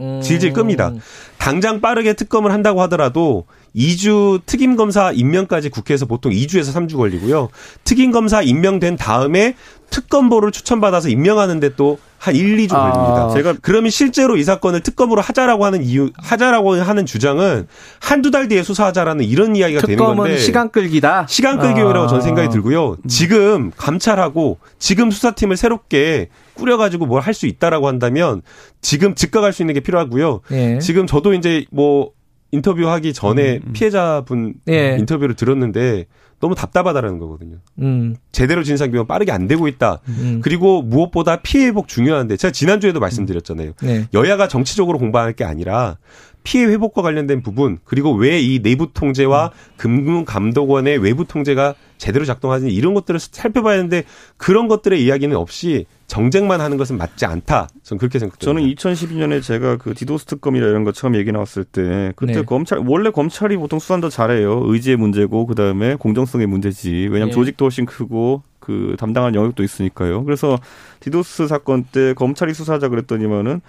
[0.00, 0.20] 음.
[0.22, 0.92] 질질 끕니다.
[1.38, 3.44] 당장 빠르게 특검을 한다고 하더라도
[3.74, 7.48] 2주 특임 검사 임명까지 국회에서 보통 2주에서 3주 걸리고요.
[7.84, 9.54] 특임 검사 임명된 다음에
[9.90, 12.92] 특검보를 추천받아서 임명하는데 또 한 1, 2주 아.
[12.92, 13.30] 걸립니다.
[13.30, 17.66] 제가 그러면 실제로 이 사건을 특검으로 하자라고 하는 이유, 하자라고 하는 주장은
[17.98, 21.26] 한두 달 뒤에 수사하자라는 이런 이야기가 되는 특검은 건데 시간 끌기다.
[21.28, 22.08] 시간 끌기용이라고 아.
[22.08, 22.98] 저는 생각이 들고요.
[23.08, 28.42] 지금 감찰하고 지금 수사팀을 새롭게 꾸려 가지고 뭘 할 수 있다라고 한다면
[28.82, 30.40] 지금 즉각 할 수 있는 게 필요하고요.
[30.52, 30.78] 예.
[30.78, 32.10] 지금 저도 이제 뭐
[32.52, 34.96] 인터뷰하기 전에 피해자분 예.
[34.98, 36.06] 인터뷰를 들었는데
[36.40, 37.56] 너무 답답하다라는 거거든요.
[37.80, 38.16] 음.
[38.32, 40.00] 제대로 진상 규명 빠르게 안 되고 있다.
[40.08, 40.40] 음.
[40.42, 43.72] 그리고 무엇보다 피해 회복 중요한데 제가 지난주에도 말씀드렸잖아요.
[43.82, 44.06] 네.
[44.14, 45.98] 여야가 정치적으로 공방할 게 아니라
[46.42, 52.94] 피해 회복과 관련된 부분 그리고 왜 이 내부 통제와 금융감독원의 외부 통제가 제대로 작동하는지 이런
[52.94, 54.04] 것들을 살펴봐야 하는데
[54.36, 57.68] 그런 것들의 이야기는 없이 정쟁만 하는 것은 맞지 않다.
[57.82, 58.44] 저는 그렇게 생각합니다.
[58.44, 62.42] 저는 2012년에 제가 그 디도스 특검이라 이런 거 처음 얘기 나왔을 때 그때 네.
[62.42, 64.62] 검찰 원래 검찰이 보통 수사도 잘해요.
[64.64, 66.90] 의지의 문제고 그다음에 공정성의 문제지.
[67.10, 67.32] 왜냐하면 네.
[67.32, 70.24] 조직도 훨씬 크고 그 담당한 영역도 있으니까요.
[70.24, 70.58] 그래서
[71.00, 73.60] 디도스 사건 때 검찰이 수사하자 그랬더니만은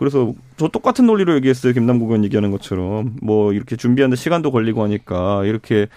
[0.00, 1.74] 그래서 저 똑같은 논리로 얘기했어요.
[1.74, 5.88] 김남국 의원 얘기하는 것처럼 뭐 이렇게 준비하는데 시간도 걸리고 하니까 이렇게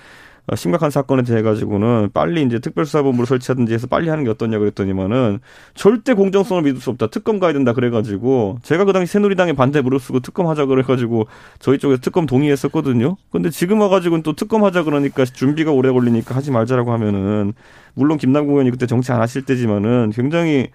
[0.45, 5.39] 어, 심각한 사건에 대해 가지고는 빨리 이제 특별수사본부를 설치하든지 해서 빨리 하는 게 어떠냐 그랬더니만은
[5.73, 7.07] 절대 공정성을 믿을 수 없다.
[7.07, 11.27] 특검 가야 된다 그래가지고 제가 그 당시 새누리당에 반대 무릅쓰고 특검 하자 그래가지고
[11.59, 13.15] 저희 쪽에서 특검 동의했었거든요.
[13.31, 17.53] 근데 지금 와가지고는 또 특검 하자 그러니까 준비가 오래 걸리니까 하지 말자라고 하면은
[17.93, 20.67] 물론 김남국 의원이 그때 정치 안 하실 때지만은 굉장히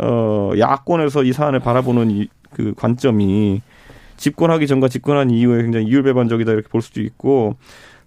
[0.00, 3.62] 어 야권에서 이 사안을 바라보는 이, 그 관점이
[4.16, 7.56] 집권하기 전과 집권한 이후에 굉장히 이율배반적이다 이렇게 볼 수도 있고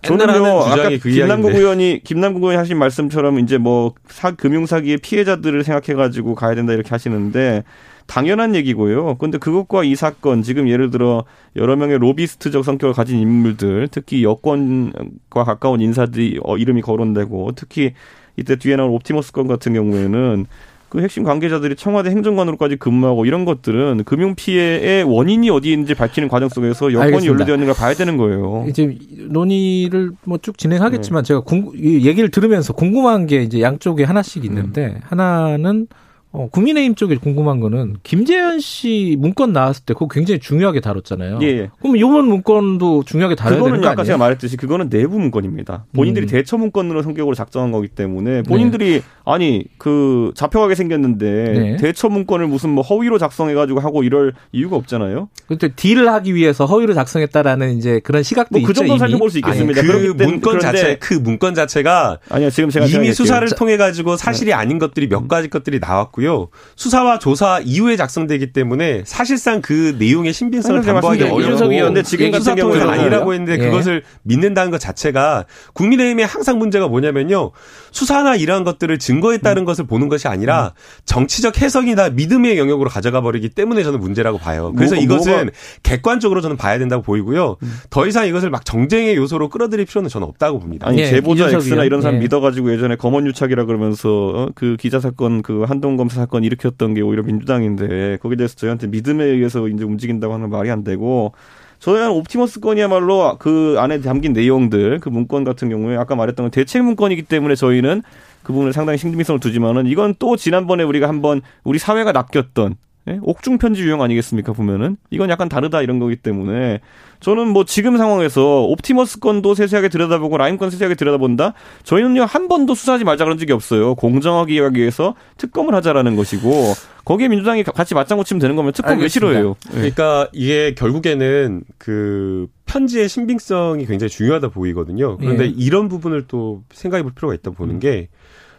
[0.04, 1.54] 저는요 아까 그 김남국.
[1.54, 6.74] 의원이 김남국 의원이 하신 말씀처럼 이제 뭐 사, 금융 사기의 피해자들을 생각해 가지고 가야 된다
[6.74, 7.64] 이렇게 하시는데
[8.08, 9.16] 당연한 얘기고요.
[9.16, 11.24] 근데 그것과 이 사건 지금 예를 들어
[11.56, 17.94] 여러 명의 로비스트적 성격을 가진 인물들 특히 여권과 가까운 인사들이 어, 이름이 거론되고 특히
[18.38, 20.46] 이때 뒤에 나온 옵티머스 건 같은 경우에는
[20.92, 26.50] 그 핵심 관계자들이 청와대 행정관으로까지 근무하고 이런 것들은 금융 피해의 원인이 어디 있는지 밝히는 과정
[26.50, 28.66] 속에서 여건이 있는 걸 봐야 되는 거예요.
[28.68, 28.98] 이제
[29.30, 30.64] 논의를 뭐쭉 네.
[30.64, 34.48] 진행하겠지만 제가 궁, 이 얘기를 들으면서 궁금한 게 이제 양쪽에 하나씩 음.
[34.48, 35.88] 있는데 하나는
[36.34, 41.40] 어, 국민의힘 쪽에 궁금한 거는 김재현 씨 문건 나왔을 때 그거 굉장히 중요하게 다뤘잖아요.
[41.42, 41.70] 예, 예.
[41.82, 44.06] 그럼 이번 문건도 중요하게 다뤄야 그거는 되는 거 아까 아니에요?
[44.06, 45.86] 제가 말했듯이 그거는 내부 문건입니다.
[45.94, 46.30] 본인들이 음.
[46.30, 51.76] 대처 문건으로 성격으로 작성한 거기 때문에 본인들이 아니 그 잡혀가게 생겼는데 네.
[51.78, 55.28] 대처 문건을 무슨 뭐 허위로 작성해가지고 하고 이럴 이유가 없잖아요.
[55.48, 58.88] 근데 딜을 하기 위해서 허위로 작성했다라는 이제 그런 시각도 뭐그 있죠.
[58.88, 58.98] 정도.
[58.98, 59.82] 살펴볼 수 있겠습니다.
[59.82, 63.14] 그 그렇기 때문에 문건 자체 그 문건 자체가 아니요 지금 제가 이미 생각할게요.
[63.14, 66.50] 수사를 통해 가지고 사실이 아닌 것들이 몇 가지 것들이 나왔고 요.
[66.76, 72.56] 수사와 조사 이후에 작성되기 때문에 사실상 그 내용의 신빙성을 담보하기 이준석 의원인데 지금 같은 수사
[72.56, 73.70] 통해서 경우에는 아니라고 했는데 예.
[73.70, 77.52] 그것을 믿는다는 것 자체가 국민의힘의 항상 문제가 뭐냐면요.
[77.92, 80.74] 수사나 이러한 것들을 증거에 따른 것을 보는 것이 아니라
[81.06, 84.74] 정치적 해석이나 믿음의 영역으로 가져가 버리기 때문에 저는 문제라고 봐요.
[84.76, 85.52] 그래서 뭐가- 이것은 뭐가-
[85.84, 87.58] 객관적으로 저는 봐야 된다고 보이고요.
[87.90, 90.88] 더 이상 이것을 막 정쟁의 요소로 끌어들일 필요는 저는 없다고 봅니다.
[90.88, 91.84] 아니 예, 제보자 X나.
[91.84, 92.20] 이런 사람 예.
[92.22, 97.02] 믿어가지고 예전에 검언 유착이라 그러면서 어, 그 기자 사건 그 한동 검사 사건 일으켰던 게
[97.02, 101.34] 오히려 민주당인데 거기에 대해서 저희한테 믿음에 의해서 이제 움직인다고 하는 말이 안 되고
[101.80, 106.84] 저희는 옵티머스 건이야말로 그 안에 담긴 내용들 그 문건 같은 경우에 아까 말했던 건 대책
[106.84, 108.04] 문건이기 때문에 저희는
[108.44, 112.76] 그 부분에 상당히 신빙성을 두지만은 이건 또 지난번에 우리가 한번 우리 사회가 낚였던
[113.08, 113.20] 예?
[113.24, 116.82] 옥중 편지 유형 아니겠습니까 보면은 이건 약간 다르다 이런 거기 때문에
[117.20, 122.76] 저는 뭐 지금 상황에서 옵티머스 건도 세세하게 들여다보고 라임 건 세세하게 들여다본다 저희는요 한 번도
[122.76, 126.74] 수사하지 말자 그런 적이 없어요 공정하게 하기 위해서 특검을 하자라는 것이고
[127.04, 129.28] 거기에 민주당이 같이 맞장구 치면 되는 거면 특검 왜 알겠습니다.
[129.28, 129.76] 싫어해요 예.
[129.76, 135.18] 그러니까 이게 결국에는 그 편지의 신빙성이 굉장히 중요하다 보이거든요.
[135.18, 135.48] 그런데 예.
[135.50, 138.08] 이런 부분을 또 생각해 볼 필요가 있다 보는 게,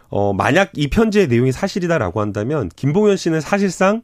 [0.09, 4.03] 어, 만약 이 편지의 내용이 사실이다라고 한다면, 김봉현 씨는 사실상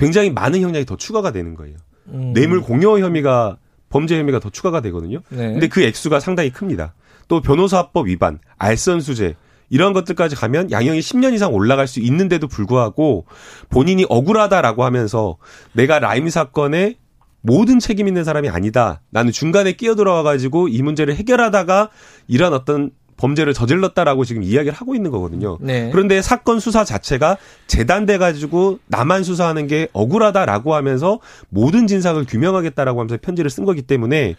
[0.00, 1.76] 굉장히 많은 형량이 더 추가가 되는 거예요.
[2.08, 2.32] 음.
[2.32, 5.20] 뇌물 공여 혐의가, 범죄 혐의가 더 추가가 되거든요.
[5.28, 5.52] 네.
[5.52, 6.94] 근데 그 액수가 상당히 큽니다.
[7.28, 9.36] 또 변호사법 위반, 알선수재,
[9.68, 13.26] 이런 것들까지 가면 양형이 10년 이상 올라갈 수 있는데도 불구하고
[13.68, 15.36] 본인이 억울하다라고 하면서
[15.72, 16.96] 내가 라임 사건에
[17.40, 19.00] 모든 책임 있는 사람이 아니다.
[19.10, 21.90] 나는 중간에 끼어들어와 가지고 이 문제를 해결하다가
[22.26, 22.90] 이런 어떤
[23.20, 25.58] 범죄를 저질렀다라고 지금 이야기를 하고 있는 거거든요.
[25.60, 25.90] 네.
[25.92, 33.18] 그런데 사건 수사 자체가 재단돼 가지고 나만 수사하는 게 억울하다라고 하면서 모든 진상을 규명하겠다라고 하면서
[33.20, 34.36] 편지를 쓴 거기 때문에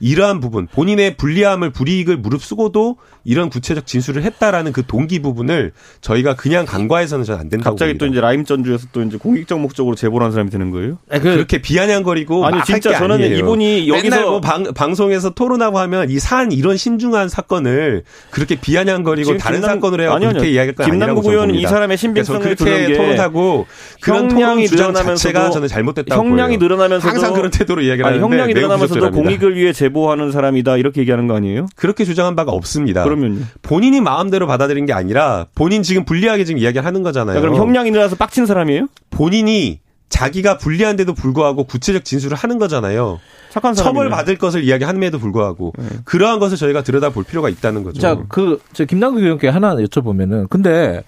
[0.00, 6.66] 이러한 부분 본인의 불리함을 불이익을 무릅쓰고도 이런 구체적 진술을 했다라는 그 동기 부분을 저희가 그냥
[6.66, 8.04] 간과해서는 저는 안 된다고 갑자기 봅니다.
[8.06, 10.98] 또 이제 라임 전주에서 또 이제 공익적 목적으로 제보를 한 사람이 되는 거예요?
[11.10, 13.38] 그 렇게 비아냥거리고 아니, 막 진짜 저는 아니에요.
[13.38, 19.60] 이분이 여기서- 뭐 방, 방송에서 토론하고 하면 이 사안 이런 신중한 사건을 그렇게 비아냥거리고 다른
[19.60, 20.50] 김남- 사건을 해야 아니요, 그렇게.
[20.50, 21.70] 이야기할 건 아니라고 김남국 저는 의원은 이 봅니다.
[21.70, 23.66] 사람의 신빙성을 그렇게 두는 게 토론하고
[24.00, 26.68] 그런 형량이 토론 주장 늘어나면서도 자체가 저는 잘못됐다고 형량이 보여요.
[26.68, 29.10] 늘어나면서도 항상 그런 태도로 이야기를 아니, 하는데 형량이 늘어나면서도.
[29.12, 31.66] 공익을 위해 제보하는 사람이다 이렇게 얘기하는 거 아니에요?
[31.76, 33.04] 그렇게 주장한 바가 없습니다.
[33.16, 33.44] 그러면요.
[33.62, 37.36] 본인이 마음대로 받아들인 게 아니라 본인 지금 불리하게 지금 이야기를 하는 거잖아요.
[37.36, 38.88] 야, 그럼 형량이 늘어나서 빡친 사람이에요?
[39.10, 43.18] 본인이 자기가 불리한데도 불구하고 구체적 진술을 하는 거잖아요.
[43.50, 43.98] 착한 사람이네.
[43.98, 45.72] 처벌 받을 것을 이야기함에도 불구하고
[46.04, 48.00] 그러한 것을 저희가 들여다볼 필요가 있다는 거죠.
[48.00, 51.02] 자, 그, 저, 김남국 의원께 하나 여쭤보면은, 근데,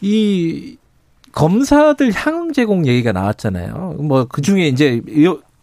[0.00, 0.76] 이,
[1.32, 3.96] 검사들 향응 제공 얘기가 나왔잖아요.
[3.98, 5.02] 뭐, 그 중에 이제,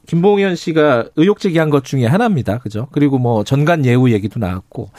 [0.07, 2.59] 김봉현 씨가 의혹 제기한 것 중에 하나입니다.
[2.59, 2.87] 그죠?
[2.91, 4.89] 그리고 뭐, 전관 예우 얘기도 나왔고.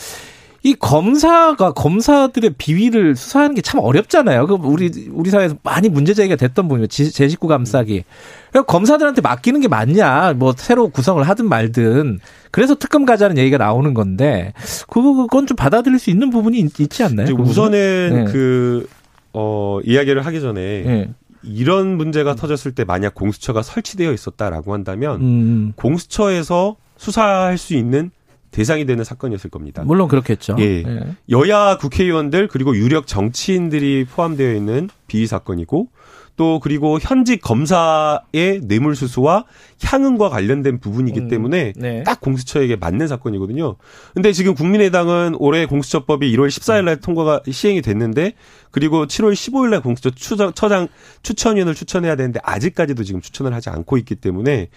[0.67, 4.47] 이 검사가 검사들의 비위를 수사하는 게 참 어렵잖아요.
[4.47, 6.87] 그 우리 우리 사회에서 많이 문제 제기가 됐던 부분이에요.
[6.87, 8.03] 지- 제 식구 감싸기.
[8.51, 10.33] 그러니까 검사들한테 맡기는 게 맞냐?
[10.37, 12.19] 뭐 새로 구성을 하든 말든.
[12.51, 14.55] 그래서 특검 가자는 얘기가 나오는 건데
[14.89, 17.27] 그건 좀 받아들일 수 있는 부분이 있, 있지 않나요?
[17.37, 18.25] 그 우선은?
[18.27, 18.33] 네.
[18.33, 18.89] 그,
[19.35, 21.11] 어, 이야기를 하기 전에 네.
[21.43, 28.11] 이런 문제가 터졌을 때 만약 공수처가 설치되어 있었다라고 한다면 음, 공수처에서 수사할 수 있는
[28.55, 29.83] 대상이 되는 사건이었을 겁니다.
[29.85, 30.55] 물론 그렇겠죠.
[30.61, 30.85] 예.
[30.87, 31.17] 예.
[31.29, 35.89] 여야 국회의원들 그리고 유력 정치인들이 포함되어 있는 비위 사건이고
[36.37, 39.45] 또 그리고 현직 검사의 뇌물수수와
[39.83, 42.03] 향응과 관련된 부분이기 음, 때문에 네.
[42.03, 43.77] 딱 공수처에게 맞는 사건이거든요.
[44.15, 48.33] 근데 지금 국민의당은 올해 공수처법이 1월 14일 날 통과가 시행이 됐는데
[48.73, 50.89] 그리고 7월 15일 날 공수처 추장, 처장
[51.23, 54.69] 추천위원을 추천해야 되는데 아직까지도 지금 추천을 하지 않고 있기 때문에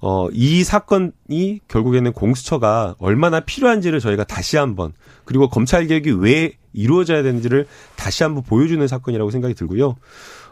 [0.00, 4.92] 어, 이 사건이 결국에는 공수처가 얼마나 필요한지를 저희가 다시 한번
[5.24, 9.96] 그리고 검찰 개혁이 왜 이루어져야 되는지를 다시 한번 보여주는 사건이라고 생각이 들고요.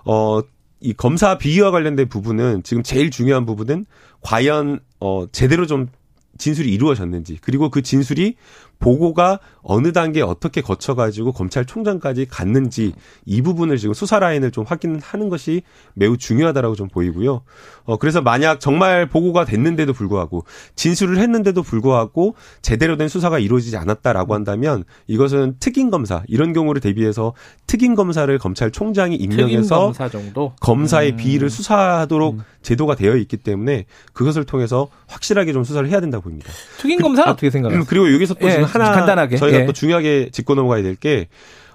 [0.04, 0.40] 어,
[0.80, 3.86] 이 검사 비위와 관련된 부분은 지금 제일 중요한 부분은
[4.20, 5.88] 과연 어, 제대로 좀
[6.38, 8.36] 진술이 이루어졌는지 그리고 그 진술이
[8.82, 12.92] 보고가 어느 단계 어떻게 거쳐가지고 검찰총장까지 갔는지
[13.24, 15.62] 이 부분을 지금 수사 라인을 좀 확인하는 것이
[15.94, 17.42] 매우 중요하다라고 좀 보이고요.
[17.84, 24.34] 어 그래서 만약 정말 보고가 됐는데도 불구하고 진술을 했는데도 불구하고 제대로 된 수사가 이루어지지 않았다라고
[24.34, 27.34] 한다면 이것은 특임 검사 이런 경우를 대비해서
[27.68, 30.08] 특임 검사를 검찰총장이 임명해서 검사.
[30.60, 31.16] 검사의 음.
[31.16, 36.50] 비위를 수사하도록 제도가 되어 있기 때문에 그것을 통해서 확실하게 좀 수사를 해야 된다고 봅니다.
[36.78, 37.80] 특임 검사는 어떻게 생각하세요?
[37.80, 39.36] 음, 그리고 여기서 또 예, 하나 간단하게.
[39.36, 39.66] 저희가 예.
[39.66, 41.28] 또 중요하게 짚고 넘어가야 될 게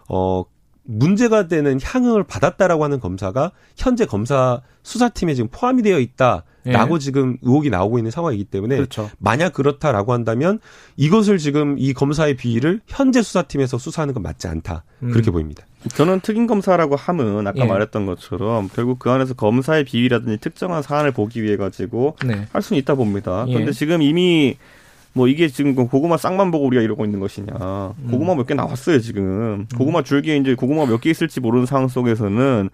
[0.10, 0.44] 어.
[0.90, 7.00] 문제가 되는 향응을 받았다라고 하는 검사가 현재 검사 수사팀에 지금 포함이 되어 있다라고 예.
[7.00, 9.10] 지금 의혹이 나오고 있는 상황이기 때문에 그렇죠.
[9.18, 10.60] 만약 그렇다라고 한다면
[10.96, 15.12] 이것을 지금 이 검사의 비위를 현재 수사팀에서 수사하는 건 맞지 않다 음.
[15.12, 15.66] 그렇게 보입니다.
[15.94, 17.66] 저는 특임 검사라고 함은 아까 예.
[17.66, 22.48] 말했던 것처럼 결국 그 안에서 검사의 비위라든지 특정한 사안을 보기 위해 가지고 네.
[22.54, 23.44] 할 수는 있다 봅니다.
[23.50, 23.52] 예.
[23.52, 24.56] 그런데 지금 이미
[25.18, 27.54] 뭐 이게 지금 그 고구마 쌍만 보고 우리가 이러고 있는 것이냐.
[28.00, 28.08] 음.
[28.12, 29.66] 고구마 몇 개 나왔어요, 지금.
[29.76, 32.70] 고구마 줄기에 이제 고구마 몇 개 있을지 모르는 상황 속에서는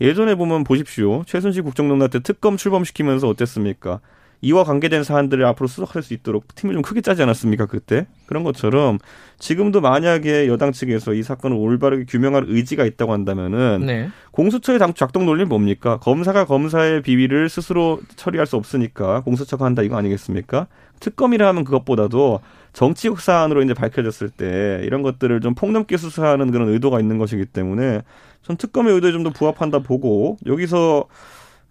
[0.00, 1.24] 예전에 보면 보십시오.
[1.26, 4.00] 최순실 국정농단 때 특검 출범시키면서 어땠습니까?
[4.42, 8.06] 이와 관계된 사안들을 앞으로 수석할 수 있도록 팀을 좀 크게 짜지 않았습니까, 그때?
[8.24, 8.98] 그런 것처럼
[9.38, 14.08] 지금도 만약에 여당 측에서 이 사건을 올바르게 규명할 의지가 있다고 한다면은 네.
[14.30, 15.98] 공수처의 당 작동 논리는 뭡니까?
[15.98, 20.68] 검사가 검사의 비위를 스스로 처리할 수 없으니까 공수처가 한다 이거 아니겠습니까?
[21.00, 22.40] 특검이라 하면 그것보다도
[22.72, 28.02] 정치적 사안으로 이제 밝혀졌을 때 이런 것들을 좀 폭넓게 수사하는 그런 의도가 있는 것이기 때문에
[28.42, 31.06] 전 특검의 의도에 좀 더 부합한다 보고 여기서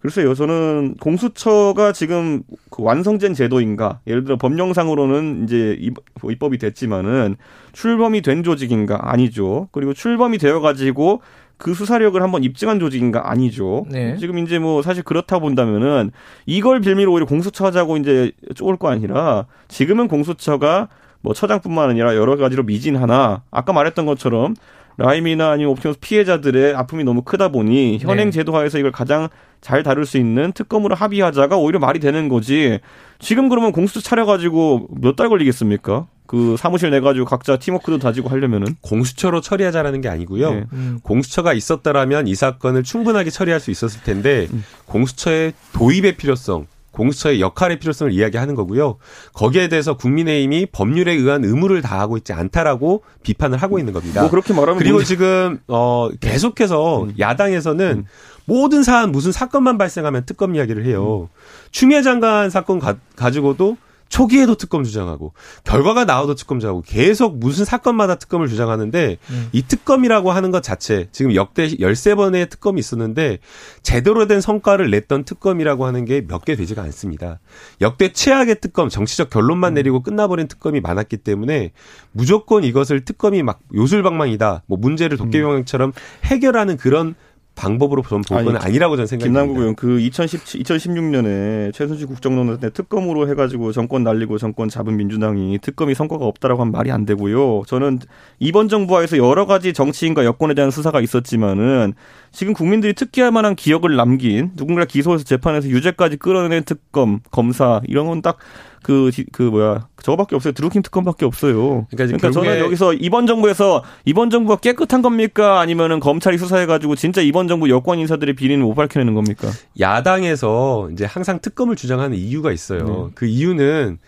[0.00, 4.00] 글쎄요, 저는 공수처가 지금 그 완성된 제도인가?
[4.06, 7.36] 예를 들어 법령상으로는 이제 입- 입법이 됐지만은
[7.72, 8.98] 출범이 된 조직인가?
[9.12, 9.68] 아니죠.
[9.72, 11.20] 그리고 출범이 되어가지고
[11.60, 13.30] 그 수사력을 한번 입증한 조직인가?
[13.30, 13.84] 아니죠.
[13.90, 14.16] 네.
[14.16, 16.10] 지금 이제 뭐 사실 그렇다 본다면은
[16.46, 20.88] 이걸 빌미로 오히려 공수처 하자고 이제 쪼을 거 아니라 지금은 공수처가
[21.20, 24.54] 뭐 처장뿐만 아니라 여러 가지로 미진하나 아까 말했던 것처럼
[24.96, 28.30] 라임이나 아니면 옵티머스 피해자들의 아픔이 너무 크다 보니 현행 네.
[28.30, 29.28] 제도화에서 이걸 가장
[29.60, 32.80] 잘 다룰 수 있는 특검으로 합의하자가 오히려 말이 되는 거지.
[33.18, 36.06] 지금 그러면 공수처 차려가지고 몇 달 걸리겠습니까?
[36.30, 38.76] 그 사무실 내 가지고 각자 팀워크도 다지고 하려면은.
[38.82, 40.50] 공수처로 처리하자라는 게 아니고요.
[40.54, 40.64] 네.
[40.72, 41.00] 음.
[41.02, 44.62] 공수처가 있었다라면 이 사건을 충분하게 처리할 수 있었을 텐데 음.
[44.86, 48.98] 공수처의 도입의 필요성 공수처의 역할의 필요성을 이야기하는 거고요.
[49.32, 54.20] 거기에 대해서 국민의힘이 법률에 의한 의무를 다하고 있지 않다라고 비판을 하고 있는 겁니다.
[54.20, 58.04] 뭐 그렇게 말하면 그리고 문제- 지금 어 계속해서 야당에서는
[58.44, 61.28] 모든 사안 무슨 사건만 발생하면 특검 이야기를 해요.
[61.72, 63.76] 추미애 장관 사건 가, 가지고도
[64.10, 65.32] 초기에도 특검 주장하고
[65.64, 69.16] 결과가 나와도 특검 주장하고 계속 무슨 사건마다 특검을 주장하는데
[69.52, 73.38] 이 특검이라고 하는 것 자체 지금 역대 13번의 특검이 있었는데
[73.82, 77.38] 제대로 된 성과를 냈던 특검이라고 하는 게 몇 개 되지가 않습니다.
[77.80, 81.70] 역대 최악의 특검 정치적 결론만 내리고 끝나버린 특검이 많았기 때문에
[82.12, 85.92] 무조건 이것을 특검이 막 요술방망이다 뭐 문제를 도깨비방망이처럼
[86.24, 87.14] 해결하는 그런
[87.56, 89.40] 방법으로 저는 볼건 아니, 아니라고 저는 생각합니다.
[89.42, 95.58] 김남국 의원 그 2017, 2016년에 최순실 국정농단 때 특검으로 해가지고 정권 날리고 정권 잡은 민주당이
[95.60, 97.64] 특검이 성과가 없다라고 하면 말이 안 되고요.
[97.66, 97.98] 저는
[98.38, 101.94] 이번 정부하에서 여러 가지 정치인과 여권에 대한 수사가 있었지만은
[102.30, 108.20] 지금 국민들이 특기할 만한 기억을 남긴 누군가 기소해서 재판에서 유죄까지 끌어낸 특검, 검사 이런 건
[108.22, 108.38] 딱
[108.82, 109.88] 그, 그, 뭐야.
[110.02, 110.52] 저거밖에 없어요.
[110.52, 111.86] 드루킹 특검밖에 없어요.
[111.90, 115.60] 그러니까, 그러니까 저는 여기서 이번 정부에서 이번 정부가 깨끗한 겁니까?
[115.60, 119.48] 아니면은 검찰이 수사해가지고 진짜 이번 정부 여권 인사들의 비리는 못 밝혀내는 겁니까?
[119.78, 122.84] 야당에서 이제 항상 특검을 주장하는 이유가 있어요.
[122.84, 123.12] 네.
[123.14, 123.98] 그 이유는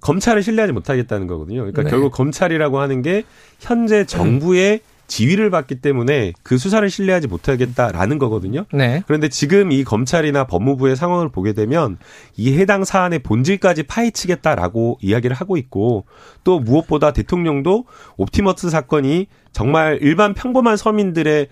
[0.00, 1.60] 검찰을 신뢰하지 못하겠다는 거거든요.
[1.60, 1.90] 그러니까 네.
[1.90, 3.24] 결국 검찰이라고 하는 게
[3.60, 4.80] 현재 정부의
[5.12, 8.64] 지위를 받기 때문에 그 수사를 신뢰하지 못하겠다라는 거거든요.
[8.72, 9.02] 네.
[9.06, 11.98] 그런데 지금 이 검찰이나 법무부의 상황을 보게 되면
[12.34, 16.06] 이 해당 사안의 본질까지 파헤치겠다라고 이야기를 하고 있고
[16.44, 17.84] 또 무엇보다 대통령도
[18.16, 21.48] 옵티머스 사건이 정말 일반 평범한 서민들의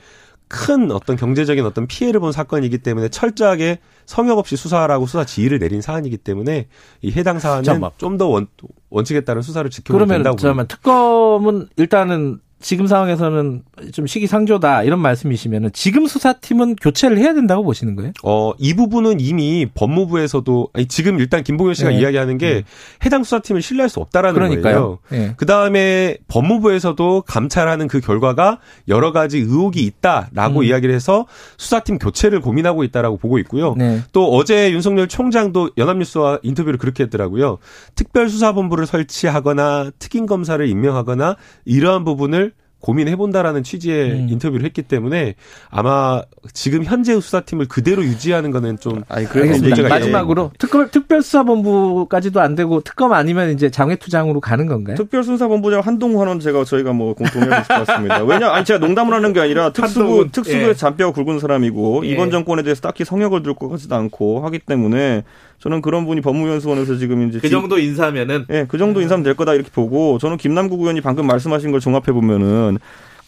[0.49, 5.83] 큰 어떤 경제적인 어떤 피해를 본 사건이기 때문에 철저하게 성역 없이 수사하라고 수사 지휘를 내린
[5.83, 6.67] 사안이기 때문에
[7.03, 7.65] 이 해당 사안은.
[7.99, 8.47] 좀 더 원,
[8.89, 15.71] 원칙에 따른 수사를 지켜야 그러면 된다고 잠깐만 특검은 일단은 지금 상황에서는 좀 시기상조다 이런 말씀이시면은
[15.73, 18.13] 지금 수사팀은 교체를 해야 된다고 보시는 거예요?
[18.23, 22.01] 어, 이 부분은 이미 법무부에서도, 아니, 지금 일단 김봉현 씨가 네.
[22.01, 22.65] 이야기하는 게
[23.05, 24.99] 해당 수사팀을 신뢰할 수 없다라는 그러니까요.
[25.09, 25.25] 거예요.
[25.25, 25.35] 예.
[25.39, 28.59] 그 다음에 법무부에서도 감찰하는 그 결과가
[28.89, 30.65] 여러 가지 의혹이 있다라고 음.
[30.65, 33.75] 이야기를 해서 수사팀 교체를 고민하고 있다라고 보고 있고요.
[33.79, 34.03] 네.
[34.13, 37.59] 또 어제 윤석열 총장도 연합뉴스와 인터뷰를 그렇게 했더라고요.
[37.95, 42.50] 특별수사본부를 설치하거나 특임 검사를 임명하거나 이러한 부분을
[42.81, 44.27] 고민해본다라는 취지의 음.
[44.31, 45.35] 인터뷰를 했기 때문에
[45.69, 46.23] 아마
[46.53, 53.13] 지금 현재의 수사팀을 그대로 유지하는 거는 좀 아니, 그래서 마지막으로 특검 특별수사본부까지도 안 되고 특검
[53.13, 54.97] 아니면 이제 장외투장으로 가는 건가요?
[54.97, 58.23] 특별수사본부장 한동훈은 제가 저희가 뭐될것 같습니다.
[58.25, 60.75] 왜냐, 아니 제가 농담을 하는 게 아니라 특수부 한동훈, 특수부에 예.
[60.75, 62.09] 잔뼈가 굵은 사람이고 예.
[62.11, 65.23] 이번 정권에 대해서 딱히 성역을 둘 것 같지도 않고 하기 때문에
[65.61, 69.35] 저는 그런 분이 법무연수원에서 지금 이제 그 지- 정도 인사면은 예, 그 정도 인사면 될
[69.35, 72.79] 거다 이렇게 보고 저는 김남국 의원이 방금 말씀하신 걸 종합해 보면은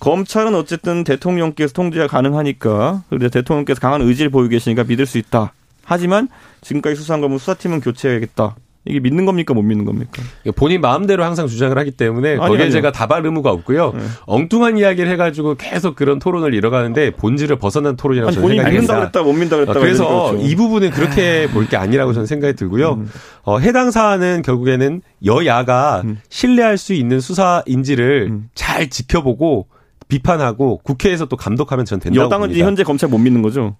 [0.01, 5.53] 검찰은 어쨌든 대통령께서 통제가 가능하니까 그리고 대통령께서 강한 의지를 보이고 계시니까 믿을 수 있다.
[5.85, 6.29] 하지만
[6.63, 8.57] 지금까지 수사한 거면 수사팀은 교체해야겠다.
[8.85, 10.23] 이게 믿는 겁니까 못 믿는 겁니까?
[10.57, 12.71] 본인 마음대로 항상 주장을 하기 때문에 아니, 거기에 아니요.
[12.71, 13.93] 제가 답할 의무가 없고요.
[13.97, 14.01] 네.
[14.27, 18.99] 엉뚱한 이야기를 해가지고 계속 그런 토론을 이뤄가는데 본질을 벗어난 토론이라고 아니 저는 본인이 생각이 믿는다.
[19.01, 20.47] 그랬다 못 믿는다 그랬다 어, 그래서 그렇죠.
[20.49, 22.95] 이 부분은 그렇게 볼 게 아니라고 저는 생각이 들고요.
[22.95, 23.11] 음.
[23.45, 26.19] 어, 해당 사안은 결국에는 여야가 음.
[26.29, 28.49] 신뢰할 수 있는 수사인지를 음.
[28.57, 29.69] 잘 지켜보고
[30.09, 32.67] 비판하고 국회에서 또 감독하면 전 된다고 여당은 봅니다.
[32.67, 33.77] 현재 검찰 못 믿는 거죠.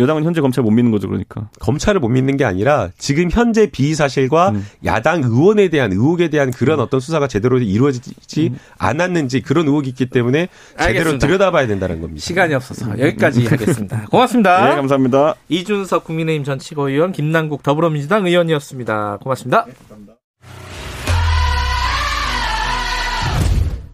[0.00, 1.48] 여당은 현재 검찰 못 믿는 거죠, 그러니까.
[1.60, 4.66] 검찰을 못 믿는 게 아니라 지금 현재 비의 사실과 음.
[4.84, 10.48] 야당 의원에 대한 의혹에 대한 그런 어떤 수사가 제대로 이루어지지 않았는지 그런 의혹이 있기 때문에
[10.78, 11.26] 제대로 알겠습니다.
[11.26, 12.20] 들여다봐야 된다는 겁니다.
[12.20, 14.06] 시간이 없어서 여기까지 하겠습니다.
[14.10, 14.68] 고맙습니다.
[14.70, 15.34] 네, 감사합니다.
[15.48, 19.18] 이준석 국민의힘 전 최고위원 김남국 더불어민주당 의원이었습니다.
[19.22, 19.66] 고맙습니다.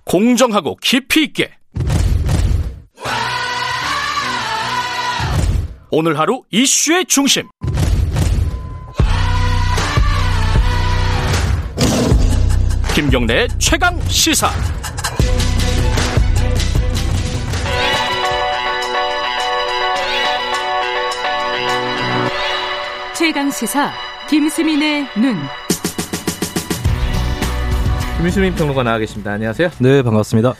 [0.04, 1.50] 공정하고 깊이 있게
[5.90, 7.48] 오늘 하루 이슈의 중심
[12.94, 14.50] 김경래의 최강 시사
[23.14, 23.92] 최강 시사
[24.28, 25.36] 김수민의 눈.
[28.18, 29.32] 김수민 평론가 나와 계십니다.
[29.32, 29.70] 안녕하세요.
[29.78, 30.54] 네, 반갑습니다.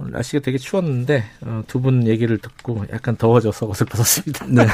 [0.00, 4.46] 오늘 날씨가 되게 추웠는데 어, 두분 얘기를 듣고 약간 더워져서 옷을 벗었습니다.
[4.48, 4.66] 네.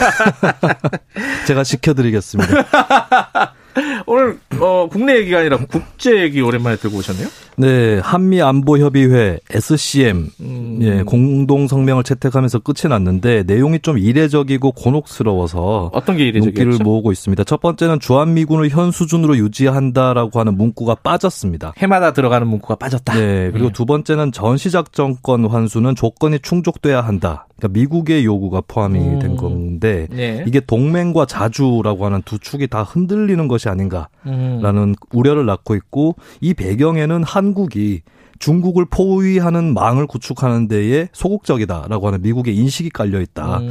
[1.48, 3.52] 제가 지켜드리겠습니다.
[4.06, 7.28] 오늘 어, 국내 얘기가 아니라 국제 얘기 오랜만에 들고 오셨네요.
[7.58, 10.78] 네, 한미 안보 협의회 SCM 음.
[10.82, 16.60] 예, 공동 성명을 채택하면서 끝이 났는데 내용이 좀 이례적이고 곤혹스러워서 어떤 게 이례적이었죠?
[16.60, 17.44] 눈길을 모으고 있습니다.
[17.44, 21.72] 첫 번째는 주한미군을 현 수준으로 유지한다라고 하는 문구가 빠졌습니다.
[21.78, 23.14] 해마다 들어가는 문구가 빠졌다.
[23.14, 23.72] 네, 그리고 예.
[23.72, 27.46] 두 번째는 전시작전권 환수는 조건이 충족돼야 한다.
[27.58, 29.18] 그러니까 미국의 요구가 포함이 음.
[29.18, 30.44] 된 건데 네.
[30.46, 34.94] 이게 동맹과 자주라고 하는 두 축이 다 흔들리는 것이 아닌가라는 음.
[35.12, 38.02] 우려를 낳고 있고 이 배경에는 한국이
[38.38, 43.62] 중국을 포위하는 망을 구축하는 데에 소극적이다라고 하는 미국의 인식이 깔려 있다라고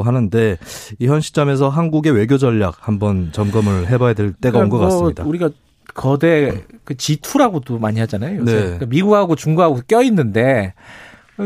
[0.00, 0.06] 음.
[0.06, 0.58] 하는데
[0.98, 5.24] 이 현 시점에서 한국의 외교 전략 한번 점검을 해봐야 될 때가 온것 그러니까 뭐 같습니다.
[5.24, 5.50] 우리가
[5.94, 8.40] 거대 그 G2라고도 많이 하잖아요.
[8.40, 8.54] 요새.
[8.54, 8.60] 네.
[8.62, 10.74] 그러니까 미국하고 중국하고 껴 있는데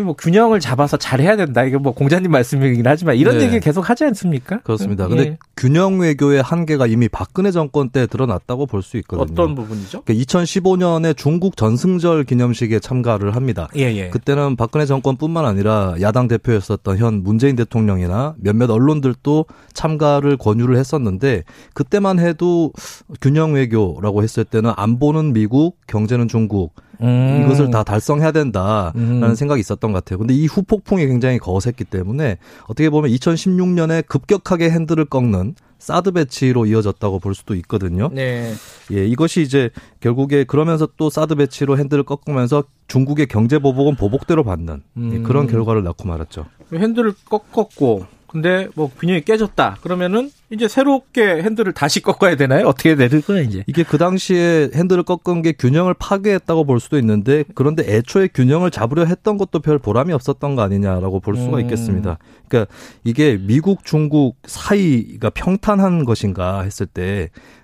[0.02, 1.64] 뭐 균형을 잡아서 잘해야 된다.
[1.64, 3.44] 이게 뭐 공자님 말씀이긴 하지만 이런 네.
[3.44, 4.60] 얘기 계속 하지 않습니까?
[4.60, 5.04] 그렇습니다.
[5.04, 5.08] 예.
[5.08, 9.24] 근데 균형 외교의 한계가 이미 박근혜 정권 때 드러났다고 볼 수 있거든요.
[9.24, 10.02] 어떤 부분이죠?
[10.04, 13.68] 2015년에 중국 전승절 기념식에 참가를 합니다.
[13.76, 14.10] 예, 예.
[14.10, 22.18] 그때는 박근혜 정권뿐만 아니라 야당 대표였었던 현 문재인 대통령이나 몇몇 언론들도 참가를 권유를 했었는데 그때만
[22.18, 22.72] 해도
[23.20, 27.42] 균형 외교라고 했을 때는 안보는 미국, 경제는 중국 음.
[27.44, 29.34] 이것을 다 달성해야 된다라는 음.
[29.34, 30.18] 생각이 있었던 것 같아요.
[30.18, 37.18] 근데 이 후폭풍이 굉장히 거셌기 때문에 어떻게 보면 2016년에 급격하게 핸들을 꺾는 사드 배치로 이어졌다고
[37.18, 38.08] 볼 수도 있거든요.
[38.12, 38.54] 네.
[38.92, 39.68] 예, 이것이 이제
[40.00, 45.22] 결국에 그러면서 또 사드 배치로 핸들을 꺾으면서 중국의 경제 보복은 보복대로 받는 예, 음.
[45.24, 46.46] 그런 결과를 낳고 말았죠.
[46.72, 49.76] 핸들을 꺾었고 근데 뭐 균형이 깨졌다.
[49.80, 52.68] 그러면은 이제 새롭게 핸들을 다시 꺾어야 되나요?
[52.68, 53.64] 어떻게 되는 거야 이제?
[53.66, 59.04] 이게 그 당시에 핸들을 꺾은 게 균형을 파괴했다고 볼 수도 있는데 그런데 애초에 균형을 잡으려
[59.04, 61.60] 했던 것도 별 보람이 없었던 거 아니냐라고 볼 수가 음.
[61.62, 62.18] 있겠습니다.
[62.48, 67.30] 그러니까 이게 미국 중국 사이가 평탄한 것인가 했을 때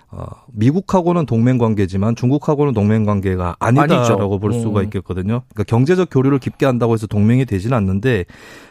[0.53, 4.39] 미국하고는 동맹 관계지만 중국하고는 동맹 관계가 아니다라고 아니죠.
[4.39, 4.83] 볼 수가 음.
[4.85, 5.43] 있겠거든요.
[5.49, 8.25] 그러니까 경제적 교류를 깊게 한다고 해서 동맹이 되지는 않는데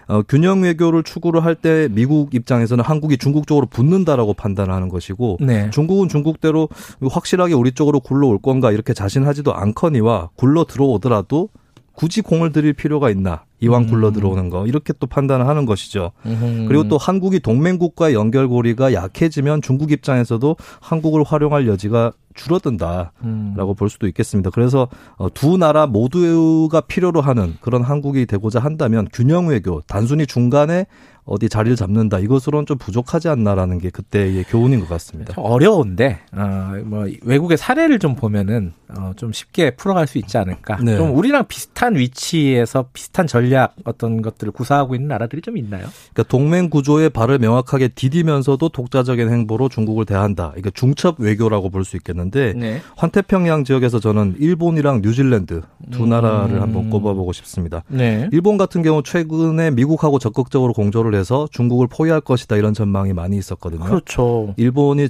[0.08, 5.68] 어, 균형 외교를 추구를 할 때 미국 입장에서는 한국이 중국 쪽으로 붙는다라고 판단하는 것이고 네.
[5.70, 6.68] 중국은 중국대로
[7.10, 11.48] 확실하게 우리 쪽으로 굴러올 건가 이렇게 자신하지도 않거니와 굴러 들어오더라도
[11.92, 16.12] 굳이 공을 들일 필요가 있나 이왕 굴러 들어오는 거 이렇게 또 판단을 하는 것이죠.
[16.24, 16.64] 음.
[16.66, 23.74] 그리고 또 한국이 동맹국과의 연결고리가 약해지면 중국 입장에서도 한국을 활용할 여지가 줄어든다라고 음.
[23.76, 24.50] 볼 수도 있겠습니다.
[24.50, 30.86] 그래서 어, 두 나라 모두가 필요로 하는 그런 한국이 되고자 한다면 균형 외교 단순히 중간에
[31.24, 35.34] 어디 자리를 잡는다 이것으로는 좀 부족하지 않나라는 게 그때의 교훈인 것 같습니다.
[35.34, 40.78] 좀 어려운데 어, 뭐 외국의 사례를 좀 보면은 어, 좀 쉽게 풀어갈 수 있지 않을까.
[40.82, 40.96] 네.
[40.96, 45.86] 좀 우리랑 비슷한 위치에서 비슷한 전략 어떤 것들을 구사하고 있는 나라들이 좀 있나요?
[46.12, 50.52] 그러니까 동맹 구조의 발을 명확하게 디디면서도 독자적인 행보로 중국을 대한다.
[50.56, 52.80] 이게 중첩 외교라고 볼 수 있겠는데 네.
[52.96, 56.08] 환태평양 지역에서 저는 일본이랑 뉴질랜드 두 음.
[56.10, 57.82] 나라를 한번 꼽아보고 싶습니다.
[57.88, 58.28] 네.
[58.32, 63.84] 일본 같은 경우 최근에 미국하고 적극적으로 공조를 해서 중국을 포위할 것이다 이런 전망이 많이 있었거든요.
[63.84, 64.54] 그렇죠.
[64.56, 65.08] 일본이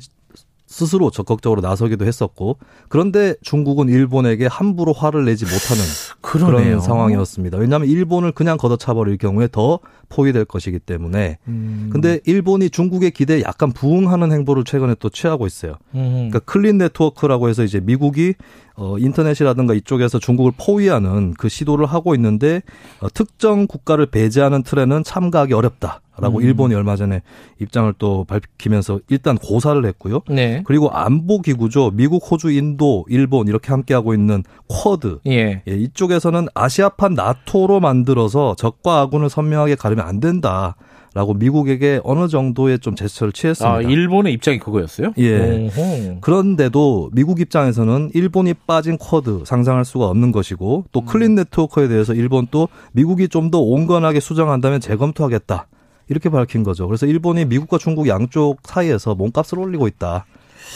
[0.71, 5.83] 스스로 적극적으로 나서기도 했었고 그런데 중국은 일본에게 함부로 화를 내지 못하는
[6.23, 6.65] 그러네요.
[6.65, 7.59] 그런 상황이었습니다.
[7.59, 11.91] 왜냐하면 일본을 그냥 걷어차버릴 경우에 더 포위될 것이기 때문에 음.
[11.93, 15.75] 근데 일본이 중국의 기대에 약간 부응하는 행보를 최근에 또 취하고 있어요.
[15.97, 16.29] 음.
[16.31, 18.35] 그러니까 클린 네트워크라고 해서 이제 미국이
[18.81, 22.63] 어 인터넷이라든가 이쪽에서 중국을 포위하는 그 시도를 하고 있는데
[23.01, 26.43] 어, 특정 국가를 배제하는 틀에는 참가하기 어렵다라고 음.
[26.43, 27.21] 일본이 얼마 전에
[27.61, 30.23] 입장을 또 밝히면서 일단 고사를 했고요.
[30.31, 30.63] 네.
[30.65, 31.91] 그리고 안보 기구죠.
[31.91, 35.19] 미국, 호주, 인도, 일본 이렇게 함께 하고 있는 쿼드.
[35.27, 35.63] 예.
[35.69, 40.75] 예, 이쪽에서는 아시아판 나토로 만들어서 적과 아군을 선명하게 가르면 안 된다.
[41.13, 43.75] 라고 미국에게 어느 정도의 좀 제스처를 취했습니다.
[43.75, 45.13] 아, 일본의 입장이 그거였어요?
[45.19, 45.69] 예.
[45.77, 46.19] 오호.
[46.21, 52.47] 그런데도 미국 입장에서는 일본이 빠진 쿼드 상상할 수가 없는 것이고 또 클린 네트워크에 대해서 일본
[52.51, 55.67] 또 미국이 좀 더 온건하게 수정한다면 재검토하겠다.
[56.09, 56.87] 이렇게 밝힌 거죠.
[56.87, 60.27] 그래서 일본이 미국과 중국 양쪽 사이에서 몸값을 올리고 있다.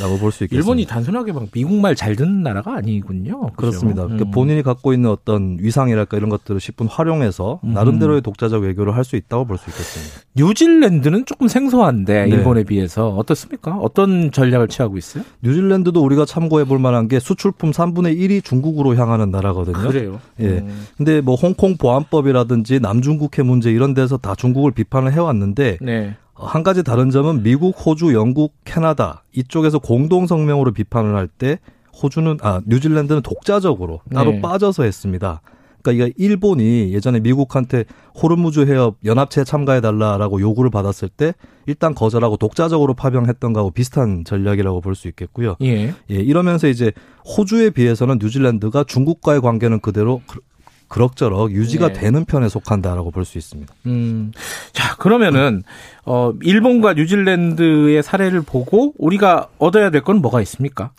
[0.00, 0.56] 라고 볼 수 있겠습니다.
[0.56, 3.50] 일본이 단순하게 막 미국 말 잘 듣는 나라가 아니군요.
[3.56, 4.02] 그렇습니다.
[4.04, 4.30] 그러니까 음.
[4.32, 7.72] 본인이 갖고 있는 어떤 위상이랄까 이런 것들을 10분 활용해서 음.
[7.74, 10.20] 나름대로의 독자적 외교를 할 수 있다고 볼 수 있겠습니다.
[10.36, 12.30] 뉴질랜드는 조금 생소한데 네.
[12.30, 13.76] 일본에 비해서 어떻습니까?
[13.76, 15.22] 어떤 전략을 취하고 있어요?
[15.42, 19.76] 뉴질랜드도 우리가 참고해 볼 만한 게 수출품 3분의 1이 중국으로 향하는 나라거든요.
[19.88, 20.20] 그래요.
[20.40, 20.46] 예.
[20.58, 20.86] 음.
[20.96, 26.16] 근데 뭐 홍콩 보안법이라든지 남중국해 문제 이런 데서 다 중국을 비판을 해왔는데 네.
[26.34, 31.58] 한 가지 다른 점은 미국, 호주, 영국, 캐나다 이쪽에서 공동 성명으로 비판을 할 때
[32.02, 34.40] 호주는 아 뉴질랜드는 독자적으로 따로 네.
[34.40, 35.40] 빠져서 했습니다.
[35.80, 37.84] 그러니까 이게 일본이 예전에 미국한테
[38.20, 41.34] 호르무즈 해협 연합체에 참가해 달라라고 요구를 받았을 때
[41.66, 45.56] 일단 거절하고 독자적으로 파병했던 거하고 비슷한 전략이라고 볼 수 있겠고요.
[45.62, 45.88] 예.
[46.10, 46.90] 예, 이러면서 이제
[47.36, 50.20] 호주에 비해서는 뉴질랜드가 중국과의 관계는 그대로
[50.94, 51.92] 그- 그럭저럭 유지가 네.
[51.94, 53.74] 되는 편에 속한다라고 볼 수 있습니다.
[53.86, 54.30] 음.
[54.72, 55.62] 자, 그러면은
[56.04, 60.92] 어 일본과 뉴질랜드의 사례를 보고 우리가 얻어야 될 건 뭐가 있습니까?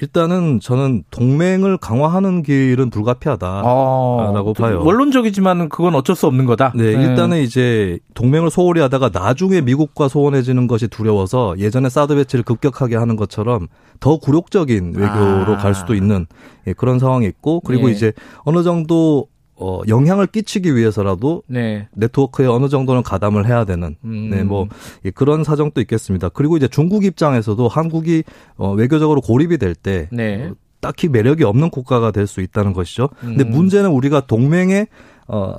[0.00, 4.82] 일단은 저는 동맹을 강화하는 길은 불가피하다라고 어, 봐요.
[4.84, 6.72] 원론적이지만 그건 어쩔 수 없는 거다.
[6.74, 7.02] 네, 예.
[7.02, 13.16] 일단은 이제 동맹을 소홀히 하다가 나중에 미국과 소원해지는 것이 두려워서 예전에 사드 배치를 급격하게 하는
[13.16, 13.68] 것처럼
[14.00, 15.56] 더 굴욕적인 외교로 아.
[15.56, 16.26] 갈 수도 있는
[16.66, 17.92] 예, 그런 상황이 있고 그리고 예.
[17.92, 18.12] 이제
[18.44, 21.88] 어느 정도 어, 영향을 끼치기 위해서라도 네.
[21.94, 24.30] 네트워크에 어느 정도는 가담을 해야 되는 음.
[24.30, 24.68] 네, 뭐
[25.04, 26.28] 예, 그런 사정도 있겠습니다.
[26.28, 28.24] 그리고 이제 중국 입장에서도 한국이
[28.56, 30.50] 어, 외교적으로 고립이 될때 네.
[30.80, 33.08] 딱히 매력이 없는 국가가 될 수 있다는 것이죠.
[33.20, 33.50] 근데 음.
[33.50, 34.88] 문제는 우리가 동맹의
[35.28, 35.56] 어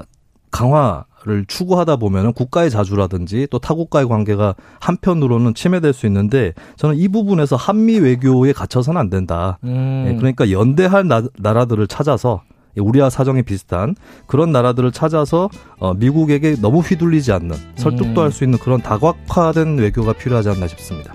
[0.52, 7.10] 강화 를 추구하다 보면은 국가의 자주라든지 또 타국과의 관계가 한편으로는 침해될 수 있는데 저는 이
[7.10, 9.58] 부분에서 한미 외교에 갇혀서는 안 된다.
[9.66, 10.06] 음.
[10.08, 15.50] 예, 그러니까 연대할 나, 나라들을 찾아서 예, 우리와 사정이 비슷한 그런 나라들을 찾아서
[15.80, 18.26] 어, 미국에게 너무 휘둘리지 않는 설득도 음.
[18.26, 21.14] 할수 있는 그런 다각화된 외교가 필요하지 않나 싶습니다.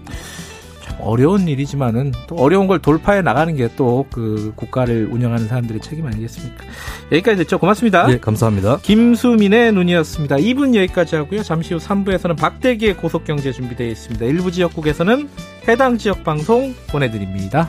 [0.83, 6.07] 참 어려운 일이지만은 또 어려운 걸 돌파해 나가는 게 또 그 국가를 운영하는 사람들의 책임
[6.07, 6.65] 아니겠습니까?
[7.13, 7.59] 여기까지 됐죠.
[7.59, 8.11] 고맙습니다.
[8.13, 8.79] 예, 감사합니다.
[8.83, 10.37] 김수민의 눈이었습니다.
[10.37, 11.43] 2분 여기까지 하고요.
[11.45, 14.27] 잠시 후 3부에서는 박대기의 고속경제 준비되어 있습니다.
[14.27, 15.29] 일부 지역국에서는
[15.69, 17.69] 해당 지역 방송 보내드립니다.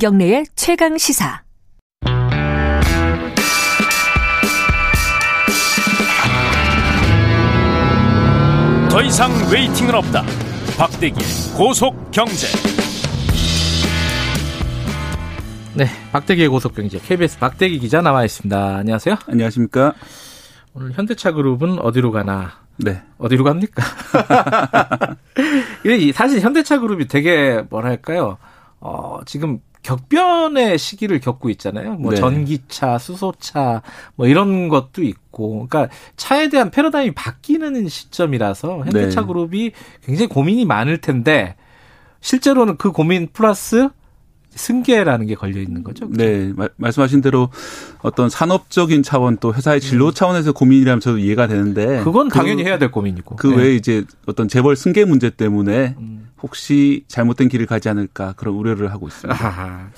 [0.00, 1.42] 김경래의 최강 시사.
[8.90, 10.22] 더 이상 웨이팅은 없다.
[10.78, 12.46] 박대기의 고속 경제.
[15.76, 18.76] 네, 박대기의 고속 경제 KBS 박대기 기자 나와 있습니다.
[18.76, 19.16] 안녕하세요.
[19.26, 19.92] 안녕하십니까?
[20.72, 22.52] 오늘 현대차 그룹은 어디로 가나?
[22.78, 23.02] 네.
[23.18, 23.82] 어디로 갑니까?
[26.14, 28.38] 사실 현대차 그룹이 되게 뭐랄까요?
[28.80, 31.94] 어, 지금 격변의 시기를 겪고 있잖아요.
[31.94, 32.16] 뭐 네.
[32.18, 33.82] 전기차, 수소차
[34.14, 35.66] 뭐 이런 것도 있고.
[35.68, 39.26] 그러니까 차에 대한 패러다임이 바뀌는 시점이라서 현대차 네.
[39.26, 39.72] 그룹이
[40.04, 41.56] 굉장히 고민이 많을 텐데
[42.20, 43.88] 실제로는 그 고민 플러스
[44.50, 46.08] 승계라는 게 걸려 있는 거죠.
[46.10, 47.50] 네, 마- 말씀하신 대로
[48.02, 52.04] 어떤 산업적인 차원 또 회사의 진로 차원에서 고민이라면 저도 이해가 되는데 음.
[52.04, 53.36] 그건 그- 당연히 해야 될 고민이고.
[53.36, 53.56] 그 네.
[53.56, 56.30] 외에 이제 어떤 재벌 승계 문제 때문에 음.
[56.42, 59.44] 혹시 잘못된 길을 가지 않을까 그런 우려를 하고 있습니다.
[59.46, 59.88] 아하.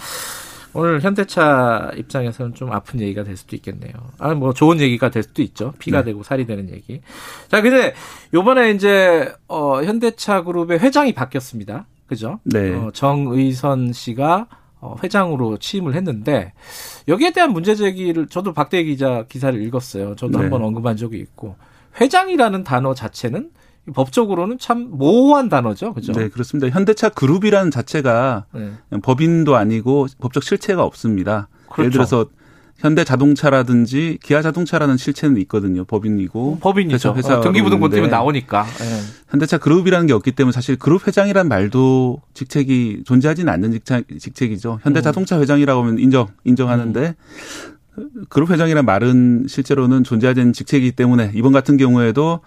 [0.75, 3.93] 오늘 현대차 입장에서는 좀 아픈 얘기가 될 수도 있겠네요.
[4.19, 5.75] 아, 뭐 좋은 얘기가 될 수도 있죠.
[5.79, 6.07] 피가 네.
[6.07, 7.03] 되고 살이 되는 얘기.
[7.51, 7.95] 자, 근데
[8.33, 11.85] 요번에 이제 어 현대차 그룹의 회장이 바뀌었습니다.
[12.13, 12.41] 그죠?
[12.45, 12.75] 네.
[12.75, 14.47] 어, 정의선 씨가
[14.81, 16.53] 어, 회장으로 취임을 했는데
[17.09, 20.15] 여기에 대한 문제 제기를 저도 박대 기자 기사를 읽었어요.
[20.17, 20.39] 저도 네.
[20.43, 21.57] 한번 언급한 적이 있고
[21.99, 23.51] 회장이라는 단어 자체는
[23.95, 25.95] 법적으로는 참 모호한 단어죠.
[25.95, 26.13] 그죠?
[26.13, 26.69] 네, 그렇습니다.
[26.69, 28.73] 현대차 그룹이라는 자체가 네.
[29.03, 31.49] 법인도 아니고 법적 실체가 없습니다.
[31.65, 31.81] 그렇죠.
[31.83, 32.27] 예를 들어서
[32.83, 35.85] 현대 자동차라든지 기아 자동차라는 실체는 있거든요.
[35.85, 37.15] 법인이고 법인이죠.
[37.17, 38.67] 회사- 어, 등기부등본 있는데 나오니까.
[38.67, 39.01] 예.
[39.31, 44.81] 현대차 그룹이라는 게 없기 때문에 사실 그룹 회장이란 말도 직책이 존재하지는 않는 직책, 직책이죠.
[44.83, 45.03] 현대 음.
[45.03, 47.15] 자동차 회장이라고 하면 인정 인정하는데
[48.29, 52.41] 그룹 회장이란 말은 실제로는 존재하지 않는 직책이기 때문에 이번 같은 경우에도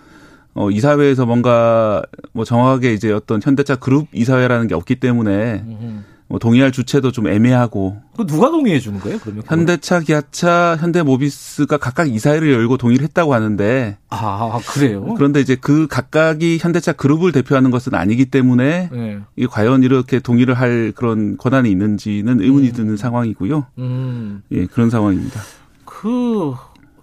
[0.53, 2.01] 어, 이사회에서 뭔가
[2.33, 6.03] 뭐 정확하게 이제 어떤 현대차 그룹 이사회라는 게 없기 때문에 음.
[6.27, 9.19] 뭐 동의할 주체도 좀 애매하고 그 누가 동의해 주는 거예요?
[9.19, 9.43] 그러면?
[9.45, 15.13] 현대차, 기아차, 현대모비스가 각각 이사회를 열고 동의를 했다고 하는데 아 그래요?
[15.15, 19.19] 그런데 이제 그 각각이 현대차 그룹을 대표하는 것은 아니기 때문에 네.
[19.35, 23.67] 이게 과연 이렇게 동의를 할 그런 권한이 있는지는 의문이 드는 상황이고요.
[23.77, 24.41] 음.
[24.51, 25.41] 예, 그런 상황입니다.
[25.83, 26.53] 그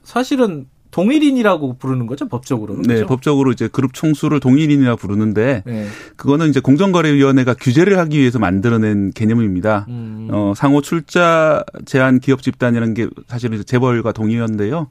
[0.03, 2.83] 사실은 동일인이라고 부르는 거죠 법적으로는.
[2.83, 3.07] 네, 그죠?
[3.07, 5.87] 법적으로 이제 그룹 총수를 동일인이라 부르는데 네.
[6.17, 9.87] 그거는 이제 공정거래위원회가 규제를 하기 위해서 만들어낸 개념입니다.
[9.89, 10.29] 음.
[10.31, 14.89] 어, 상호 출자 제한 기업 집단이라는 게 사실은 이제 재벌과 동의원인데요.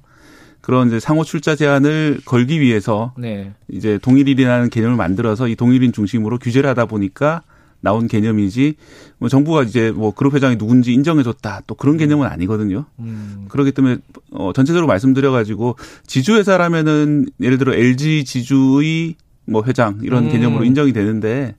[0.60, 3.54] 그런 이제 상호 출자 제한을 걸기 위해서 네.
[3.68, 7.44] 이제 동일인이라는 개념을 만들어서 이 동일인 중심으로 규제를 하다 보니까
[7.82, 8.76] 나온 개념이지
[9.18, 12.86] 뭐 정부가 이제 뭐 그룹 회장이 누군지 인정해줬다 또 그런 개념은 아니거든요.
[13.00, 13.46] 음.
[13.50, 13.98] 그렇기 때문에
[14.32, 15.76] 어 전체적으로 말씀드려가지고
[16.08, 19.16] 지주회사라면은 예를 들어 LG 지주의
[19.46, 20.32] 뭐 회장 이런 음.
[20.32, 21.56] 개념으로 인정이 되는데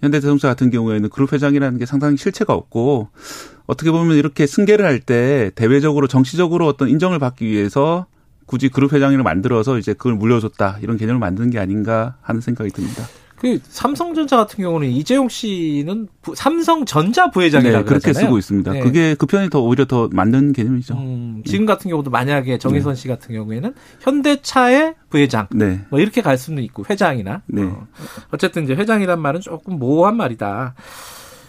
[0.00, 3.08] 현대자동차 같은 경우에는 그룹 회장이라는 게 상당히 실체가 없고
[3.66, 8.06] 어떻게 보면 이렇게 승계를 할 때 대외적으로 정치적으로 어떤 인정을 받기 위해서
[8.46, 13.04] 굳이 그룹 회장을 만들어서 이제 그걸 물려줬다 이런 개념을 만드는 게 아닌가 하는 생각이 듭니다.
[13.42, 18.12] 그 삼성전자 같은 경우는 이재용 씨는 부, 삼성전자 부회장이라고 네, 그렇게.
[18.12, 18.72] 쓰고 있습니다.
[18.72, 18.78] 네.
[18.78, 20.94] 그게 그 편이 더 오히려 더 맞는 개념이죠.
[20.94, 25.80] 음, 지금 같은 경우도 만약에 정의선 씨 같은 경우에는 현대차의 부회장 네.
[25.90, 27.64] 뭐 이렇게 갈 수는 있고 회장이나 네.
[27.64, 27.88] 어.
[28.30, 30.76] 어쨌든 이제 회장이란 말은 조금 모호한 말이다.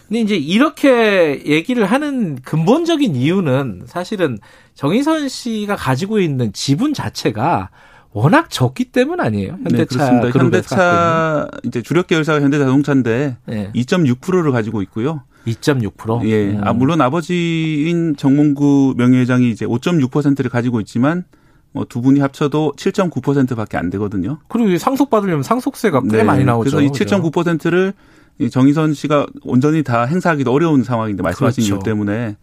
[0.07, 4.39] 근데 이제 이렇게 얘기를 하는 근본적인 이유는 사실은
[4.73, 7.69] 정의선 씨가 가지고 있는 지분 자체가
[8.13, 9.53] 워낙 적기 때문 아니에요.
[9.53, 10.31] 네, 현대차 그렇습니다.
[10.31, 13.71] 그룹에서 갖고 현대차 이제 주력 계열사가 현대자동차인데 네.
[13.73, 15.23] 2.6%를 가지고 있고요.
[15.47, 16.27] 2.6%.
[16.29, 16.51] 예.
[16.51, 16.61] 음.
[16.63, 21.25] 아, 물론 아버지인 정몽구 명예회장이 이제 5.6%를 가지고 있지만
[21.73, 24.37] 뭐두 분이 합쳐도 7.9%밖에 안 되거든요.
[24.47, 26.23] 그리고 상속 받으려면 상속세가 꽤 네.
[26.23, 26.77] 많이 나오죠.
[26.77, 27.93] 그래서 이 7.9%를
[28.39, 31.75] 이 정의선 씨가 온전히 다 행사하기도 어려운 상황인데 말씀하신 그렇죠.
[31.75, 32.37] 이유 때문에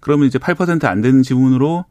[0.00, 1.84] 그러면 이제 8%안 되는 지분으로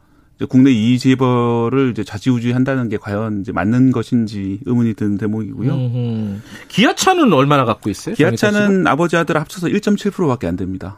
[0.50, 5.74] 국내 이의 재벌을 이제 좌지우지한다는 게 과연 이제 맞는 것인지 의문이 드는 대목이고요.
[5.74, 6.42] 음흠.
[6.68, 8.16] 기아차는 얼마나 갖고 있어요?
[8.16, 10.98] 기아차는 아버지 아들 합쳐서 1.7%밖에 안 됩니다.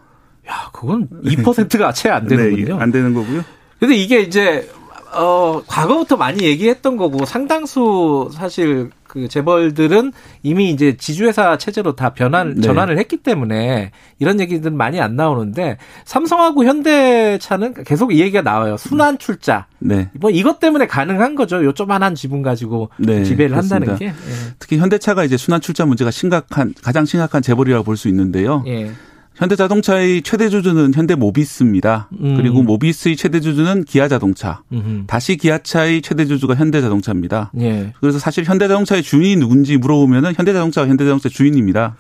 [0.50, 2.78] 야, 그건 2%가 채 안 되는군요.
[2.78, 3.44] 네, 안 되는 거고요.
[3.80, 4.68] 근데 이게 이제
[5.14, 10.12] 어 과거부터 많이 얘기했던 거고 상당수 사실 그 재벌들은
[10.44, 12.62] 이미 이제 지주회사 체제로 다 변환 네.
[12.62, 18.78] 전환을 했기 때문에 이런 얘기들은 많이 안 나오는데 삼성하고 현대차는 계속 이 얘기가 나와요.
[18.78, 19.68] 순환 출자.
[19.80, 20.10] 네.
[20.14, 21.64] 뭐 이것 때문에 가능한 거죠.
[21.64, 24.16] 요 조만한 지분 가지고 네, 지배를 한다는 그렇습니다.
[24.18, 24.54] 게.
[24.60, 28.64] 특히 현대차가 이제 순환 출자 문제가 심각한 가장 심각한 재벌이라고 볼 수 있는데요.
[28.68, 28.92] 예.
[29.38, 29.40] 예.
[29.40, 32.10] 현대자동차의 최대 주주는 현대모비스입니다.
[32.22, 32.36] 음.
[32.38, 34.64] 그리고 모비스의 최대 주주는 기아자동차.
[34.74, 35.04] 음흠.
[35.08, 37.52] 다시 기아차의 최대 주주가 현대자동차입니다.
[37.60, 37.94] 예.
[38.00, 41.96] 그래서 사실 현대자동차의 주인이 누군지 물어보면은 현대자동차가 현대자동차 주인입니다.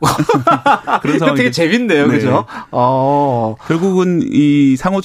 [1.00, 2.06] 그런 이거 되게 상황이 재밌네요.
[2.08, 2.14] 네.
[2.18, 2.44] 그죠?
[2.70, 3.56] 어.
[3.66, 5.00] 결국은 이 상호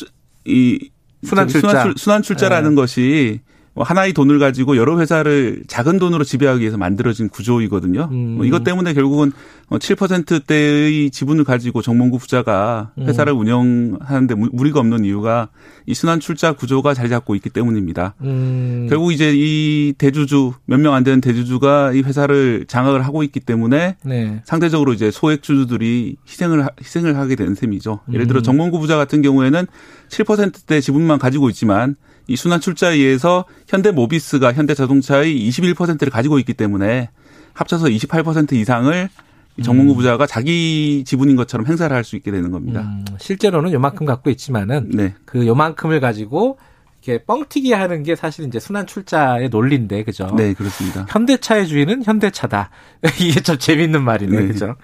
[0.45, 0.89] 이
[1.23, 1.69] 순환 출자.
[1.69, 6.77] 순환, 출- 순환 출자라는 것이 뭐 하나의 돈을 가지고 여러 회사를 작은 돈으로 지배하기 위해서
[6.77, 8.09] 만들어진 구조이거든요.
[8.11, 8.35] 음.
[8.37, 9.31] 뭐 이것 때문에 결국은
[9.69, 13.07] 7%대의 지분을 가지고 정몽구 부자가 음.
[13.07, 15.49] 회사를 운영하는데 무- 무리가 없는 이유가
[15.85, 18.15] 이 순환 출자 구조가 자리 잡고 있기 때문입니다.
[18.21, 18.87] 음.
[18.89, 23.97] 결국 이제 이 대주주 몇 명 안 되는 대주주가 이 회사를 장악을 하고 있기 때문에
[24.05, 24.41] 네.
[24.45, 27.99] 상대적으로 이제 소액 주주들이 희생을 하- 희생을 하게 되는 셈이죠.
[28.13, 28.43] 예를 들어 음.
[28.43, 29.67] 정몽구 부자 같은 경우에는
[30.09, 31.95] 7%대 지분만 가지고 있지만
[32.29, 37.09] 이 순환 출자에 의해서 현대 모비스가 현대 자동차의 21%를 가지고 있기 때문에
[37.53, 39.09] 합쳐서 28% 이상을
[39.57, 42.81] 이 정몽구 부자가 자기 지분인 것처럼 행사를 할 수 있게 되는 겁니다.
[42.81, 45.15] 음, 실제로는 요만큼 갖고 있지만은 네.
[45.25, 46.57] 그 요만큼을 가지고
[47.01, 50.33] 이렇게 뻥튀기 하는 게 사실 이제 순환 출자의 논리인데 그죠?
[50.37, 51.05] 네, 그렇습니다.
[51.09, 52.69] 현대차의 주인은 현대차다.
[53.19, 54.47] 이게 좀 재밌는 말이네, 네.
[54.47, 54.75] 그죠?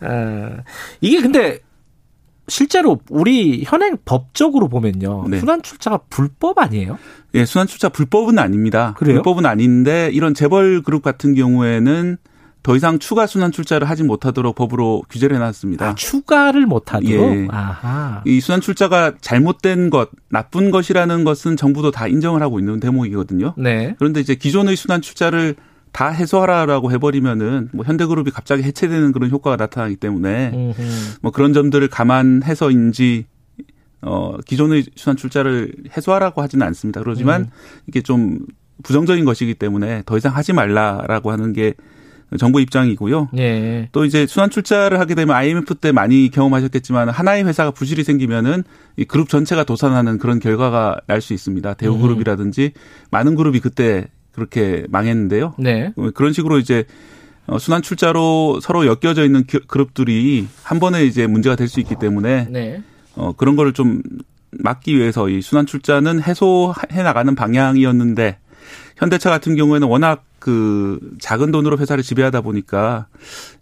[0.00, 0.56] 어,
[1.00, 1.60] 이게 근데
[2.48, 5.38] 실제로 우리 현행 법적으로 보면요, 네.
[5.40, 6.98] 순환 출자가 불법 아니에요?
[7.34, 8.94] 예, 순환 출자 불법은 아닙니다.
[8.96, 9.16] 그래요?
[9.16, 12.18] 불법은 아닌데 이런 재벌 그룹 같은 경우에는
[12.62, 15.86] 더 이상 추가 순환 출자를 하지 못하도록 법으로 규제를 해놨습니다.
[15.86, 17.12] 아, 추가를 못하도록.
[17.12, 17.46] 예.
[17.50, 18.22] 아하.
[18.24, 23.52] 이 순환 출자가 잘못된 것, 나쁜 것이라는 것은 정부도 다 인정을 하고 있는 대목이거든요.
[23.58, 23.94] 네.
[23.98, 25.56] 그런데 이제 기존의 순환 출자를
[25.94, 30.82] 다 해소하라라고 해버리면은 뭐 현대그룹이 갑자기 해체되는 그런 효과가 나타나기 때문에 음흠.
[31.22, 33.26] 뭐 그런 점들을 감안해서인지
[34.02, 37.00] 어 기존의 순환 출자를 해소하라고 하지는 않습니다.
[37.00, 37.46] 그러지만 음.
[37.86, 38.40] 이게 좀
[38.82, 41.74] 부정적인 것이기 때문에 더 이상 하지 말라라고 하는 게
[42.40, 43.28] 정부 입장이고요.
[43.38, 43.88] 예.
[43.92, 48.64] 또 이제 순환 출자를 하게 되면 IMF 때 많이 경험하셨겠지만 하나의 회사가 부실이 생기면은
[48.96, 51.74] 이 그룹 전체가 도산하는 그런 결과가 날 수 있습니다.
[51.74, 52.72] 대우그룹이라든지
[53.12, 55.54] 많은 그룹이 그때 그렇게 망했는데요.
[55.58, 55.92] 네.
[56.14, 56.84] 그런 식으로 이제
[57.46, 61.96] 어, 순환 출자로 서로 엮여져 있는 기- 그룹들이 한 번에 이제 문제가 될 수 있기
[61.96, 62.82] 때문에 네.
[63.16, 64.02] 어, 그런 거를 좀
[64.50, 68.38] 막기 위해서 이 순환 출자는 해소해 나가는 방향이었는데
[68.96, 73.06] 현대차 같은 경우에는 워낙 그 작은 돈으로 회사를 지배하다 보니까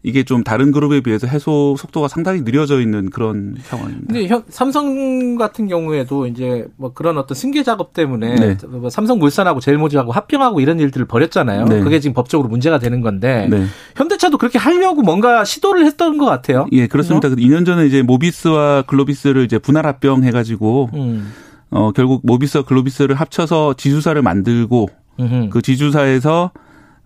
[0.03, 4.13] 이게 좀 다른 그룹에 비해서 해소 속도가 상당히 느려져 있는 그런 상황입니다.
[4.13, 8.57] 근데 현, 삼성 같은 경우에도 이제 뭐 그런 어떤 승계 작업 때문에 네.
[8.67, 11.67] 뭐 삼성물산하고 제일모직하고 합병하고 이런 일들을 벌였잖아요.
[11.67, 11.81] 네.
[11.83, 13.65] 그게 지금 법적으로 문제가 되는 건데 네.
[13.95, 16.67] 현대차도 그렇게 하려고 뭔가 시도를 했던 것 같아요.
[16.73, 17.29] 예, 그렇습니다.
[17.29, 21.33] 2년 전에 이제 모비스와 글로비스를 이제 분할 합병해가지고 음.
[21.71, 24.89] 어 결국 모비스와 글로비스를 합쳐서 지주사를 만들고
[25.51, 26.51] 그 지주사에서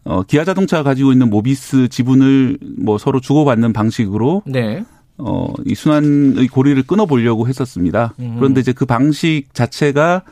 [0.04, 4.84] 어 기아 자동차가 가지고 있는 모비스 지분을 뭐 서로 주고받는 방식으로 네.
[5.18, 8.14] 어 이 순환의 고리를 끊어 보려고 했었습니다.
[8.20, 8.36] 음.
[8.38, 10.22] 그런데 이제 그 방식 자체가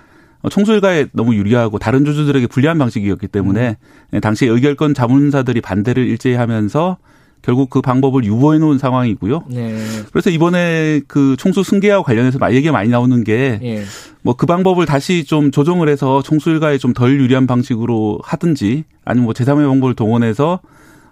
[0.42, 3.76] 어, 총수일가에 너무 유리하고 다른 주주들에게 불리한 방식이었기 때문에
[4.12, 4.20] 음.
[4.20, 6.98] 당시 의결권 자문사들이 반대를 일제히 하면서
[7.44, 9.44] 결국 그 방법을 유보해 놓은 상황이고요.
[9.50, 9.78] 네.
[10.10, 13.84] 그래서 이번에 그 총수 승계와 관련해서 얘기가 많이 나오는 게 예.
[14.22, 19.34] 뭐그 방법을 다시 좀 조정을 해서 총수 일가에 좀 덜 유리한 방식으로 하든지 아니면 뭐
[19.34, 20.60] 제3의 방법을 동원해서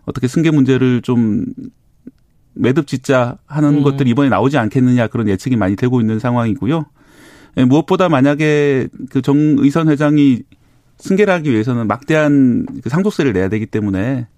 [0.07, 1.45] 어떻게 승계 문제를 좀
[2.55, 3.83] 매듭 짓자 하는 음.
[3.83, 6.87] 것들이 이번에 나오지 않겠느냐 그런 예측이 많이 되고 있는 상황이고요.
[7.59, 10.43] 예, 무엇보다 만약에 그 정의선 회장이
[10.97, 14.29] 승계를 하기 위해서는 막대한 그 상속세를 내야 되기 때문에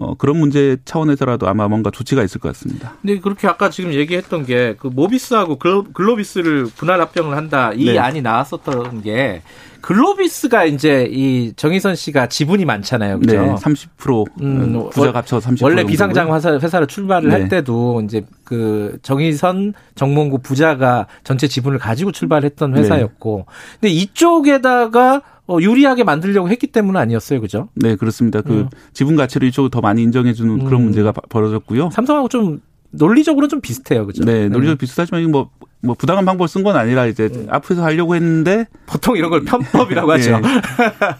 [0.00, 2.94] 어, 그런 문제 차원에서라도 아마 뭔가 조치가 있을 것 같습니다.
[3.02, 7.98] 근데 그렇게 아까 지금 얘기했던 게 그 모비스하고 글로, 글로비스를 분할 합병을 한다 이 네.
[7.98, 9.42] 안이 나왔었던 게
[9.82, 13.40] 글로비스가 이제 이 정희선 씨가 지분이 많잖아요, 그죠?
[13.40, 15.84] 네, 30% 음, 부자 합쳐 30% 원래.
[15.84, 17.34] 비상장 회사, 회사를 출발을 네.
[17.34, 22.80] 할 때도 이제 그 정의선 정몽구 부자가 전체 지분을 가지고 출발했던 네.
[22.80, 23.46] 회사였고,
[23.80, 27.68] 근데 이쪽에다가 어, 유리하게 만들려고 했기 때문 아니었어요, 그죠?
[27.74, 28.40] 네, 그렇습니다.
[28.40, 28.68] 그 음.
[28.92, 30.84] 지분 가치를 이쪽으로 더 많이 인정해주는 그런 음.
[30.84, 31.90] 문제가 바- 벌어졌고요.
[31.90, 32.60] 삼성하고 좀
[32.92, 34.24] 논리적으로는 좀 비슷해요, 그죠?
[34.24, 35.50] 네, 논리적 비슷하지만 이거 뭐,
[35.82, 40.32] 뭐 부당한 방법을 쓴 건 아니라 이제 앞에서 하려고 했는데 보통 이런 걸 편법이라고 하죠.
[40.32, 40.40] 예.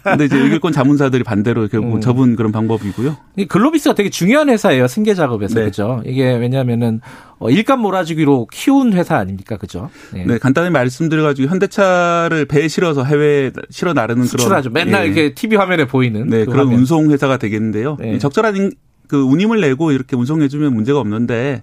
[0.03, 2.01] 근데 이제 의결권 자문사들이 반대로 결국 음.
[2.03, 3.17] 접은 그런 방법이고요.
[3.37, 5.65] 이 글로비스가 되게 중요한 회사예요, 승계 작업에서 네.
[5.65, 6.03] 그죠?
[6.05, 7.01] 이게 왜냐하면은
[7.39, 9.89] 어, 일감 몰아주기로 키운 회사 아닙니까, 그죠?
[10.13, 10.25] 네.
[10.27, 14.69] 네, 간단히 말씀드려가지고 현대차를 배에 실어서 해외에 실어 나르는 그런 수출하죠.
[14.71, 15.07] 맨날 예.
[15.07, 16.81] 이렇게 TV 화면에 보이는 네, 그 그런 화면.
[16.81, 17.97] 운송 회사가 되겠는데요.
[17.99, 18.17] 네.
[18.17, 18.73] 이 적절한 인-
[19.09, 21.63] 그 운임을 내고 이렇게 운송해주면 문제가 없는데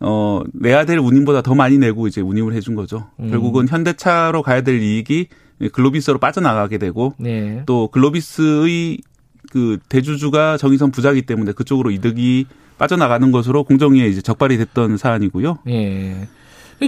[0.00, 3.08] 어 내야 될 운임보다 더 많이 내고 이제 운임을 해준 거죠.
[3.20, 3.30] 음.
[3.30, 5.28] 결국은 현대차로 가야 될 이익이
[5.72, 7.62] 글로비스로 빠져나가게 되고 네.
[7.66, 8.98] 또 글로비스의
[9.50, 12.46] 그 대주주가 정의선 부자기 때문에 그쪽으로 이득이
[12.76, 15.58] 빠져나가는 것으로 공정위에 이제 적발이 됐던 사안이고요.
[15.68, 16.28] 예.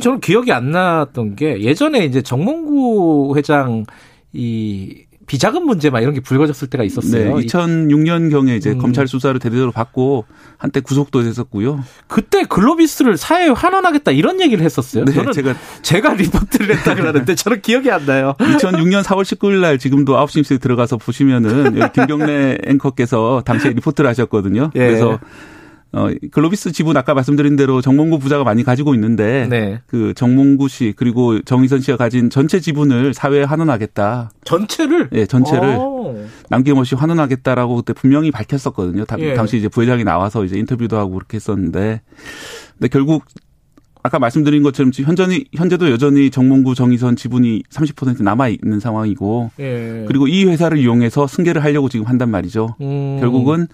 [0.01, 3.85] 저는 기억이 안 났던 게 예전에 이제 정몽구 회장
[4.32, 7.36] 이 비자금 문제 막 이런 게 불거졌을 때가 있었어요.
[7.36, 8.78] 네, 이- 2006년 경에 이제 음.
[8.78, 10.24] 검찰 수사를 대대로 받고
[10.59, 11.85] 한때 구속도 됐었고요.
[12.09, 15.05] 그때 글로비스를 사회에 환원하겠다 이런 얘기를 했었어요.
[15.05, 18.35] 네, 저는 제가 제가 리포트를 했다 그러는데 저는 기억이 안 나요.
[18.40, 24.73] 2006년 4월 19일 날 지금도 9시 뉴스에 들어가서 보시면은 김경래 앵커께서 당시에 리포트를 하셨거든요.
[24.74, 24.78] 예.
[24.81, 25.20] 그래서
[25.93, 29.81] 어 글로비스 지분 아까 말씀드린 대로 정몽구 부자가 많이 가지고 있는데 네.
[29.87, 34.31] 그 정몽구 씨 그리고 정의선 씨가 가진 전체 지분을 사회에 환원하겠다.
[34.45, 36.01] 전체를 예, 전체를 오.
[36.49, 39.05] 남김없이 환원하겠다라고 그때 분명히 밝혔었거든요.
[39.05, 39.35] 당, 예.
[39.35, 42.01] 당시 이제 부회장이 나와서 이제 인터뷰도 하고 그렇게 했었는데,
[42.79, 43.25] 근데 결국
[44.03, 50.05] 아까 말씀드린 것처럼 지금 현전히 현재도 여전히 정몽구 정의선 지분이 30% 남아 있는 상황이고, 예.
[50.09, 52.77] 그리고 이 회사를 이용해서 승계를 하려고 지금 한단 말이죠.
[52.81, 53.19] 음.
[53.21, 53.69] 결국은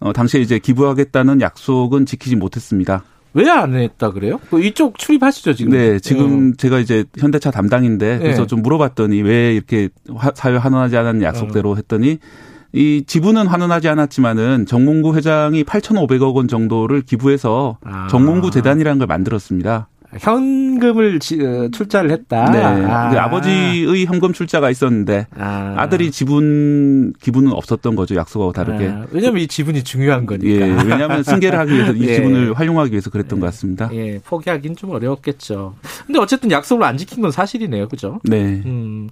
[0.00, 3.04] 어, 당시에 이제 기부하겠다는 약속은 지키지 못했습니다.
[3.32, 4.40] 왜 안 했다 그래요?
[4.50, 5.70] 그 이쪽 출입하시죠 지금?
[5.72, 8.46] 네, 지금 제가 이제 현대차 담당인데 그래서 네.
[8.48, 11.24] 좀 물어봤더니 왜 이렇게 화- 사회 환원하지 않은 어.
[11.26, 12.18] 약속대로 했더니
[12.72, 18.08] 이 지분은 환원하지 않았지만은 정몽구 회장이 8,500억 원 정도를 기부해서 아.
[18.08, 19.88] 정몽구 재단이라는 걸 만들었습니다.
[20.18, 22.50] 현금을 지- 어, 출자를 했다.
[22.50, 22.62] 네.
[22.62, 23.10] 아.
[23.10, 25.74] 그 아버지의 현금 출자가 있었는데 아.
[25.78, 28.14] 아들이 지분 기부는 없었던 거죠.
[28.16, 28.88] 약속하고 다르게.
[28.88, 30.48] 아, 왜냐면 이 지분이 중요한 거니까.
[30.48, 32.14] 예, 왜냐하면 승계를 하기 위해서 이 예.
[32.16, 33.88] 지분을 활용하기 위해서 그랬던 것 같습니다.
[33.92, 35.74] 예, 포기하기는 좀 어려웠겠죠.
[36.06, 37.88] 근데 어쨌든 약속을 안 지킨 건 사실이네요.
[37.88, 38.20] 그죠?
[38.24, 38.62] 네.
[38.66, 39.08] 음.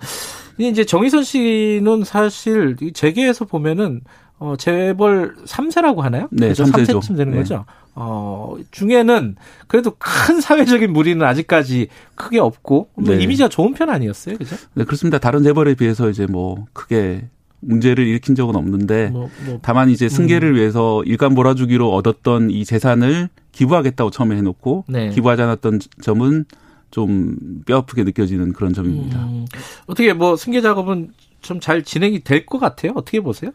[0.58, 4.00] 이제 정의선 씨는 사실 이 재계에서 보면은
[4.38, 6.28] 어 재벌 3세라고 하나요?
[6.30, 6.64] 네, 그죠?
[6.66, 7.00] 삼세죠.
[7.00, 7.38] 3세쯤 되는 네.
[7.38, 7.64] 거죠.
[7.94, 9.34] 어, 중에는
[9.66, 13.22] 그래도 큰 사회적인 무리는 아직까지 크게 없고 뭐 네.
[13.22, 14.38] 이미지가 좋은 편 아니었어요.
[14.38, 14.54] 그죠?
[14.74, 15.18] 네, 그렇습니다.
[15.18, 17.26] 다른 재벌에 비해서 이제 뭐 크게
[17.60, 20.08] 문제를 일으킨 적은 없는데 뭐, 뭐 다만 이제 음.
[20.08, 25.08] 승계를 위해서 일감 몰아주기로 얻었던 이 재산을 기부하겠다고 처음에 해놓고 네.
[25.10, 26.44] 기부하지 않았던 점은
[26.92, 27.36] 좀
[27.66, 29.18] 뼈아프게 느껴지는 그런 점입니다.
[29.24, 29.44] 음,
[29.88, 31.10] 어떻게 뭐 승계 작업은
[31.40, 32.92] 좀 잘 진행이 될 것 같아요.
[32.94, 33.50] 어떻게 보세요?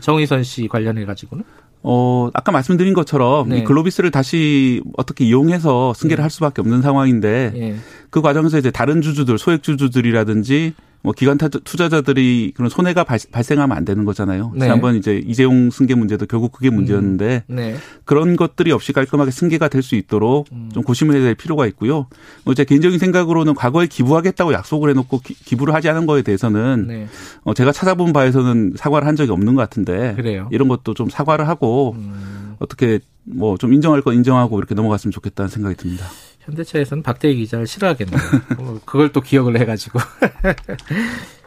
[0.00, 1.44] 정의선 씨 관련해 가지고는?
[1.82, 3.58] 어, 아까 말씀드린 것처럼 네.
[3.58, 7.76] 이 글로비스를 다시 어떻게 이용해서 승계를 할 수밖에 없는 상황인데 예.
[8.10, 13.76] 그 과정에서 이제 다른 주주들, 소액 주주들이라든지 뭐 기관 타- 투자자들이 그런 손해가 발, 발생하면
[13.76, 14.52] 안 되는 거잖아요.
[14.54, 14.62] 네.
[14.66, 17.76] 지난번 이제 이재용 승계 문제도 결국 그게 문제였는데 네.
[18.04, 20.70] 그런 것들이 없이 깔끔하게 승계가 될 수 있도록 음.
[20.74, 22.06] 좀 고심을 해야 될 필요가 있고요.
[22.44, 27.06] 뭐 제 개인적인 생각으로는 과거에 기부하겠다고 약속을 해놓고 기, 부를 하지 않은 거에 대해서는 네.
[27.44, 30.48] 어, 제가 찾아본 바에서는 사과를 한 적이 없는 것 같은데 그래요.
[30.50, 32.56] 이런 것도 좀 사과를 하고 음.
[32.58, 36.06] 어떻게 뭐 좀 인정할 건 인정하고 이렇게 넘어갔으면 좋겠다는 생각이 듭니다.
[36.48, 38.20] 현대차에서는 박대기 기자를 싫어하겠네요.
[38.58, 39.98] 어, 그걸 또 기억을 해가지고.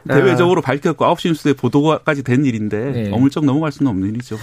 [0.08, 3.10] 대외적으로 밝혔고 9시 뉴스에 보도까지 된 일인데 네.
[3.12, 4.36] 어물쩍 넘어갈 수는 없는 일이죠.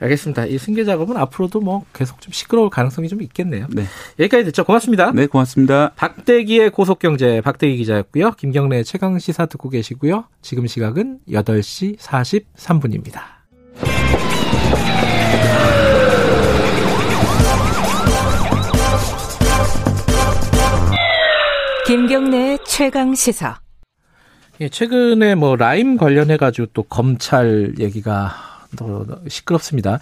[0.00, 0.46] 알겠습니다.
[0.46, 3.68] 이 승계 작업은 앞으로도 뭐 계속 좀 시끄러울 가능성이 좀 있겠네요.
[3.70, 3.84] 네.
[4.18, 4.64] 여기까지 듣죠.
[4.64, 5.12] 고맙습니다.
[5.12, 5.92] 네, 고맙습니다.
[5.94, 8.32] 박대기의 고속경제 박대기 기자였고요.
[8.32, 10.24] 김경래 최강 시사 듣고 계시고요.
[10.42, 13.20] 지금 시각은 8시 43분입니다.
[21.94, 23.60] 김경래 최강 시사.
[24.60, 28.32] 예, 최근에 뭐 라임 관련해 가지고 또 검찰 얘기가
[28.74, 30.00] 더 시끄럽습니다.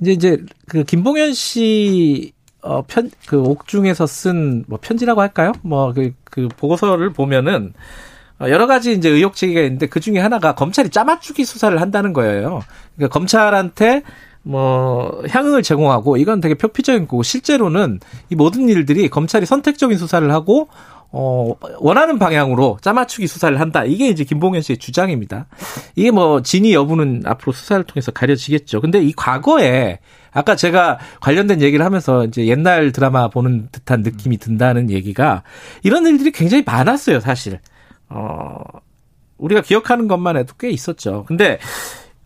[0.00, 5.52] 이제 이제 그 김봉현 씨 어, 편, 그 옥중에서 쓴 뭐 편지라고 할까요?
[5.62, 7.72] 뭐 그 그 보고서를 보면은
[8.40, 12.62] 어, 여러 가지 이제 의혹 제기가 있는데 그 중에 하나가 검찰이 짜맞추기 수사를 한다는 거예요.
[12.96, 14.02] 그러니까 검찰한테
[14.42, 18.00] 뭐 향응을 제공하고 이건 되게 표피적인 거고 실제로는
[18.30, 20.68] 이 모든 일들이 검찰이 선택적인 수사를 하고
[21.10, 23.84] 어 원하는 방향으로 짜맞추기 수사를 한다.
[23.84, 25.46] 이게 이제 김봉현 씨의 주장입니다.
[25.96, 28.80] 이게 뭐 진위 여부는 앞으로 수사를 통해서 가려지겠죠.
[28.82, 30.00] 근데 이 과거에
[30.32, 35.42] 아까 제가 관련된 얘기를 하면서 이제 옛날 드라마 보는 듯한 느낌이 든다는 얘기가
[35.82, 37.58] 이런 일들이 굉장히 많았어요, 사실.
[38.10, 38.58] 어
[39.38, 41.24] 우리가 기억하는 것만 해도 꽤 있었죠.
[41.26, 41.58] 근데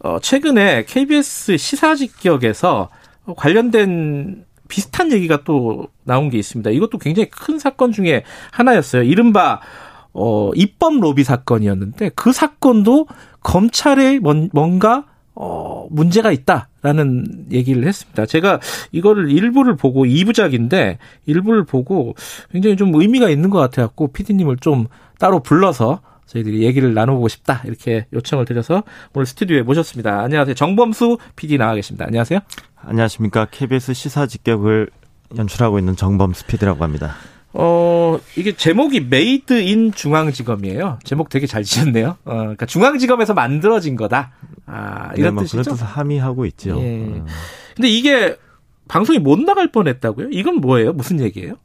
[0.00, 2.88] 어 최근에 KBS 시사 직격에서
[3.36, 6.70] 관련된 비슷한 얘기가 또 나온 게 있습니다.
[6.70, 8.22] 이것도 굉장히 큰 사건 중에
[8.52, 9.02] 하나였어요.
[9.02, 9.60] 이른바
[10.14, 13.06] 어 입법 로비 사건이었는데 그 사건도
[13.42, 14.18] 검찰에
[14.52, 15.04] 뭔가
[15.34, 18.24] 어 문제가 있다라는 얘기를 했습니다.
[18.24, 18.60] 제가
[18.92, 20.96] 이거를 일부를 보고 2부작인데
[21.26, 22.14] 일부를 보고
[22.50, 24.86] 굉장히 좀 의미가 있는 것 같아 갖고 피디님을 좀
[25.18, 26.00] 따로 불러서
[26.32, 28.82] 저희들이 얘기를 나눠보고 싶다 이렇게 요청을 드려서
[29.14, 30.20] 오늘 스튜디오에 모셨습니다.
[30.20, 30.54] 안녕하세요.
[30.54, 32.06] 정범수 PD 나와 계십니다.
[32.06, 32.40] 안녕하세요.
[32.76, 33.48] 안녕하십니까.
[33.50, 34.88] KBS 시사 직격을
[35.36, 37.14] 연출하고 있는 정범수 PD라고 합니다.
[37.52, 41.00] 어, 이게 제목이 Made in 중앙지검이에요.
[41.04, 42.16] 제목 되게 잘 지었네요.
[42.24, 44.32] 어, 그러니까 중앙지검에서 만들어진 거다.
[44.64, 45.62] 아, 이런 네, 뭐 뜻이죠.
[45.62, 46.80] 뜻을 함의하고 있죠.
[46.80, 47.18] 예.
[47.20, 47.26] 어.
[47.76, 48.36] 근데 이게
[48.88, 50.28] 방송이 못 나갈 뻔했다고요?
[50.30, 50.94] 이건 뭐예요?
[50.94, 51.56] 무슨 얘기예요?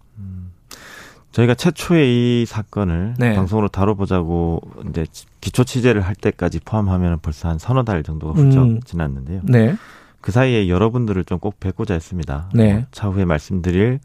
[1.38, 3.36] 저희가 최초의 이 사건을 네.
[3.36, 4.60] 방송으로 다뤄보자고
[4.90, 5.06] 이제
[5.40, 8.80] 기초 취재를 할 때까지 포함하면 벌써 한 서너 달 정도가 훌쩍 음.
[8.84, 9.42] 지났는데요.
[9.44, 9.76] 네.
[10.20, 12.50] 그 사이에 여러분들을 좀 꼭 뵙고자 했습니다.
[12.56, 12.74] 네.
[12.74, 14.00] 어, 차후에 말씀드릴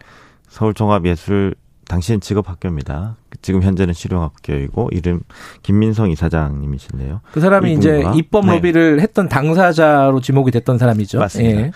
[0.48, 1.54] 서울종합예술
[1.88, 3.16] 당시엔 직업학교입니다.
[3.40, 5.22] 지금 현재는 실용학교이고 이름
[5.62, 7.22] 김민성 이사장님이신데요.
[7.32, 8.56] 그 사람이 이제 입법 네.
[8.56, 11.18] 로비를 했던 당사자로 지목이 됐던 사람이죠.
[11.18, 11.60] 맞습니다.
[11.62, 11.72] 예.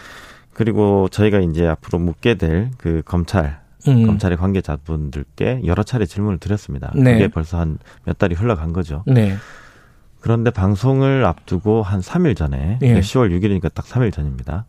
[0.52, 4.06] 그리고 저희가 이제 앞으로 묻게 될 그 검찰 음.
[4.06, 6.92] 검찰의 관계자분들께 여러 차례 질문을 드렸습니다.
[6.94, 7.12] 네.
[7.14, 9.02] 그게 벌써 한 몇 달이 흘러간 거죠.
[9.06, 9.36] 네.
[10.20, 13.00] 그런데 방송을 앞두고 한 3일 전에 예.
[13.00, 14.64] 10월 6일이니까 딱 3일 전입니다.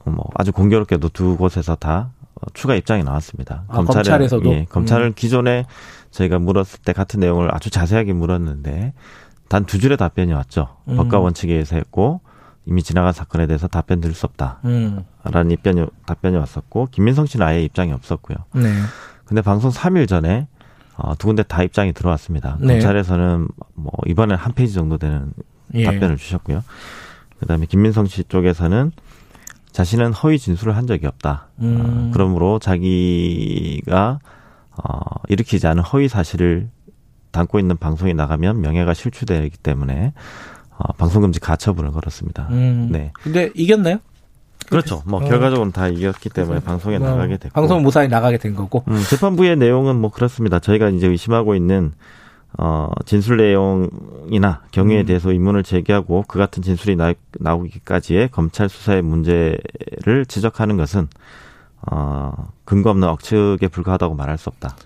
[0.00, 3.64] 어, 뭐 아주 공교롭게도 두 곳에서 다 어, 추가 입장이 나왔습니다.
[3.68, 4.50] 아, 검찰에 서도?
[4.50, 5.12] 예, 검찰은 음.
[5.14, 5.64] 기존에
[6.10, 8.92] 저희가 물었을 때 같은 내용을 아주 자세하게 물었는데
[9.48, 10.68] 단 두 줄의 답변이 왔죠.
[10.88, 10.96] 음.
[10.96, 12.20] 법과 원칙에 의해서 했고
[12.68, 14.60] 이미 지나간 사건에 대해서 답변 드릴 수 없다.
[14.66, 15.02] 음.
[15.24, 18.36] 라는 입변이, 답변이 왔었고 김민성 씨는 아예 입장이 없었고요.
[18.54, 18.70] 네.
[19.24, 20.46] 근데 방송 3일 전에
[20.96, 22.58] 어, 두 군데 다 입장이 들어왔습니다.
[22.60, 22.74] 네.
[22.74, 25.32] 검찰에서는 뭐 이번엔 한 페이지 정도 되는
[25.74, 25.84] 예.
[25.84, 26.62] 답변을 주셨고요.
[27.40, 28.92] 그다음에 김민성 씨 쪽에서는
[29.72, 31.48] 자신은 허위 진술을 한 적이 없다.
[31.60, 31.78] 음.
[31.80, 34.18] 어, 그러므로 자기가
[34.76, 36.68] 어, 일으키지 않은 허위 사실을
[37.30, 40.12] 담고 있는 방송에 나가면 명예가 실추되기 때문에
[40.78, 42.48] 어, 방송금지 가처분을 걸었습니다.
[42.50, 42.88] 음.
[42.90, 43.12] 네.
[43.22, 43.98] 근데 이겼나요?
[44.68, 45.02] 그렇죠.
[45.06, 45.24] 뭐 어.
[45.24, 47.54] 결과적으로는 다 이겼기 때문에 방송에 뭐, 나가게 됐고.
[47.54, 48.84] 방송 무사히 나가게 된 거고.
[48.88, 50.58] 음, 재판부의 내용은 뭐 그렇습니다.
[50.58, 51.92] 저희가 이제 의심하고 있는
[52.58, 55.06] 어, 진술 내용이나 경위에 음.
[55.06, 61.08] 대해서 의문을 제기하고 그 같은 진술이 나, 나오기까지의 검찰 수사의 문제를 지적하는 것은
[61.90, 62.32] 어,
[62.64, 64.76] 근거 없는 억측에 불과하다고 말할 수 없다.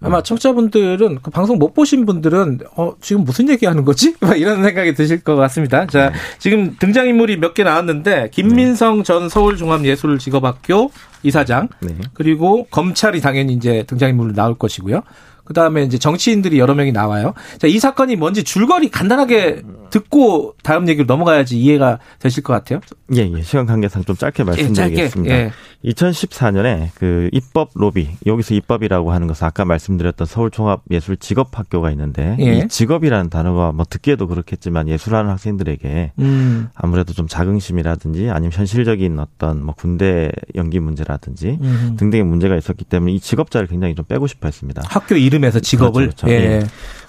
[0.00, 4.16] 아마 청취자분들은 그 방송 못 보신 분들은 어 지금 무슨 얘기하는 거지?
[4.20, 5.86] 막 이런 생각이 드실 것 같습니다.
[5.86, 6.16] 자 네.
[6.38, 10.90] 지금 등장 인물이 몇 개 나왔는데 김민성 전 서울종합예술직업학교
[11.22, 11.94] 이사장 네.
[12.14, 15.02] 그리고 검찰이 당연히 이제 등장 인물로 나올 것이고요.
[15.44, 17.34] 그 다음에 이제 정치인들이 여러 명이 나와요.
[17.58, 19.62] 자, 이 사건이 뭔지 줄거리 간단하게
[19.92, 22.80] 듣고 다음 얘기로 넘어가야지 이해가 되실 것 같아요.
[23.14, 23.42] 예, 예.
[23.42, 25.34] 시간 관계상 좀 짧게 말씀드리겠습니다.
[25.34, 25.50] 예.
[25.84, 32.58] 2014년에 그 입법 로비, 여기서 입법이라고 하는 것은 아까 말씀드렸던 서울종합예술직업학교가 있는데 예.
[32.58, 36.68] 이 직업이라는 단어가 뭐 듣기에도 그렇겠지만 예술하는 학생들에게 음.
[36.74, 41.96] 아무래도 좀 자긍심이라든지 아니면 현실적인 어떤 뭐 군대 연기 문제라든지 음.
[41.98, 44.82] 등등의 문제가 있었기 때문에 이 직업자를 굉장히 좀 빼고 싶어 했습니다.
[44.86, 46.44] 학교 이름 에서 직업을 그렇죠, 그렇죠.
[46.44, 46.50] 예.
[46.60, 46.62] 예.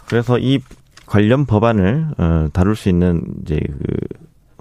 [0.07, 0.59] 그래서 이
[1.05, 3.97] 관련 법안을 어, 다룰 수 있는 이제 그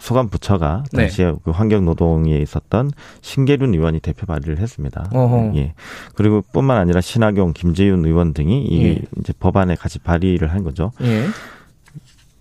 [0.00, 1.02] 소관 부처가 네.
[1.02, 2.90] 당시에 그 환경노동에 있었던
[3.20, 5.08] 신계륜 의원이 대표 발의를 했습니다.
[5.12, 5.52] 어허.
[5.56, 5.74] 예.
[6.14, 9.02] 그리고 뿐만 아니라 신하경, 김재윤 의원 등이 이 예.
[9.20, 10.92] 이제 법안에 같이 발의를 한 거죠.
[11.02, 11.26] 예.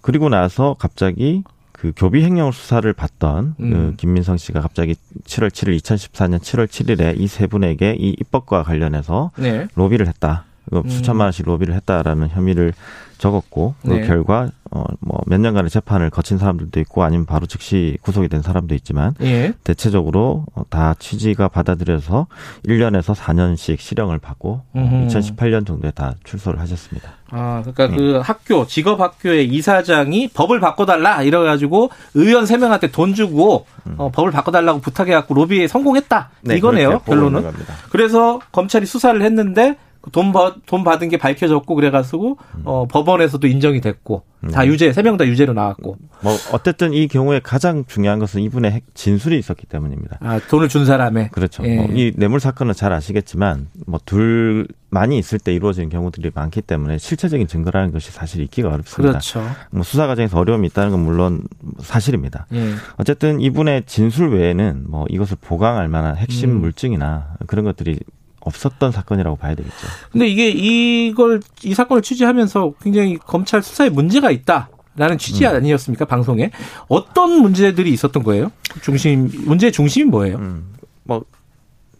[0.02, 3.70] 그리고 나서 갑자기 그 교비 횡령 수사를 받던 음.
[3.72, 4.96] 그 김민성 씨가 갑자기
[5.26, 9.68] 7월 7일 2014년 7월 7일에 이 세 분에게 이 입법과 관련해서 네.
[9.76, 10.46] 로비를 했다.
[10.70, 10.90] 그 음.
[10.90, 12.74] 수천만 원씩 로비를 했다라는 혐의를
[13.22, 14.08] 적었고 그 네.
[14.08, 19.14] 결과 어, 뭐몇 년간의 재판을 거친 사람들도 있고 아니면 바로 즉시 구속이 된 사람도 있지만
[19.22, 19.54] 예.
[19.64, 22.28] 대체적으로 어, 다 취지가 받아들여서
[22.66, 25.08] 1년에서 4년씩 실형을 받고 음흠.
[25.08, 27.12] 2018년 정도에 다 출소를 하셨습니다.
[27.30, 32.92] 아, 그러니까 그 학교 직업 학교의 이사장이 법을 바꿔 달라 이래 가지고 의원 세 명한테
[32.92, 33.68] 돈 주고
[33.98, 37.52] 어, 법을 바꿔 달라고 부탁해 갖고 로비에 성공했다 네, 이거네요 결론은.
[37.90, 43.82] 그래서 검찰이 수사를 했는데 그 돈, 받, 돈 받은 게 밝혀졌고 그래가지고 어, 법원에서도 인정이
[43.82, 44.68] 됐고 다 음.
[44.70, 48.84] 유죄 세 명 다 유죄로 나왔고 뭐 어쨌든 이 경우에 가장 중요한 것은 이분의 핵-
[48.96, 50.18] 진술이 있었기 때문입니다.
[50.22, 51.64] 아, 돈을 준 사람의 그렇죠.
[51.66, 51.76] 예.
[51.76, 56.98] 뭐 이 뇌물 사건은 잘 아시겠지만 뭐 둘 많이 있을 때 이루어지는 경우들이 많기 때문에
[56.98, 59.12] 실체적인 증거라는 것이 사실 있기가 어렵습니다.
[59.20, 59.44] 그렇죠.
[59.70, 61.44] 뭐 수사 과정에서 어려움이 있다는 건 물론
[61.80, 62.48] 사실입니다.
[62.54, 62.72] 예.
[62.98, 66.62] 어쨌든 이분의 진술 외에는 뭐 이것을 보강할 만한 핵심 음.
[66.62, 68.00] 물증이나 그런 것들이
[68.42, 69.88] 없었던 사건이라고 봐야 되겠죠.
[70.12, 75.56] 근데 이게 이걸 이 사건을 취재하면서 굉장히 검찰 수사에 문제가 있다 라는 취지 음.
[75.56, 76.52] 아니었습니까 방송에
[76.88, 78.52] 어떤 문제들이 있었던 거예요?
[78.82, 80.62] 중심 문제의 중심이 뭐예요?
[81.04, 81.24] 뭐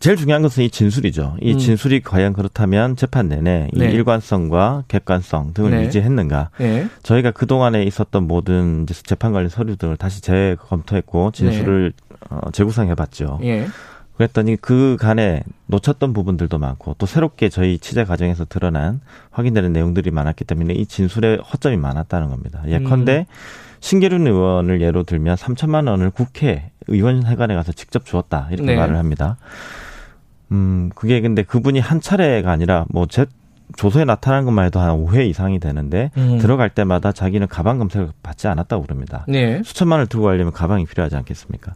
[0.02, 1.38] 제일 중요한 것은 이 진술이죠.
[1.42, 1.58] 이 음.
[1.60, 3.92] 진술이 과연 그렇다면 재판 내내 이 네.
[3.92, 5.86] 일관성과 객관성 등을 네.
[5.86, 6.50] 유지했는가.
[6.58, 6.88] 네.
[7.04, 11.94] 저희가 그 동안에 있었던 모든 재판 관련 서류 등을 다시 재검토했고 진술을
[12.32, 13.40] 어, 재구성해봤죠.
[14.14, 14.18] 예.
[14.18, 19.02] 그랬더니 그 간에 놓쳤던 부분들도 많고 또 새롭게 저희 취재 과정에서 드러난
[19.32, 22.62] 확인되는 내용들이 많았기 때문에 이 진술에 허점이 많았다는 겁니다.
[22.68, 23.26] 예컨대
[23.80, 28.76] 신계륜 의원을 예로 들면 3천만 원을 국회 의원회관에 가서 직접 주었다 이렇게 네.
[28.76, 29.38] 말을 합니다.
[30.52, 33.26] 음 그게 근데 그분이 한 차례가 아니라 뭐제
[33.78, 36.38] 조서에 나타난 것만 해도 한 5회 이상이 되는데 음.
[36.40, 39.26] 들어갈 때마다 자기는 가방 검색을 받지 않았다고 그럽니다.
[39.28, 39.62] 네.
[39.64, 41.74] 수천만 원을 들고 가려면 가방이 필요하지 않겠습니까?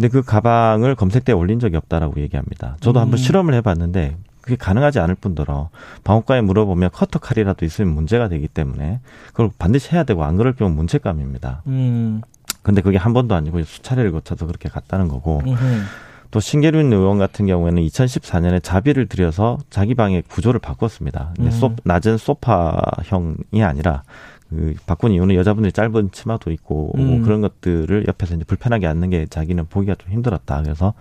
[0.00, 2.78] 근데 그 가방을 검색대에 올린 적이 없다라고 얘기합니다.
[2.80, 3.02] 저도 음.
[3.02, 5.68] 한번 실험을 해봤는데 그게 가능하지 않을 뿐더러
[6.04, 10.72] 방어과에 물어보면 커터 칼이라도 있으면 문제가 되기 때문에 그걸 반드시 해야 되고 안 그럴 경우
[10.72, 11.64] 문책감입니다.
[11.66, 12.22] 음.
[12.62, 15.82] 근데 그게 한 번도 아니고 수차례를 거쳐서 그렇게 갔다는 거고 음흠.
[16.30, 21.32] 또 신계륜 의원 같은 경우에는 2014년에 자비를 들여서 자기 방의 구조를 바꿨습니다.
[21.36, 21.52] 근데 음.
[21.52, 24.02] 소, 낮은 소파형이 아니라
[24.50, 27.22] 그 바꾼 이유는 여자분들이 짧은 치마도 있고 뭐 음.
[27.22, 30.60] 그런 것들을 옆에서 이제 불편하게 앉는 게 자기는 보기가 좀 힘들었다.
[30.62, 30.92] 그래서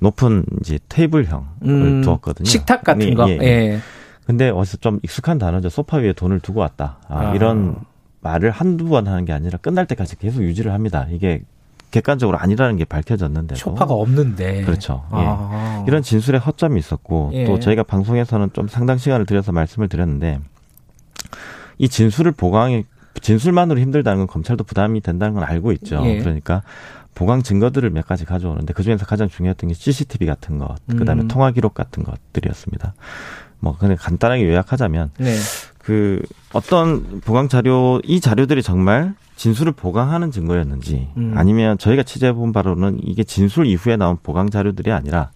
[0.00, 2.46] 높은 이제 테이블형을 음, 두었거든요.
[2.48, 3.28] 식탁 같은 예, 거.
[3.28, 3.46] 예, 예.
[3.46, 3.78] 예.
[4.24, 5.68] 근데 어디서 좀 익숙한 단어죠.
[5.68, 6.98] 소파 위에 돈을 두고 왔다.
[7.08, 7.34] 아, 아.
[7.34, 7.76] 이런
[8.22, 11.06] 말을 한두 번 하는 게 아니라 끝날 때까지 계속 유지를 합니다.
[11.10, 11.42] 이게
[11.90, 14.62] 객관적으로 아니라는 게 밝혀졌는데도 쇼파가 없는데.
[14.62, 15.04] 그렇죠.
[15.12, 15.18] 예.
[15.18, 15.84] 아.
[15.86, 17.44] 이런 진술에 허점이 있었고 예.
[17.44, 20.40] 또 저희가 방송에서는 좀 상당 시간을 들여서 말씀을 드렸는데
[21.78, 22.84] 이 진술을 보강이
[23.20, 26.02] 진술만으로 힘들다는 건 검찰도 부담이 된다는 건 알고 있죠.
[26.04, 26.18] 예.
[26.18, 26.62] 그러니까
[27.14, 31.28] 보강 증거들을 몇 가지 가져오는데 그 중에서 가장 중요했던 게 CCTV 같은 것, 그다음에 음.
[31.28, 32.94] 통화 기록 같은 것들이었습니다.
[33.58, 35.34] 뭐 그냥 간단하게 요약하자면 네.
[35.78, 36.20] 그
[36.52, 41.32] 어떤 보강 자료 이 자료들이 정말 진술을 보강하는 증거였는지 음.
[41.36, 45.30] 아니면 저희가 취재해 본 바로는 이게 진술 이후에 나온 보강 자료들이 아니라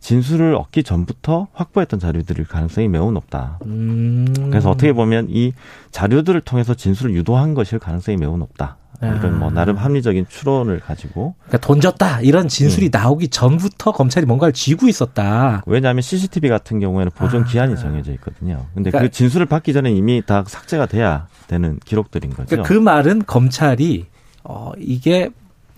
[0.00, 3.58] 진술을 얻기 전부터 확보했던 자료들일 가능성이 매우 높다.
[3.66, 4.26] 음.
[4.50, 5.52] 그래서 어떻게 보면 이
[5.90, 8.76] 자료들을 통해서 진술을 유도한 것일 가능성이 매우 높다.
[9.02, 12.48] 이런 뭐 나름 합리적인 추론을 가지고 그러니까 돈 줬다 이런 음.
[12.48, 15.62] 진술이 나오기 전부터 검찰이 뭔가를 쥐고 있었다.
[15.66, 18.64] 왜냐하면 CCTV 같은 경우에는 보존 기한이 정해져 있거든요.
[18.74, 18.92] 근데 아.
[18.92, 22.46] 그러니까- 그 진술을 받기 전에 이미 다 삭제가 돼야 되는 기록들인 거죠.
[22.46, 24.06] 그러니까 그 말은 검찰이
[24.44, 25.28] 어 이게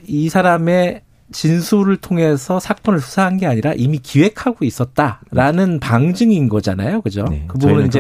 [0.07, 7.25] 이 사람의 진술을 통해서 사건을 수사한 게 아니라 이미 기획하고 있었다라는 방증인 거잖아요, 그죠?
[7.49, 7.99] 그 부분은 네, 이제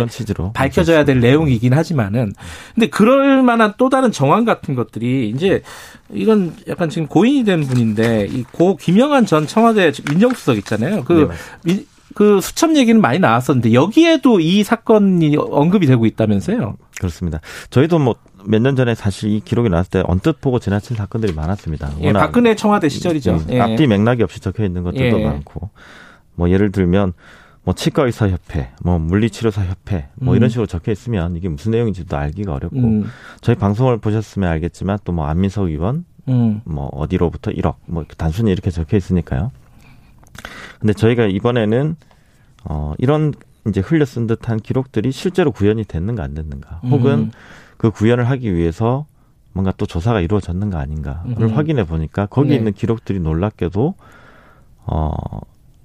[0.54, 2.32] 밝혀져야 될 내용이긴 하지만은.
[2.74, 5.62] 근데 그럴 만한 또 다른 정황 같은 것들이 이제
[6.12, 10.96] 이건 약간 지금 고인이 된 분인데 이 고 김영한 전 청와대 민정수석 있잖아요.
[10.96, 11.28] 네, 그
[11.64, 11.86] 민-
[12.18, 16.76] 그 수첩 얘기는 많이 나왔었는데 여기에도 이 사건이 언급이 되고 있다면서요?
[16.98, 17.40] 그렇습니다.
[17.70, 21.92] 저희도 뭐 몇 년 전에 사실 이 기록이 나왔을 때 언뜻 보고 지나친 사건들이 많았습니다.
[22.00, 23.34] 예, 박근혜 청와대 시절이죠.
[23.34, 23.60] 음, 예.
[23.60, 25.24] 앞뒤 맥락이 없이 적혀 있는 것들도 예.
[25.24, 25.70] 많고
[26.34, 27.12] 뭐 예를 들면
[27.62, 30.36] 뭐 치과 의사 협회, 뭐 물리치료사 협회, 뭐 음.
[30.38, 33.04] 이런 식으로 적혀 있으면 이게 무슨 내용인지도 알기가 어렵고 음.
[33.40, 36.62] 저희 방송을 보셨으면 알겠지만 또 뭐 안민석 의원, 음.
[36.64, 39.52] 뭐 어디로부터 1억, 뭐 단순히 이렇게 적혀 있으니까요.
[40.80, 41.96] 근데 저희가 이번에는
[42.70, 43.32] 어 이런
[43.66, 47.30] 이제 흘려 쓴 듯한 기록들이 실제로 구현이 됐는가 안 됐는가, 혹은 음.
[47.76, 49.06] 그 구현을 하기 위해서
[49.52, 51.56] 뭔가 또 조사가 이루어졌는가 아닌가를 음.
[51.56, 52.56] 확인해 보니까 거기 네.
[52.56, 53.94] 있는 기록들이 놀랍게도
[54.86, 55.12] 어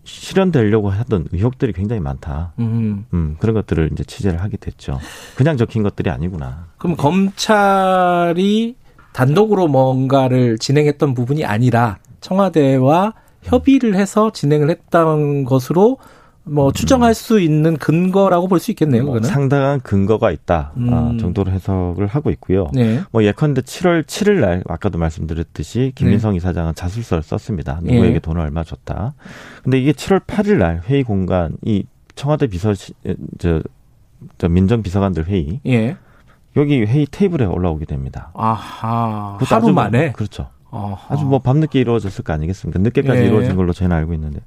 [0.03, 2.51] 실현되려고 하던 의혹들이 굉장히 많다.
[2.59, 3.05] 음.
[3.13, 4.99] 음, 그런 것들을 이제 취재를 하게 됐죠.
[5.35, 6.67] 그냥 적힌 것들이 아니구나.
[6.77, 8.75] 그럼 검찰이
[9.13, 15.97] 단독으로 뭔가를 진행했던 부분이 아니라 청와대와 협의를 해서 진행을 했던 것으로
[16.45, 19.05] 뭐 추정할 수 있는 근거라고 볼 수 있겠네요.
[19.05, 19.21] 뭐.
[19.21, 20.93] 상당한 근거가 있다 음.
[20.93, 22.67] 아, 정도로 해석을 하고 있고요.
[22.73, 23.01] 네.
[23.11, 27.79] 뭐 예컨대 7월 7일 날 아까도 말씀드렸듯이 김민성 이사장은 자술서를 썼습니다.
[27.87, 27.93] 예.
[27.93, 29.13] 누구에게 돈을 얼마 줬다.
[29.63, 32.73] 근데 이게 7월 8일 날 회의 공간 이 청와대 비서
[33.39, 33.61] 저,
[34.37, 35.95] 저 민정 비서관들 회의 예.
[36.57, 38.31] 여기 회의 테이블에 올라오게 됩니다.
[38.35, 39.37] 아하.
[39.39, 40.11] 하루 아주 뭐- 만에.
[40.11, 40.49] 그렇죠.
[40.71, 41.13] 어허.
[41.13, 42.79] 아주 뭐 밤늦게 이루어졌을 거 아니겠습니까?
[42.79, 43.25] 늦게까지 예.
[43.27, 44.39] 이루어진 걸로 저희는 알고 있는데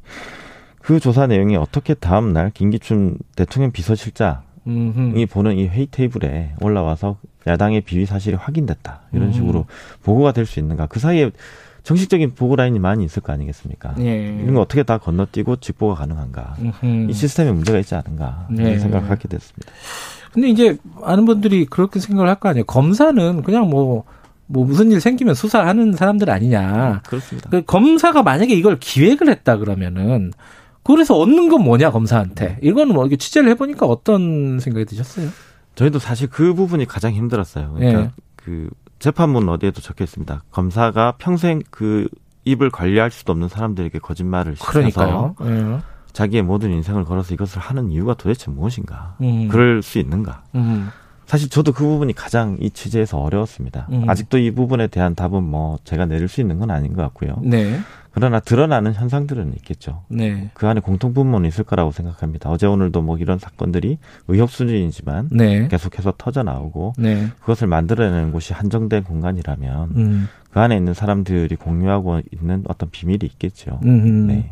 [0.87, 4.39] 그 조사 내용이 어떻게 다음 날 김기춘 대통령 비서실장이
[4.69, 5.27] 음흠.
[5.33, 9.33] 보는 이 회의 테이블에 올라와서 야당의 비위 사실이 확인됐다 이런 음.
[9.33, 9.67] 식으로
[10.05, 10.87] 보고가 될 수 있는가?
[10.87, 11.33] 그 사이에
[11.83, 13.97] 정식적인 보고 라인이 많이 있을 거 아니겠습니까?
[13.99, 14.39] 예.
[14.41, 16.55] 이런 거 어떻게 다 건너뛰고 직보가 가능한가?
[16.61, 17.11] 음흠.
[17.11, 18.47] 이 시스템에 문제가 있지 않은가?
[18.57, 18.63] 예.
[18.63, 19.73] 이런 생각을 갖게 됐습니다.
[20.33, 22.65] 근데 이제 많은 분들이 그렇게 생각을 할 거 아니에요.
[22.65, 24.05] 검사는 그냥 뭐,
[24.47, 27.03] 뭐 무슨 일 생기면 수사하는 사람들 아니냐.
[27.07, 27.51] 그렇습니다.
[27.51, 30.31] 그 검사가 만약에 이걸 기획을 했다 그러면은
[30.87, 35.29] 그래서 얻는 건 뭐냐 검사한테 이거는 뭐 이렇게 취재를 해보니까 어떤 생각이 드셨어요?
[35.75, 37.73] 저희도 사실 그 부분이 가장 힘들었어요.
[37.75, 38.11] 그러니까 예.
[38.37, 40.45] 그 재판문 어디에도 적혀 있습니다.
[40.51, 42.09] 검사가 평생 그
[42.45, 45.35] 입을 관리할 수도 없는 사람들에게 거짓말을 시켜서.
[45.43, 45.79] 예.
[46.13, 49.17] 자기의 모든 인생을 걸어서 이것을 하는 이유가 도대체 무엇인가?
[49.21, 49.49] 음.
[49.49, 50.45] 그럴 수 있는가?
[50.55, 50.89] 음.
[51.27, 53.89] 사실 저도 그 부분이 가장 이 취재에서 어려웠습니다.
[53.91, 54.09] 음.
[54.09, 57.37] 아직도 이 부분에 대한 답은 뭐 제가 내릴 수 있는 건 아닌 것 같고요.
[57.43, 57.81] 네.
[58.17, 60.05] 그러나 드러나는 현상들은 있겠죠.
[60.09, 60.49] 네.
[60.55, 62.49] 그 안에 공통분모는 있을 거라고 생각합니다.
[62.49, 63.99] 어제 오늘도 뭐 이런 사건들이
[64.29, 65.69] 의혹 수준이지만 네.
[65.69, 67.29] 계속해서 터져 나오고 네.
[67.41, 70.29] 그것을 만들어내는 곳이 한정된 공간이라면 음.
[70.51, 73.81] 그 안에 있는 사람들이 공유하고 있는 어떤 비밀이 있겠죠.
[73.85, 74.29] 음.
[74.29, 74.51] 네.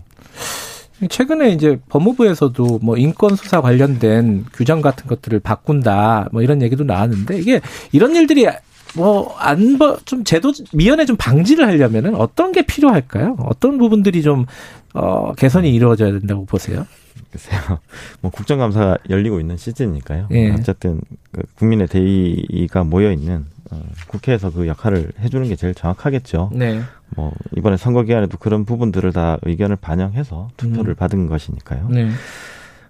[1.09, 7.39] 최근에 이제 법무부에서도 뭐 인권 수사 관련된 규정 같은 것들을 바꾼다 뭐 이런 얘기도 나왔는데
[7.39, 7.63] 이게
[7.93, 8.47] 이런 일들이
[8.97, 13.37] 뭐안좀 제도 미연에 좀 방지를 하려면은 어떤 게 필요할까요?
[13.41, 14.47] 어떤 부분들이 좀
[14.95, 16.87] 어, 개선이 이루어져야 된다고 보세요?
[17.31, 17.79] 글쎄요.
[18.21, 20.29] 뭐 국정감사가 열리고 있는 시즌이니까요.
[20.33, 20.51] 예.
[20.53, 21.01] 어쨌든
[21.33, 26.51] 그 국민의 대의가 모여 있는 어, 국회에서 그 역할을 해주는 게 제일 정확하겠죠.
[26.55, 26.81] 네.
[27.17, 30.97] 뭐 이번에 선거 기간에도 그런 부분들을 다 의견을 반영해서 투표를 음.
[30.97, 31.89] 받은 것이니까요.
[31.91, 32.11] 네.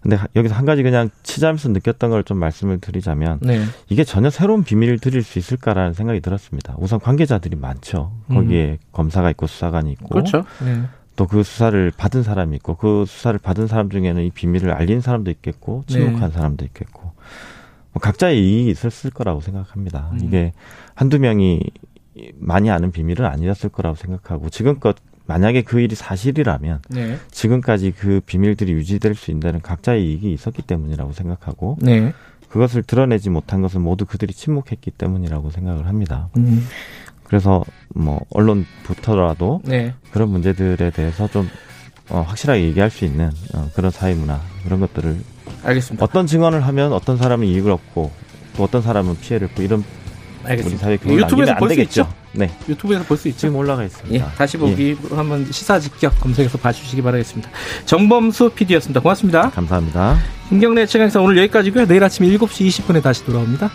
[0.04, 3.64] 근데 하- 여기서 한 가지 그냥 치자면서 느꼈던 걸 좀 말씀을 드리자면 네.
[3.88, 6.74] 이게 전혀 새로운 비밀을 드릴 수 있을까라는 생각이 들었습니다.
[6.78, 8.12] 우선 관계자들이 많죠.
[8.28, 10.08] 거기에 검사가 있고 수사관이 있고 음.
[10.10, 10.44] 그렇죠.
[10.64, 10.82] 네.
[11.16, 15.84] 또그 수사를 받은 사람이 있고 그 수사를 받은 사람 중에는 이 비밀을 알린 사람도 있겠고
[15.86, 16.34] 침묵한 네.
[16.36, 17.02] 사람도 있겠고
[17.92, 20.10] 뭐 각자의 이익이 있었을 거라고 생각합니다.
[20.12, 20.18] 음.
[20.22, 20.52] 이게
[20.94, 21.60] 한두 명이
[22.36, 24.96] 많이 아는 비밀은 아니었을 거라고 생각하고 지금껏
[25.26, 27.18] 만약에 그 일이 사실이라면 네.
[27.30, 32.12] 지금까지 그 비밀들이 유지될 수 있다는 각자의 이익이 있었기 때문이라고 생각하고 네.
[32.48, 36.28] 그것을 드러내지 못한 것은 모두 그들이 침묵했기 때문이라고 생각을 합니다.
[36.36, 36.66] 음.
[37.24, 37.64] 그래서
[37.94, 39.94] 뭐 언론부터라도 네.
[40.12, 41.48] 그런 문제들에 대해서 좀
[42.10, 45.16] 어, 확실하게 얘기할 수 있는 어, 그런 사회 문화 그런 것들을
[45.64, 46.04] 알겠습니다.
[46.04, 48.12] 어떤 증언을 하면 어떤 사람은 이익을 얻고
[48.56, 49.82] 또 어떤 사람은 피해를 입고 이런
[50.44, 50.68] 알겠습니다.
[50.68, 52.23] 우리 사회 규범을 유튜브에서 남기면 안 되겠죠.
[52.34, 52.50] 네.
[52.68, 53.40] 유튜브에서 볼 수 있죠.
[53.40, 54.32] 지금 올라가 예, 있습니다.
[54.36, 57.48] 다시 보기 한번 시사 직격 검색해서 봐주시기 바라겠습니다.
[57.86, 59.00] 정범수 PD였습니다.
[59.00, 59.50] 고맙습니다.
[59.50, 60.18] 감사합니다.
[60.48, 61.86] 김경래 최강사 오늘 여기까지고요.
[61.86, 63.70] 내일 아침 7시 20분에 다시 돌아옵니다.